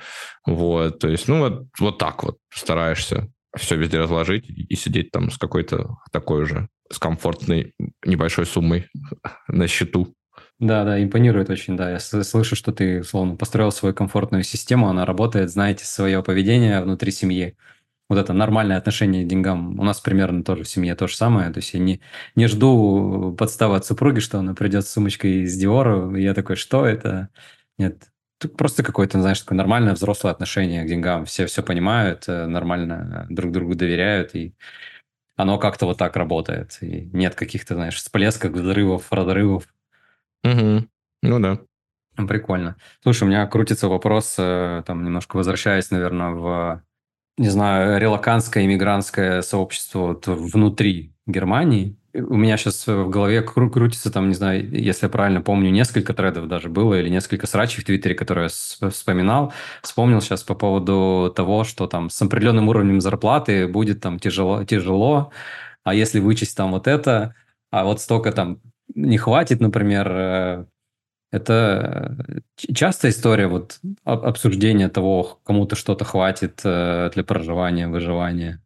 Вот, 0.45 0.99
то 0.99 1.07
есть, 1.07 1.29
ну, 1.29 1.39
вот, 1.39 1.67
вот 1.79 1.97
так 1.97 2.21
вот 2.25 2.37
стараешься 2.53 3.29
все 3.55 3.75
везде 3.75 3.99
разложить 3.99 4.45
и 4.49 4.75
сидеть 4.75 5.11
там 5.11 5.29
с 5.29 5.37
какой-то 5.37 5.97
такой 6.11 6.45
же, 6.45 6.69
с 6.91 6.99
комфортной 6.99 7.73
небольшой 8.05 8.45
суммой 8.45 8.89
на 9.47 9.67
счету. 9.67 10.15
Да, 10.59 10.85
да, 10.85 11.01
импонирует 11.01 11.49
очень, 11.49 11.75
да. 11.75 11.89
Я 11.89 11.99
слышу, 11.99 12.55
что 12.55 12.71
ты, 12.71 13.01
условно, 13.01 13.35
построил 13.35 13.71
свою 13.71 13.95
комфортную 13.95 14.43
систему, 14.43 14.89
она 14.89 15.05
работает, 15.05 15.49
знаете, 15.49 15.85
свое 15.85 16.21
поведение 16.23 16.81
внутри 16.81 17.11
семьи. 17.11 17.57
Вот 18.07 18.19
это 18.19 18.33
нормальное 18.33 18.77
отношение 18.77 19.23
к 19.23 19.27
деньгам. 19.27 19.79
У 19.79 19.83
нас 19.83 20.01
примерно 20.01 20.43
тоже 20.43 20.63
в 20.63 20.69
семье 20.69 20.95
то 20.95 21.07
же 21.07 21.15
самое. 21.15 21.49
То 21.51 21.59
есть 21.59 21.73
я 21.73 21.79
не, 21.79 22.01
не 22.35 22.47
жду 22.47 23.33
подставы 23.37 23.77
от 23.77 23.85
супруги, 23.85 24.19
что 24.19 24.37
она 24.39 24.53
придет 24.53 24.85
с 24.85 24.91
сумочкой 24.91 25.43
из 25.43 25.57
Диора, 25.57 26.15
и 26.15 26.21
я 26.21 26.33
такой, 26.33 26.57
что 26.57 26.85
это? 26.85 27.29
Нет, 27.77 28.10
просто 28.47 28.83
какое-то, 28.83 29.19
знаешь, 29.21 29.39
такое 29.39 29.57
нормальное 29.57 29.93
взрослое 29.93 30.31
отношение 30.31 30.83
к 30.83 30.87
деньгам. 30.87 31.25
Все 31.25 31.45
все 31.45 31.63
понимают, 31.63 32.25
э, 32.27 32.45
нормально 32.47 33.27
друг 33.29 33.51
другу 33.51 33.75
доверяют, 33.75 34.35
и 34.35 34.53
оно 35.35 35.57
как-то 35.57 35.85
вот 35.85 35.97
так 35.97 36.15
работает. 36.15 36.77
И 36.81 37.09
нет 37.13 37.35
каких-то, 37.35 37.75
знаешь, 37.75 37.95
всплесков, 37.95 38.51
взрывов, 38.51 39.11
разрывов. 39.11 39.67
Угу. 40.43 40.87
Ну 41.23 41.39
да. 41.39 41.59
Прикольно. 42.27 42.75
Слушай, 43.01 43.23
у 43.23 43.27
меня 43.27 43.47
крутится 43.47 43.87
вопрос, 43.87 44.35
э, 44.37 44.83
там, 44.85 45.03
немножко 45.03 45.37
возвращаясь, 45.37 45.91
наверное, 45.91 46.31
в, 46.31 46.83
не 47.37 47.49
знаю, 47.49 47.99
релаканское, 47.99 48.65
иммигрантское 48.65 49.41
сообщество 49.41 49.99
вот 49.99 50.27
внутри 50.27 51.15
Германии 51.25 51.97
у 52.13 52.35
меня 52.35 52.57
сейчас 52.57 52.85
в 52.87 53.09
голове 53.09 53.39
кру- 53.41 53.69
крутится 53.69 54.11
там, 54.11 54.29
не 54.29 54.35
знаю, 54.35 54.69
если 54.69 55.05
я 55.05 55.09
правильно 55.09 55.41
помню, 55.41 55.69
несколько 55.69 56.13
тредов 56.13 56.47
даже 56.47 56.69
было, 56.69 56.99
или 56.99 57.09
несколько 57.09 57.47
срачей 57.47 57.81
в 57.81 57.85
Твиттере, 57.85 58.15
которые 58.15 58.49
я 58.81 58.89
вспоминал. 58.89 59.53
Вспомнил 59.81 60.21
сейчас 60.21 60.43
по 60.43 60.55
поводу 60.55 61.31
того, 61.35 61.63
что 61.63 61.87
там 61.87 62.09
с 62.09 62.21
определенным 62.21 62.69
уровнем 62.69 63.01
зарплаты 63.01 63.67
будет 63.67 64.01
там 64.01 64.19
тяжело, 64.19 64.63
тяжело, 64.63 65.31
а 65.83 65.93
если 65.93 66.19
вычесть 66.19 66.57
там 66.57 66.71
вот 66.71 66.87
это, 66.87 67.35
а 67.71 67.85
вот 67.85 68.01
столько 68.01 68.31
там 68.31 68.59
не 68.93 69.17
хватит, 69.17 69.61
например, 69.61 70.11
э, 70.11 70.65
это 71.31 72.43
частая 72.73 73.11
история 73.11 73.47
вот 73.47 73.79
обсуждения 74.03 74.89
того, 74.89 75.39
кому-то 75.45 75.75
что-то 75.75 76.03
хватит 76.03 76.61
э, 76.65 77.09
для 77.13 77.23
проживания, 77.23 77.87
выживания. 77.87 78.61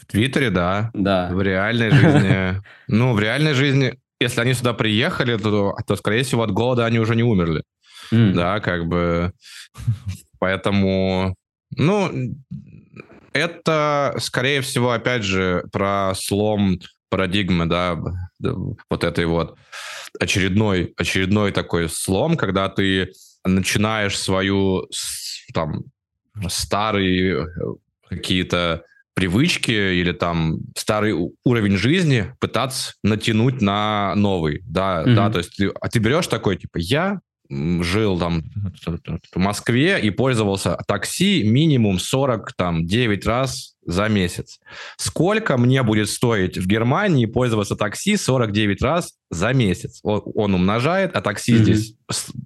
В 0.00 0.06
Твиттере, 0.06 0.50
да. 0.50 0.90
Да. 0.94 1.30
В 1.32 1.42
реальной 1.42 1.90
жизни. 1.90 2.62
Ну, 2.88 3.12
в 3.12 3.20
реальной 3.20 3.52
жизни, 3.52 3.98
если 4.20 4.40
они 4.40 4.54
сюда 4.54 4.72
приехали, 4.72 5.36
то, 5.36 5.76
то 5.86 5.96
скорее 5.96 6.22
всего, 6.22 6.42
от 6.42 6.50
голода 6.50 6.86
они 6.86 6.98
уже 6.98 7.14
не 7.14 7.22
умерли. 7.22 7.62
Да, 8.10 8.60
как 8.60 8.86
бы. 8.86 9.32
Поэтому, 10.38 11.34
ну, 11.76 12.10
это, 13.32 14.14
скорее 14.18 14.62
всего, 14.62 14.92
опять 14.92 15.22
же, 15.22 15.64
про 15.72 16.12
слом 16.14 16.78
парадигмы, 17.10 17.66
да, 17.66 17.98
вот 18.90 19.04
этой 19.04 19.26
вот 19.26 19.58
очередной, 20.18 20.94
очередной 20.96 21.52
такой 21.52 21.88
слом, 21.88 22.36
когда 22.36 22.68
ты 22.68 23.12
начинаешь 23.44 24.18
свою 24.18 24.88
там 25.54 25.84
старые 26.48 27.46
какие-то 28.08 28.84
привычки 29.18 29.72
или 29.72 30.12
там 30.12 30.60
старый 30.76 31.12
уровень 31.44 31.76
жизни 31.76 32.32
пытаться 32.38 32.92
натянуть 33.02 33.60
на 33.60 34.14
новый, 34.14 34.62
да, 34.64 35.02
mm-hmm. 35.02 35.14
да, 35.16 35.30
то 35.30 35.38
есть 35.38 35.56
ты, 35.56 35.72
а 35.80 35.88
ты 35.88 35.98
берешь 35.98 36.28
такой, 36.28 36.56
типа, 36.56 36.78
я 36.78 37.18
жил 37.50 38.18
там 38.18 38.42
в 39.34 39.38
Москве 39.38 40.00
и 40.00 40.10
пользовался 40.10 40.76
такси 40.86 41.42
минимум 41.44 41.98
40, 41.98 42.52
там, 42.54 42.86
9 42.86 43.26
раз 43.26 43.74
за 43.86 44.08
месяц. 44.08 44.60
Сколько 44.98 45.56
мне 45.56 45.82
будет 45.82 46.10
стоить 46.10 46.58
в 46.58 46.66
Германии 46.66 47.24
пользоваться 47.24 47.74
такси 47.74 48.16
49 48.16 48.82
раз 48.82 49.14
за 49.30 49.54
месяц? 49.54 50.00
Он, 50.02 50.22
он 50.34 50.54
умножает, 50.54 51.16
а 51.16 51.22
такси 51.22 51.54
mm-hmm. 51.54 51.62
здесь 51.62 51.94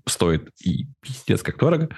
стоит 0.07 0.51
и 0.65 0.87
пиздец 1.01 1.43
как 1.43 1.59
дорого. 1.59 1.89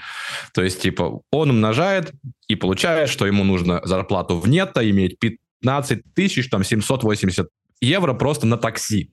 То 0.54 0.62
есть, 0.62 0.80
типа, 0.80 1.20
он 1.30 1.50
умножает 1.50 2.10
и 2.48 2.54
получает, 2.54 3.10
что 3.10 3.26
ему 3.26 3.44
нужно 3.44 3.82
зарплату 3.84 4.38
в 4.38 4.48
нетто 4.48 4.88
иметь 4.88 5.18
15 5.18 6.14
тысяч, 6.14 6.48
там, 6.48 6.64
780 6.64 7.48
евро 7.82 8.14
просто 8.14 8.46
на 8.46 8.56
такси. 8.56 9.10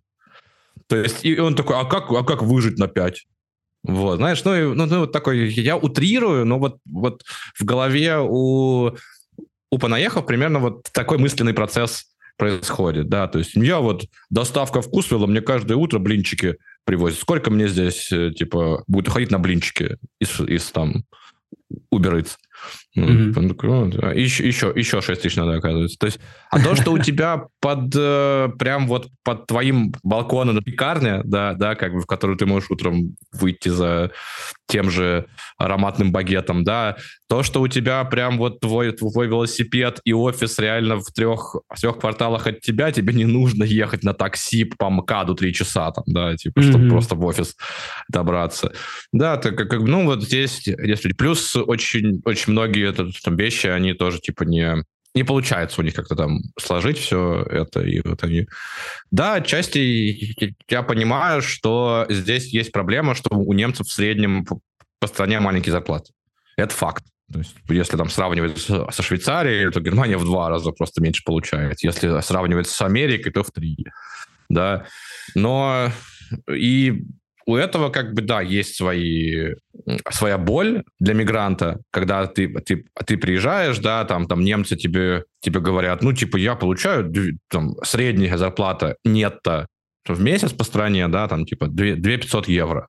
То 0.87 0.95
есть, 0.95 1.25
и 1.25 1.37
он 1.37 1.55
такой, 1.55 1.77
а 1.77 1.83
как, 1.83 2.09
а 2.09 2.23
как 2.23 2.41
выжить 2.41 2.77
на 2.77 2.87
5? 2.87 3.25
Вот, 3.83 4.17
знаешь, 4.17 4.43
ну, 4.43 4.73
ну, 4.75 4.85
ну 4.85 4.99
вот 4.99 5.11
такой, 5.11 5.49
я 5.49 5.75
утрирую, 5.75 6.45
но 6.45 6.59
вот, 6.59 6.77
вот 6.85 7.23
в 7.57 7.65
голове 7.65 8.19
у 8.19 8.91
у 9.71 9.77
понаехав 9.77 10.25
примерно 10.25 10.59
вот 10.59 10.83
такой 10.91 11.17
мысленный 11.17 11.53
процесс 11.53 12.05
происходит, 12.37 13.07
да, 13.07 13.27
то 13.27 13.39
есть 13.39 13.55
я 13.55 13.79
вот 13.79 14.05
доставка 14.29 14.81
вкусвилла, 14.81 15.27
мне 15.27 15.41
каждое 15.41 15.75
утро 15.75 15.99
блинчики 15.99 16.57
привозят. 16.83 17.19
Сколько 17.19 17.51
мне 17.51 17.67
здесь, 17.67 18.11
э, 18.11 18.31
типа, 18.31 18.83
будет 18.87 19.09
ходить 19.09 19.31
на 19.31 19.39
блинчики 19.39 19.97
из, 20.19 20.39
из 20.41 20.71
там 20.71 21.03
Uber? 21.93 22.27
Mm-hmm. 22.97 24.17
Еще, 24.17 24.45
еще, 24.45 24.73
еще 24.75 25.01
6 25.01 25.21
тысяч 25.21 25.37
надо, 25.37 25.55
оказывается. 25.55 25.97
То 25.97 26.07
есть, 26.07 26.19
а 26.49 26.61
то, 26.61 26.75
что 26.75 26.91
у 26.91 26.97
тебя 26.97 27.45
под, 27.61 27.93
э, 27.95 28.49
прям 28.59 28.87
вот 28.87 29.07
под 29.23 29.47
твоим 29.47 29.93
балконом 30.03 30.55
на 30.55 30.61
пекарне, 30.61 31.21
да, 31.23 31.53
да, 31.53 31.75
как 31.75 31.93
бы, 31.93 32.01
в 32.01 32.05
которую 32.05 32.37
ты 32.37 32.45
можешь 32.45 32.69
утром 32.69 33.15
выйти 33.31 33.69
за 33.69 34.11
тем 34.67 34.89
же 34.89 35.27
ароматным 35.57 36.11
багетом, 36.11 36.65
да, 36.65 36.97
то, 37.29 37.43
что 37.43 37.61
у 37.61 37.69
тебя 37.69 38.03
прям 38.03 38.37
вот 38.37 38.59
твой, 38.59 38.91
твой 38.91 39.27
велосипед 39.27 40.01
и 40.03 40.11
офис 40.11 40.59
реально 40.59 40.97
в 40.97 41.13
трех, 41.13 41.55
в 41.69 41.79
трех 41.79 41.97
кварталах 41.97 42.47
от 42.47 42.59
тебя, 42.59 42.91
тебе 42.91 43.13
не 43.13 43.25
нужно 43.25 43.63
ехать 43.63 44.03
на 44.03 44.13
такси 44.13 44.65
по 44.65 44.89
МКАДу 44.89 45.35
три 45.35 45.53
часа 45.53 45.91
там, 45.91 46.03
да, 46.07 46.35
типа, 46.35 46.59
mm-hmm. 46.59 46.69
чтобы 46.69 46.89
просто 46.89 47.15
в 47.15 47.23
офис 47.23 47.55
добраться. 48.09 48.73
Да, 49.13 49.37
так 49.37 49.57
как, 49.57 49.79
ну, 49.79 50.05
вот 50.05 50.23
здесь, 50.23 50.63
здесь 50.65 51.01
плюс 51.17 51.55
очень, 51.55 52.21
очень 52.25 52.50
многие 52.51 52.89
это, 52.89 53.09
там, 53.23 53.35
вещи, 53.35 53.67
они 53.67 53.93
тоже, 53.93 54.19
типа, 54.19 54.43
не, 54.43 54.83
не 55.13 55.23
получается 55.23 55.81
у 55.81 55.83
них 55.83 55.93
как-то 55.93 56.15
там 56.15 56.39
сложить 56.57 56.97
все 56.97 57.43
это. 57.49 57.81
И 57.81 58.01
вот 58.01 58.23
они... 58.23 58.47
Да, 59.11 59.35
отчасти 59.35 60.35
я 60.69 60.83
понимаю, 60.83 61.41
что 61.41 62.05
здесь 62.09 62.53
есть 62.53 62.71
проблема, 62.71 63.15
что 63.15 63.35
у 63.35 63.53
немцев 63.53 63.87
в 63.87 63.91
среднем 63.91 64.45
по 64.99 65.07
стране 65.07 65.39
маленькие 65.39 65.71
зарплаты. 65.71 66.13
Это 66.55 66.73
факт. 66.73 67.03
То 67.31 67.39
есть, 67.39 67.55
если 67.69 67.97
там 67.97 68.09
сравнивать 68.09 68.59
со 68.59 69.01
Швейцарией, 69.01 69.71
то 69.71 69.79
Германия 69.79 70.17
в 70.17 70.25
два 70.25 70.49
раза 70.49 70.71
просто 70.71 71.01
меньше 71.01 71.23
получает. 71.23 71.81
Если 71.81 72.21
сравнивать 72.21 72.67
с 72.67 72.81
Америкой, 72.81 73.31
то 73.31 73.43
в 73.43 73.51
три. 73.51 73.77
Да. 74.49 74.85
Но 75.33 75.91
и 76.53 77.05
у 77.45 77.55
этого 77.55 77.89
как 77.89 78.13
бы, 78.13 78.21
да, 78.21 78.41
есть 78.41 78.75
свои, 78.75 79.53
своя 80.09 80.37
боль 80.37 80.83
для 80.99 81.13
мигранта, 81.13 81.79
когда 81.91 82.27
ты, 82.27 82.47
ты, 82.59 82.85
ты 83.05 83.17
приезжаешь, 83.17 83.79
да, 83.79 84.05
там, 84.05 84.27
там 84.27 84.43
немцы 84.43 84.75
тебе, 84.75 85.25
тебе 85.39 85.59
говорят, 85.59 86.03
ну, 86.03 86.13
типа, 86.13 86.37
я 86.37 86.55
получаю 86.55 87.11
там, 87.49 87.75
средняя 87.83 88.37
зарплата 88.37 88.95
нетто 89.03 89.67
в 90.07 90.19
месяц 90.21 90.51
по 90.51 90.63
стране, 90.63 91.07
да, 91.07 91.27
там, 91.27 91.45
типа, 91.45 91.67
2, 91.67 91.95
2 91.95 92.17
500 92.17 92.47
евро. 92.47 92.87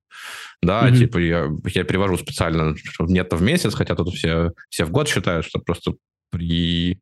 Да, 0.62 0.88
mm-hmm. 0.88 0.98
типа, 0.98 1.18
я, 1.18 1.48
я 1.66 1.84
перевожу 1.84 2.16
специально 2.16 2.74
нетто 3.00 3.36
в 3.36 3.42
месяц, 3.42 3.74
хотя 3.74 3.94
тут 3.94 4.14
все, 4.14 4.52
все 4.68 4.84
в 4.84 4.90
год 4.90 5.08
считают, 5.08 5.44
что 5.44 5.58
просто 5.58 5.94
при... 6.30 7.00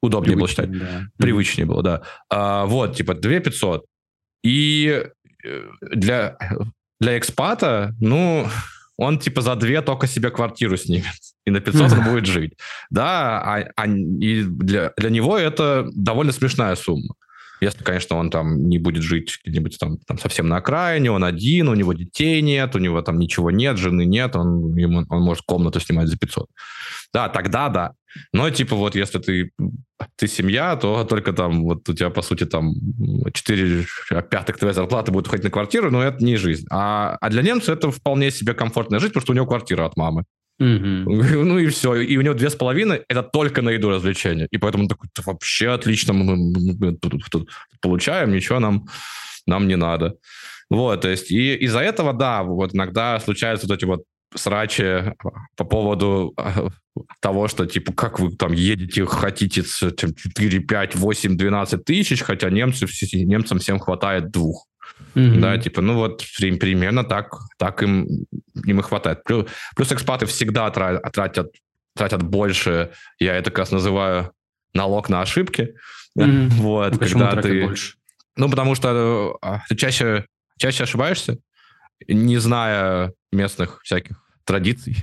удобнее 0.00 0.36
Привычнее, 0.36 0.66
было 0.66 0.78
считать. 0.78 0.78
Да. 0.78 1.06
Привычнее 1.18 1.66
mm-hmm. 1.66 1.70
было, 1.70 1.82
да. 1.82 2.02
А, 2.28 2.66
вот, 2.66 2.96
типа, 2.96 3.14
2 3.14 3.40
500. 3.40 3.84
И 4.44 5.06
для 5.80 6.36
для 7.00 7.18
экспата, 7.18 7.94
ну, 8.00 8.48
он 8.96 9.18
типа 9.18 9.42
за 9.42 9.56
две 9.56 9.82
только 9.82 10.06
себе 10.06 10.30
квартиру 10.30 10.76
снимет, 10.76 11.20
и 11.44 11.50
на 11.50 11.60
500 11.60 11.92
он 11.92 12.04
будет 12.12 12.26
жить. 12.26 12.56
Да, 12.90 13.40
а, 13.40 13.68
а, 13.76 13.86
и 13.86 14.44
для, 14.44 14.92
для 14.96 15.10
него 15.10 15.36
это 15.36 15.88
довольно 15.94 16.32
смешная 16.32 16.76
сумма. 16.76 17.14
Если, 17.62 17.84
конечно, 17.84 18.16
он 18.16 18.28
там 18.28 18.68
не 18.68 18.78
будет 18.78 19.04
жить 19.04 19.38
где-нибудь 19.44 19.78
там, 19.78 19.98
там 19.98 20.18
совсем 20.18 20.48
на 20.48 20.56
окраине, 20.56 21.12
он 21.12 21.22
один, 21.22 21.68
у 21.68 21.74
него 21.74 21.92
детей 21.92 22.42
нет, 22.42 22.74
у 22.74 22.80
него 22.80 23.00
там 23.02 23.20
ничего 23.20 23.52
нет, 23.52 23.78
жены 23.78 24.04
нет, 24.04 24.34
он, 24.34 24.74
ему, 24.74 25.06
он 25.08 25.22
может 25.22 25.44
комнату 25.46 25.78
снимать 25.78 26.08
за 26.08 26.18
500. 26.18 26.48
Да, 27.14 27.28
тогда 27.28 27.68
да. 27.68 27.92
Но, 28.32 28.50
типа, 28.50 28.74
вот 28.74 28.96
если 28.96 29.20
ты, 29.20 29.52
ты 30.16 30.26
семья, 30.26 30.74
то 30.74 31.04
только 31.04 31.32
там, 31.32 31.62
вот 31.62 31.88
у 31.88 31.94
тебя, 31.94 32.10
по 32.10 32.22
сути, 32.22 32.46
там 32.46 32.74
4 33.32 33.86
пятых 34.28 34.58
твоей 34.58 34.74
зарплаты 34.74 35.12
будет 35.12 35.28
уходить 35.28 35.44
на 35.44 35.50
квартиру, 35.50 35.92
но 35.92 36.02
это 36.02 36.24
не 36.24 36.34
жизнь. 36.34 36.66
А, 36.68 37.16
а 37.20 37.30
для 37.30 37.42
немца 37.42 37.74
это 37.74 37.92
вполне 37.92 38.32
себе 38.32 38.54
комфортная 38.54 38.98
жизнь, 38.98 39.12
потому 39.12 39.22
что 39.22 39.32
у 39.32 39.36
него 39.36 39.46
квартира 39.46 39.86
от 39.86 39.96
мамы. 39.96 40.24
Mm-hmm. 40.62 41.04
Ну 41.44 41.58
и 41.58 41.66
все. 41.66 41.94
И 41.96 42.16
у 42.16 42.22
него 42.22 42.34
две 42.34 42.48
с 42.48 42.54
половиной 42.54 43.02
это 43.08 43.22
только 43.22 43.62
на 43.62 43.70
еду 43.70 43.90
развлечения. 43.90 44.46
И 44.50 44.58
поэтому 44.58 44.84
он 44.84 44.88
такой, 44.88 45.08
вообще 45.26 45.70
отлично, 45.70 46.12
мы, 46.12 46.36
мы, 46.36 46.76
мы 46.78 46.96
тут, 46.96 47.24
тут 47.30 47.50
получаем, 47.80 48.32
ничего 48.32 48.60
нам, 48.60 48.86
нам 49.46 49.66
не 49.66 49.76
надо. 49.76 50.16
Вот, 50.70 51.02
то 51.02 51.08
есть, 51.08 51.30
и 51.30 51.54
из-за 51.56 51.80
этого, 51.80 52.14
да, 52.14 52.42
вот 52.42 52.74
иногда 52.74 53.20
случаются 53.20 53.66
вот 53.66 53.76
эти 53.76 53.84
вот 53.84 54.04
срачи 54.34 55.14
по 55.56 55.64
поводу 55.64 56.32
а, 56.36 56.68
того, 57.20 57.48
что, 57.48 57.66
типа, 57.66 57.92
как 57.92 58.18
вы 58.18 58.34
там 58.34 58.52
едете, 58.52 59.04
хотите 59.04 59.62
4, 59.62 60.60
5, 60.60 60.94
8, 60.94 61.36
12 61.36 61.84
тысяч, 61.84 62.22
хотя 62.22 62.48
немцы, 62.48 62.86
немцам 63.12 63.58
всем 63.58 63.78
хватает 63.78 64.30
двух. 64.30 64.66
Mm-hmm. 65.14 65.40
Да, 65.40 65.58
типа, 65.58 65.82
ну 65.82 65.94
вот 65.94 66.24
примерно 66.38 67.04
так, 67.04 67.34
так 67.58 67.82
им, 67.82 68.06
им 68.64 68.80
и 68.80 68.82
хватает. 68.82 69.24
Плюс, 69.24 69.46
плюс 69.76 69.92
экспаты 69.92 70.26
всегда 70.26 70.70
тратят, 70.70 71.52
тратят 71.94 72.22
больше, 72.22 72.92
я 73.18 73.36
это 73.36 73.50
как 73.50 73.58
раз 73.58 73.72
называю 73.72 74.32
налог 74.74 75.08
на 75.08 75.20
ошибки. 75.20 75.74
Mm-hmm. 76.18 76.48
Вот, 76.62 76.92
ну, 76.92 76.98
когда 76.98 77.42
ты... 77.42 77.62
Больше? 77.64 77.94
Ну, 78.36 78.48
потому 78.48 78.74
что 78.74 79.38
а, 79.42 79.60
ты 79.68 79.76
чаще, 79.76 80.26
чаще 80.58 80.84
ошибаешься, 80.84 81.38
не 82.08 82.38
зная 82.38 83.12
местных 83.30 83.80
всяких 83.82 84.16
традиций. 84.44 84.96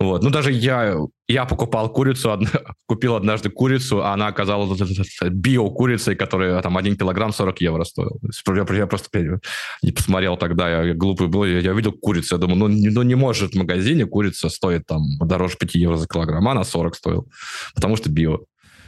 Вот. 0.00 0.22
Ну, 0.22 0.30
даже 0.30 0.52
я, 0.52 0.96
я 1.26 1.44
покупал 1.44 1.92
курицу, 1.92 2.30
од... 2.30 2.40
купил 2.86 3.16
однажды 3.16 3.50
курицу, 3.50 4.04
а 4.04 4.12
она 4.12 4.28
оказалась 4.28 4.80
био-курицей, 5.22 6.14
которая 6.14 6.62
там 6.62 6.76
1 6.76 6.96
килограмм 6.96 7.32
40 7.32 7.60
евро 7.60 7.84
стоил. 7.84 8.20
Я, 8.70 8.86
просто 8.86 9.40
не 9.82 9.92
посмотрел 9.92 10.36
тогда, 10.36 10.84
я, 10.84 10.94
глупый 10.94 11.26
был, 11.26 11.44
я, 11.44 11.58
я 11.58 11.72
видел 11.72 11.92
курицу, 11.92 12.36
я 12.36 12.38
думаю, 12.40 12.58
ну, 12.58 12.68
не, 12.68 12.90
ну 12.90 13.02
не 13.02 13.16
может 13.16 13.54
в 13.54 13.58
магазине 13.58 14.06
курица 14.06 14.48
стоит 14.48 14.86
там 14.86 15.02
дороже 15.18 15.56
5 15.58 15.74
евро 15.74 15.96
за 15.96 16.06
килограмм, 16.06 16.46
а 16.46 16.52
она 16.52 16.64
40 16.64 16.94
стоил, 16.94 17.28
потому 17.74 17.96
что 17.96 18.08
био. 18.10 18.38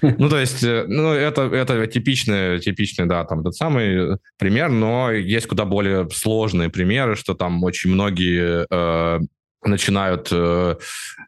Ну, 0.02 0.28
то 0.28 0.38
есть, 0.38 0.62
э, 0.62 0.84
ну, 0.88 1.12
это, 1.12 1.42
это 1.42 1.86
типичный, 1.86 2.58
типичный, 2.58 3.06
да, 3.06 3.24
там, 3.24 3.42
тот 3.42 3.54
самый 3.54 4.16
пример, 4.38 4.70
но 4.70 5.10
есть 5.10 5.46
куда 5.46 5.64
более 5.64 6.08
сложные 6.10 6.70
примеры, 6.70 7.16
что 7.16 7.34
там 7.34 7.62
очень 7.64 7.90
многие 7.90 8.66
э, 8.70 9.20
начинают 9.64 10.28
э, 10.32 10.76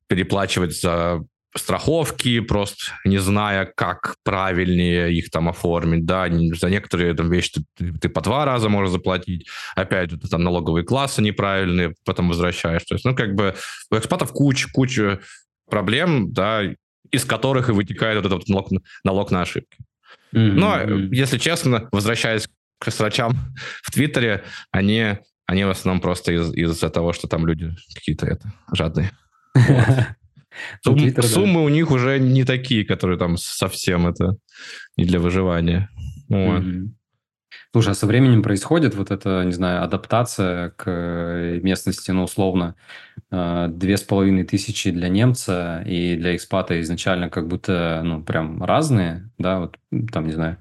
переплачивать 0.06 0.80
за 0.80 1.24
страховки, 1.54 2.40
просто 2.40 2.92
не 3.04 3.18
зная, 3.18 3.66
как 3.66 4.16
правильнее 4.24 5.12
их 5.12 5.30
там 5.30 5.48
оформить, 5.48 6.06
да, 6.06 6.26
за 6.28 6.70
некоторые 6.70 7.14
там 7.14 7.30
вещи 7.30 7.62
ты, 7.76 7.92
ты 7.92 8.08
по 8.08 8.22
два 8.22 8.44
раза 8.44 8.68
можешь 8.68 8.92
заплатить, 8.92 9.46
опять 9.74 10.10
же, 10.10 10.18
там 10.18 10.42
налоговые 10.42 10.84
классы 10.84 11.20
неправильные, 11.20 11.94
потом 12.04 12.28
возвращаешь, 12.28 12.84
то 12.84 12.94
есть, 12.94 13.04
ну, 13.04 13.14
как 13.14 13.34
бы 13.34 13.54
у 13.90 13.96
экспатов 13.96 14.32
куча, 14.32 14.68
куча 14.72 15.20
проблем, 15.68 16.32
да, 16.32 16.62
из 17.10 17.24
которых 17.24 17.68
и 17.68 17.72
вытекает 17.72 18.22
вот 18.22 18.32
этот 18.32 18.48
налог, 18.48 18.68
налог 19.04 19.30
на 19.30 19.42
ошибки. 19.42 19.76
Mm-hmm. 20.34 20.52
Но, 20.52 20.80
если 21.14 21.36
честно, 21.36 21.88
возвращаясь 21.92 22.48
к 22.78 22.90
срачам 22.90 23.36
в 23.82 23.90
Твиттере, 23.90 24.44
они 24.70 25.18
они 25.46 25.64
в 25.64 25.70
основном 25.70 26.00
просто 26.00 26.32
из- 26.32 26.54
из-за 26.54 26.90
того, 26.90 27.12
что 27.12 27.28
там 27.28 27.46
люди 27.46 27.74
какие-то 27.94 28.26
это 28.26 28.52
жадные. 28.72 29.10
Суммы 31.28 31.64
у 31.64 31.68
них 31.68 31.90
уже 31.90 32.18
не 32.18 32.44
такие, 32.44 32.84
которые 32.84 33.18
там 33.18 33.36
совсем 33.36 34.06
это 34.06 34.36
не 34.96 35.04
для 35.04 35.18
выживания. 35.18 35.88
Слушай, 37.74 37.92
а 37.92 37.94
со 37.94 38.06
временем 38.06 38.42
происходит 38.42 38.94
вот 38.94 39.10
эта, 39.10 39.44
не 39.44 39.52
знаю, 39.52 39.82
адаптация 39.82 40.70
к 40.70 40.84
э, 40.86 41.60
местности, 41.62 42.10
ну, 42.10 42.24
условно, 42.24 42.74
э, 43.30 43.68
две 43.70 43.96
с 43.96 44.02
половиной 44.02 44.44
тысячи 44.44 44.90
для 44.90 45.08
немца 45.08 45.82
и 45.86 46.16
для 46.16 46.36
экспата 46.36 46.78
изначально 46.82 47.30
как 47.30 47.48
будто, 47.48 48.02
ну, 48.04 48.22
прям 48.22 48.62
разные, 48.62 49.30
да, 49.38 49.60
вот 49.60 49.78
там, 50.12 50.26
не 50.26 50.32
знаю, 50.32 50.58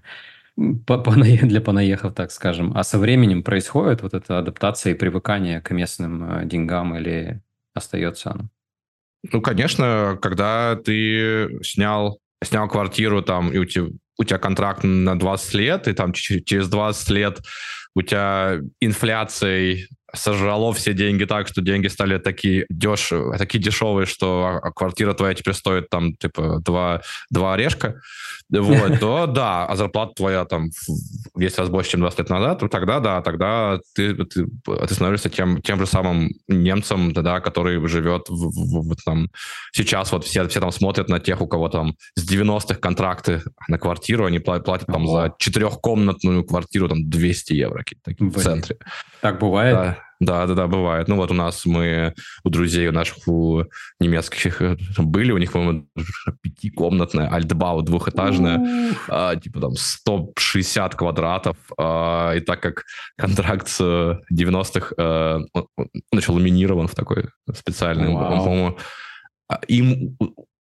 для 0.58 1.62
понаехав, 1.62 2.14
так 2.14 2.32
скажем. 2.32 2.72
А 2.76 2.84
со 2.84 3.00
временем 3.00 3.44
происходит 3.44 4.02
вот 4.02 4.14
эта 4.14 4.40
адаптация 4.40 4.94
и 4.94 4.98
привыкание 4.98 5.62
к 5.62 5.72
местным 5.72 6.24
э, 6.24 6.46
деньгам 6.46 6.96
или 6.96 7.42
остается 7.74 8.32
оно? 8.32 8.50
Ну, 9.32 9.42
конечно, 9.42 10.18
когда 10.22 10.76
ты 10.76 11.60
снял, 11.64 12.20
снял 12.44 12.68
квартиру 12.68 13.22
там, 13.22 13.52
и 13.52 13.58
у 13.60 13.66
тебя, 13.66 13.88
у 14.18 14.24
тебя 14.24 14.40
контракт 14.40 14.84
на 14.84 15.18
20 15.18 15.54
лет, 15.54 15.88
и 15.88 15.94
там 15.94 16.12
через 16.14 16.70
20 16.70 17.10
лет 17.12 17.40
у 17.96 18.02
тебя 18.02 18.60
инфляцией 18.80 19.88
сожрало 20.14 20.74
все 20.74 20.94
деньги 20.94 21.26
так, 21.26 21.48
что 21.48 21.62
деньги 21.62 21.88
стали 21.88 22.18
такие 22.18 22.66
дешевые, 22.70 23.38
такие 23.38 23.60
дешевые, 23.60 24.06
что 24.06 24.60
а, 24.62 24.72
квартира 24.72 25.14
твоя 25.14 25.34
теперь 25.34 25.54
стоит 25.54 25.90
там 25.90 26.14
типа 26.16 26.60
два, 26.64 27.02
два 27.30 27.54
орешка, 27.54 28.02
вот, 28.50 29.00
то 29.00 29.26
да, 29.28 29.66
а 29.66 29.76
зарплата 29.76 30.14
твоя 30.16 30.46
там 30.46 30.70
в 31.34 31.40
10 31.40 31.58
раз 31.58 31.70
больше, 31.70 31.92
чем 31.92 32.02
20 32.02 32.20
лет 32.20 32.30
назад, 32.30 32.60
то 32.60 32.68
тогда 32.68 33.00
да, 33.00 33.22
тогда 33.22 33.80
ты, 33.96 34.14
ты, 34.26 34.46
ты 34.66 34.94
становишься 34.94 35.30
тем, 35.30 35.62
тем 35.62 35.80
же 35.80 35.86
самым 35.86 36.32
немцем, 36.48 37.14
да, 37.14 37.40
который 37.40 37.86
живет 37.88 38.28
в, 38.30 38.34
в, 38.34 38.90
в, 38.90 38.96
там, 39.04 39.30
сейчас 39.72 40.12
вот 40.12 40.26
все, 40.26 40.48
все 40.48 40.60
там 40.60 40.72
смотрят 40.72 41.10
на 41.10 41.20
тех, 41.20 41.42
у 41.42 41.48
кого 41.48 41.70
там 41.70 41.96
с 42.16 42.30
90-х 42.30 42.76
контракты 42.76 43.42
на 43.68 43.78
квартиру, 43.78 44.26
они 44.26 44.40
платят 44.40 44.88
там 44.88 45.08
за 45.08 45.34
четырехкомнатную 45.38 46.44
квартиру 46.44 46.90
там 46.90 47.10
200 47.10 47.54
евро 47.54 47.84
в 48.20 48.40
центре. 48.40 48.78
Так 49.22 49.40
бывает? 49.40 49.76
Да. 49.76 49.98
Да, 50.22 50.46
да, 50.46 50.54
да, 50.54 50.68
бывает. 50.68 51.08
Ну 51.08 51.16
вот 51.16 51.32
у 51.32 51.34
нас 51.34 51.66
мы 51.66 52.14
у 52.44 52.50
друзей 52.50 52.88
у 52.88 52.92
наших 52.92 53.28
у 53.28 53.64
немецких 54.00 54.62
э, 54.62 54.78
были, 55.00 55.32
у 55.32 55.40
них, 55.40 55.52
по-моему, 55.52 55.88
пятикомнатная 56.42 57.28
альтбау 57.28 57.82
двухэтажная, 57.82 58.94
а, 59.10 59.36
типа 59.36 59.60
там 59.60 59.72
160 59.76 60.96
квадратов. 60.96 61.58
А, 61.76 62.34
и 62.36 62.40
так 62.40 62.62
как 62.62 62.84
контракт 63.18 63.68
с 63.68 63.82
90-х 64.32 64.94
а, 64.96 65.40
он, 65.54 65.68
он 65.76 65.88
начал 66.12 66.36
ламинирован 66.36 66.88
в 66.88 66.94
такой 66.94 67.26
специальный, 67.52 68.10
он, 68.10 68.20
по-моему, 68.20 68.78
а, 69.50 69.60
им 69.68 70.18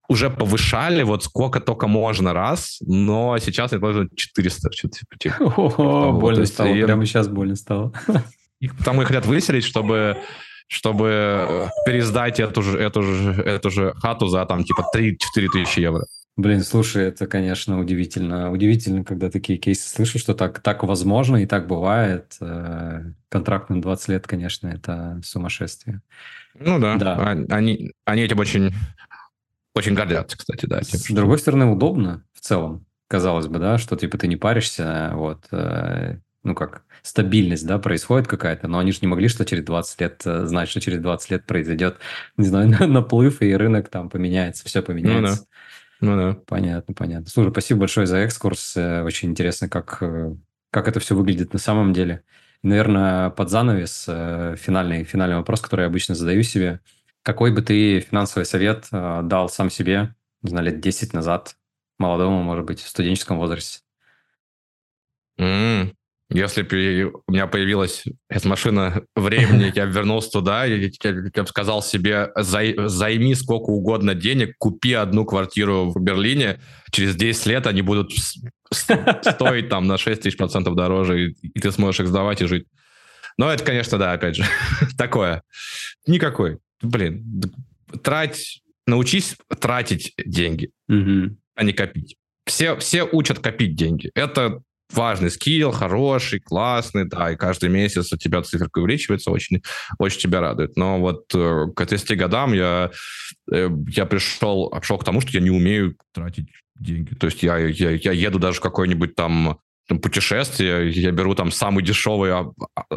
уже 0.09 0.31
повышали 0.31 1.03
вот 1.03 1.23
сколько 1.23 1.59
только 1.59 1.85
можно 1.85 2.33
раз, 2.33 2.79
но 2.81 3.37
сейчас 3.37 3.73
это 3.73 4.07
400. 4.15 4.71
Что-то, 4.71 4.97
типа, 4.97 5.17
типа, 5.19 5.53
О, 5.55 6.11
больно 6.13 6.47
стало, 6.47 6.73
прямо 6.73 7.05
сейчас 7.05 7.27
больно 7.27 7.55
стало. 7.55 7.93
Их 8.61 8.77
там 8.85 9.01
и 9.01 9.05
хотят 9.05 9.25
выселить, 9.25 9.65
чтобы 9.65 10.17
чтобы 10.67 11.09
э, 11.09 11.67
пересдать 11.85 12.39
эту 12.39 12.61
же, 12.61 12.79
эту 12.79 13.03
же, 13.03 13.33
эту 13.33 13.69
же 13.69 13.93
хату 13.95 14.27
за 14.27 14.45
там 14.45 14.63
типа 14.63 14.85
3-4 14.95 15.15
тысячи 15.51 15.81
евро. 15.81 16.05
Блин, 16.37 16.63
слушай, 16.63 17.03
это, 17.03 17.27
конечно, 17.27 17.77
удивительно. 17.77 18.51
Удивительно, 18.51 19.03
когда 19.03 19.29
такие 19.29 19.59
кейсы 19.59 19.89
слышу, 19.89 20.17
что 20.17 20.33
так, 20.33 20.61
так 20.61 20.83
возможно 20.83 21.37
и 21.37 21.45
так 21.45 21.67
бывает. 21.67 22.37
Э, 22.39 23.01
контракт 23.27 23.69
на 23.69 23.81
20 23.81 24.07
лет, 24.07 24.27
конечно, 24.27 24.69
это 24.69 25.19
сумасшествие. 25.25 26.01
Ну 26.57 26.79
да, 26.79 26.95
да. 26.95 27.15
А, 27.15 27.31
они, 27.31 27.91
они 28.05 28.21
этим 28.21 28.39
очень, 28.39 28.71
очень 29.75 29.93
гордятся, 29.93 30.37
кстати, 30.37 30.67
да. 30.67 30.79
Тем, 30.81 30.99
С 30.99 31.05
что... 31.05 31.15
другой 31.15 31.37
стороны, 31.37 31.65
удобно 31.65 32.23
в 32.33 32.39
целом, 32.39 32.85
казалось 33.09 33.47
бы, 33.47 33.59
да, 33.59 33.77
что 33.77 33.97
типа 33.97 34.17
ты 34.17 34.29
не 34.29 34.37
паришься, 34.37 35.11
вот, 35.15 35.47
э, 35.51 36.17
ну 36.43 36.55
как, 36.55 36.83
стабильность, 37.01 37.65
да, 37.65 37.79
происходит 37.79 38.27
какая-то, 38.27 38.67
но 38.67 38.79
они 38.79 38.91
же 38.91 38.99
не 39.01 39.07
могли, 39.07 39.27
что 39.27 39.45
через 39.45 39.63
20 39.63 40.01
лет 40.01 40.21
э, 40.25 40.45
знать, 40.45 40.69
что 40.69 40.79
через 40.79 40.99
20 40.99 41.31
лет 41.31 41.45
произойдет, 41.45 41.97
не 42.37 42.45
знаю, 42.45 42.69
наплыв, 42.87 43.41
и 43.41 43.55
рынок 43.55 43.89
там 43.89 44.09
поменяется, 44.09 44.65
все 44.65 44.81
поменяется. 44.81 45.45
Ну 45.99 46.15
да. 46.15 46.15
Ну 46.15 46.33
да. 46.33 46.39
Понятно, 46.47 46.93
понятно. 46.93 47.29
Слушай, 47.29 47.51
спасибо 47.51 47.81
большое 47.81 48.07
за 48.07 48.17
экскурс. 48.17 48.75
Э, 48.75 49.03
очень 49.03 49.29
интересно, 49.29 49.69
как, 49.69 49.97
э, 50.01 50.35
как 50.69 50.87
это 50.87 50.99
все 50.99 51.15
выглядит 51.15 51.53
на 51.53 51.59
самом 51.59 51.93
деле. 51.93 52.23
наверное, 52.63 53.31
под 53.31 53.49
занавес 53.49 54.03
финальный, 54.05 55.03
финальный 55.03 55.37
вопрос, 55.37 55.61
который 55.61 55.81
я 55.81 55.87
обычно 55.87 56.13
задаю 56.13 56.43
себе. 56.43 56.79
Какой 57.23 57.51
бы 57.51 57.63
ты 57.63 58.01
финансовый 58.01 58.43
совет 58.45 58.87
дал 58.91 59.49
сам 59.49 59.71
себе, 59.71 60.15
не 60.43 60.49
знаю, 60.51 60.67
лет 60.67 60.79
10 60.79 61.13
назад, 61.13 61.55
молодому, 61.97 62.43
может 62.43 62.65
быть, 62.65 62.79
в 62.81 62.87
студенческом 62.87 63.39
возрасте? 63.39 63.79
Mm. 65.39 65.95
Если 66.33 66.61
бы 66.61 67.11
у 67.27 67.31
меня 67.31 67.45
появилась 67.45 68.05
эта 68.29 68.47
машина 68.47 69.03
времени, 69.15 69.71
я 69.75 69.85
вернулся 69.85 70.31
туда, 70.31 70.63
я, 70.63 70.75
я, 70.77 70.89
я 71.03 71.43
бы 71.43 71.47
сказал 71.47 71.83
себе, 71.83 72.31
зай, 72.37 72.73
займи 72.77 73.35
сколько 73.35 73.69
угодно 73.69 74.15
денег, 74.15 74.55
купи 74.57 74.93
одну 74.93 75.25
квартиру 75.25 75.91
в 75.93 76.01
Берлине, 76.01 76.61
через 76.91 77.15
10 77.15 77.45
лет 77.47 77.67
они 77.67 77.81
будут 77.81 78.13
стоить 78.71 79.69
там 79.69 79.87
на 79.87 79.97
6 79.97 80.21
тысяч 80.21 80.37
процентов 80.37 80.75
дороже, 80.75 81.27
и, 81.27 81.35
и 81.41 81.59
ты 81.59 81.69
сможешь 81.71 81.99
их 81.99 82.07
сдавать 82.07 82.41
и 82.41 82.47
жить. 82.47 82.65
Но 83.37 83.51
это, 83.51 83.63
конечно, 83.65 83.97
да, 83.97 84.13
опять 84.13 84.37
же, 84.37 84.45
такое. 84.97 85.43
Никакой. 86.07 86.59
Блин, 86.81 87.43
трать, 88.03 88.61
научись 88.87 89.35
тратить 89.59 90.13
деньги, 90.17 90.71
а 90.87 91.63
не 91.63 91.73
копить. 91.73 92.15
Все, 92.45 92.77
все 92.77 93.03
учат 93.03 93.39
копить 93.39 93.75
деньги. 93.75 94.11
Это 94.15 94.61
важный 94.93 95.29
скилл, 95.31 95.71
хороший, 95.71 96.39
классный, 96.39 97.05
да, 97.05 97.31
и 97.31 97.35
каждый 97.35 97.69
месяц 97.69 98.11
у 98.13 98.17
тебя 98.17 98.41
циферка 98.41 98.79
увеличивается, 98.79 99.31
очень, 99.31 99.61
очень 99.97 100.19
тебя 100.19 100.41
радует. 100.41 100.75
Но 100.77 100.99
вот 100.99 101.25
э, 101.33 101.67
к 101.75 101.85
30 101.85 102.17
годам 102.17 102.53
я, 102.53 102.91
э, 103.51 103.69
я 103.89 104.05
пришел, 104.05 104.69
пришел 104.69 104.97
к 104.97 105.03
тому, 105.03 105.21
что 105.21 105.31
я 105.31 105.39
не 105.39 105.51
умею 105.51 105.95
тратить 106.13 106.47
деньги. 106.75 107.13
То 107.15 107.27
есть 107.27 107.43
я, 107.43 107.57
я, 107.57 107.91
я 107.91 108.11
еду 108.11 108.39
даже 108.39 108.57
в 108.57 108.61
какой-нибудь 108.61 109.15
там 109.15 109.59
там, 109.91 109.99
путешествие, 109.99 110.89
я 110.89 111.11
беру 111.11 111.35
там 111.35 111.51
самый 111.51 111.83
дешевый 111.83 112.33
об- 112.33 112.53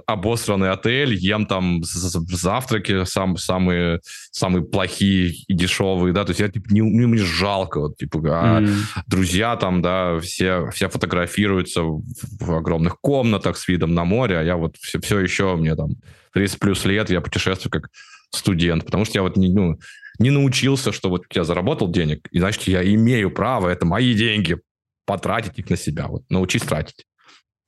обосранный 0.06 0.70
отель, 0.70 1.14
ем 1.14 1.44
там 1.44 1.82
завтраки 1.82 3.04
сам, 3.04 3.36
самые, 3.36 3.98
самые 4.30 4.62
плохие 4.64 5.32
и 5.48 5.54
дешевые, 5.54 6.12
да, 6.12 6.24
то 6.24 6.30
есть 6.30 6.40
я 6.40 6.48
типа, 6.48 6.72
не, 6.72 6.82
мне 6.82 7.08
мне 7.08 7.22
жалко, 7.22 7.80
вот, 7.80 7.96
типа, 7.96 8.20
а 8.26 8.60
Мгм. 8.60 8.70
друзья 9.08 9.56
там, 9.56 9.82
да, 9.82 10.20
все, 10.20 10.70
все 10.70 10.88
фотографируются 10.88 11.82
в, 11.82 12.02
в 12.40 12.52
огромных 12.52 13.00
комнатах 13.00 13.56
с 13.56 13.66
видом 13.66 13.92
на 13.94 14.04
море, 14.04 14.38
а 14.38 14.42
я 14.44 14.56
вот 14.56 14.76
все, 14.76 15.00
все 15.00 15.18
еще, 15.18 15.56
мне 15.56 15.74
там 15.74 15.96
30 16.32 16.60
плюс 16.60 16.84
лет, 16.84 17.10
я 17.10 17.20
путешествую 17.20 17.72
как 17.72 17.88
студент, 18.30 18.84
потому 18.84 19.04
что 19.04 19.18
я 19.18 19.22
вот 19.22 19.36
не, 19.36 19.52
ну, 19.52 19.80
не 20.20 20.30
научился, 20.30 20.92
что 20.92 21.08
вот 21.08 21.24
я 21.34 21.42
заработал 21.42 21.90
денег, 21.90 22.28
и 22.30 22.38
значит, 22.38 22.68
я 22.68 22.84
имею 22.84 23.32
право, 23.32 23.68
это 23.68 23.84
мои 23.84 24.14
деньги, 24.14 24.60
потратить 25.06 25.58
их 25.58 25.70
на 25.70 25.76
себя, 25.76 26.06
вот, 26.08 26.24
научись 26.30 26.62
тратить. 26.62 27.06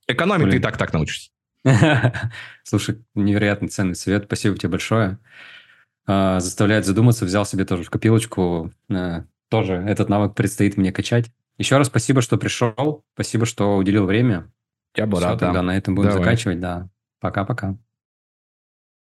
Экономить 0.09 0.45
ты 0.45 0.49
и 0.49 0.51
Блин. 0.53 0.63
так 0.63 0.77
так 0.77 0.93
научишься. 0.93 1.31
Слушай, 2.63 3.05
невероятно 3.15 3.69
ценный 3.69 3.97
совет. 3.97 4.25
Спасибо 4.27 4.57
тебе 4.57 4.69
большое. 4.71 5.19
А, 6.07 6.39
Заставляет 6.39 6.87
задуматься. 6.87 7.25
Взял 7.25 7.45
себе 7.45 7.65
тоже 7.65 7.83
в 7.83 7.91
копилочку. 7.91 8.71
Э, 8.89 9.25
Тоже 9.49 9.75
этот 9.75 10.09
навык 10.09 10.35
предстоит 10.37 10.77
мне 10.77 10.93
качать. 10.93 11.31
Еще 11.59 11.77
раз 11.77 11.89
спасибо, 11.89 12.23
что 12.23 12.37
пришел. 12.37 13.05
Спасибо, 13.15 13.47
что 13.47 13.77
уделил 13.77 14.07
время. 14.07 14.53
Я 14.95 15.07
бы 15.07 15.17
Все, 15.17 15.27
рад, 15.27 15.39
да. 15.39 15.47
тогда 15.47 15.63
на 15.63 15.77
этом 15.77 15.95
будем 15.97 16.11
Давай. 16.11 16.23
заканчивать. 16.25 16.61
Да. 16.61 16.89
Пока-пока. 17.21 17.77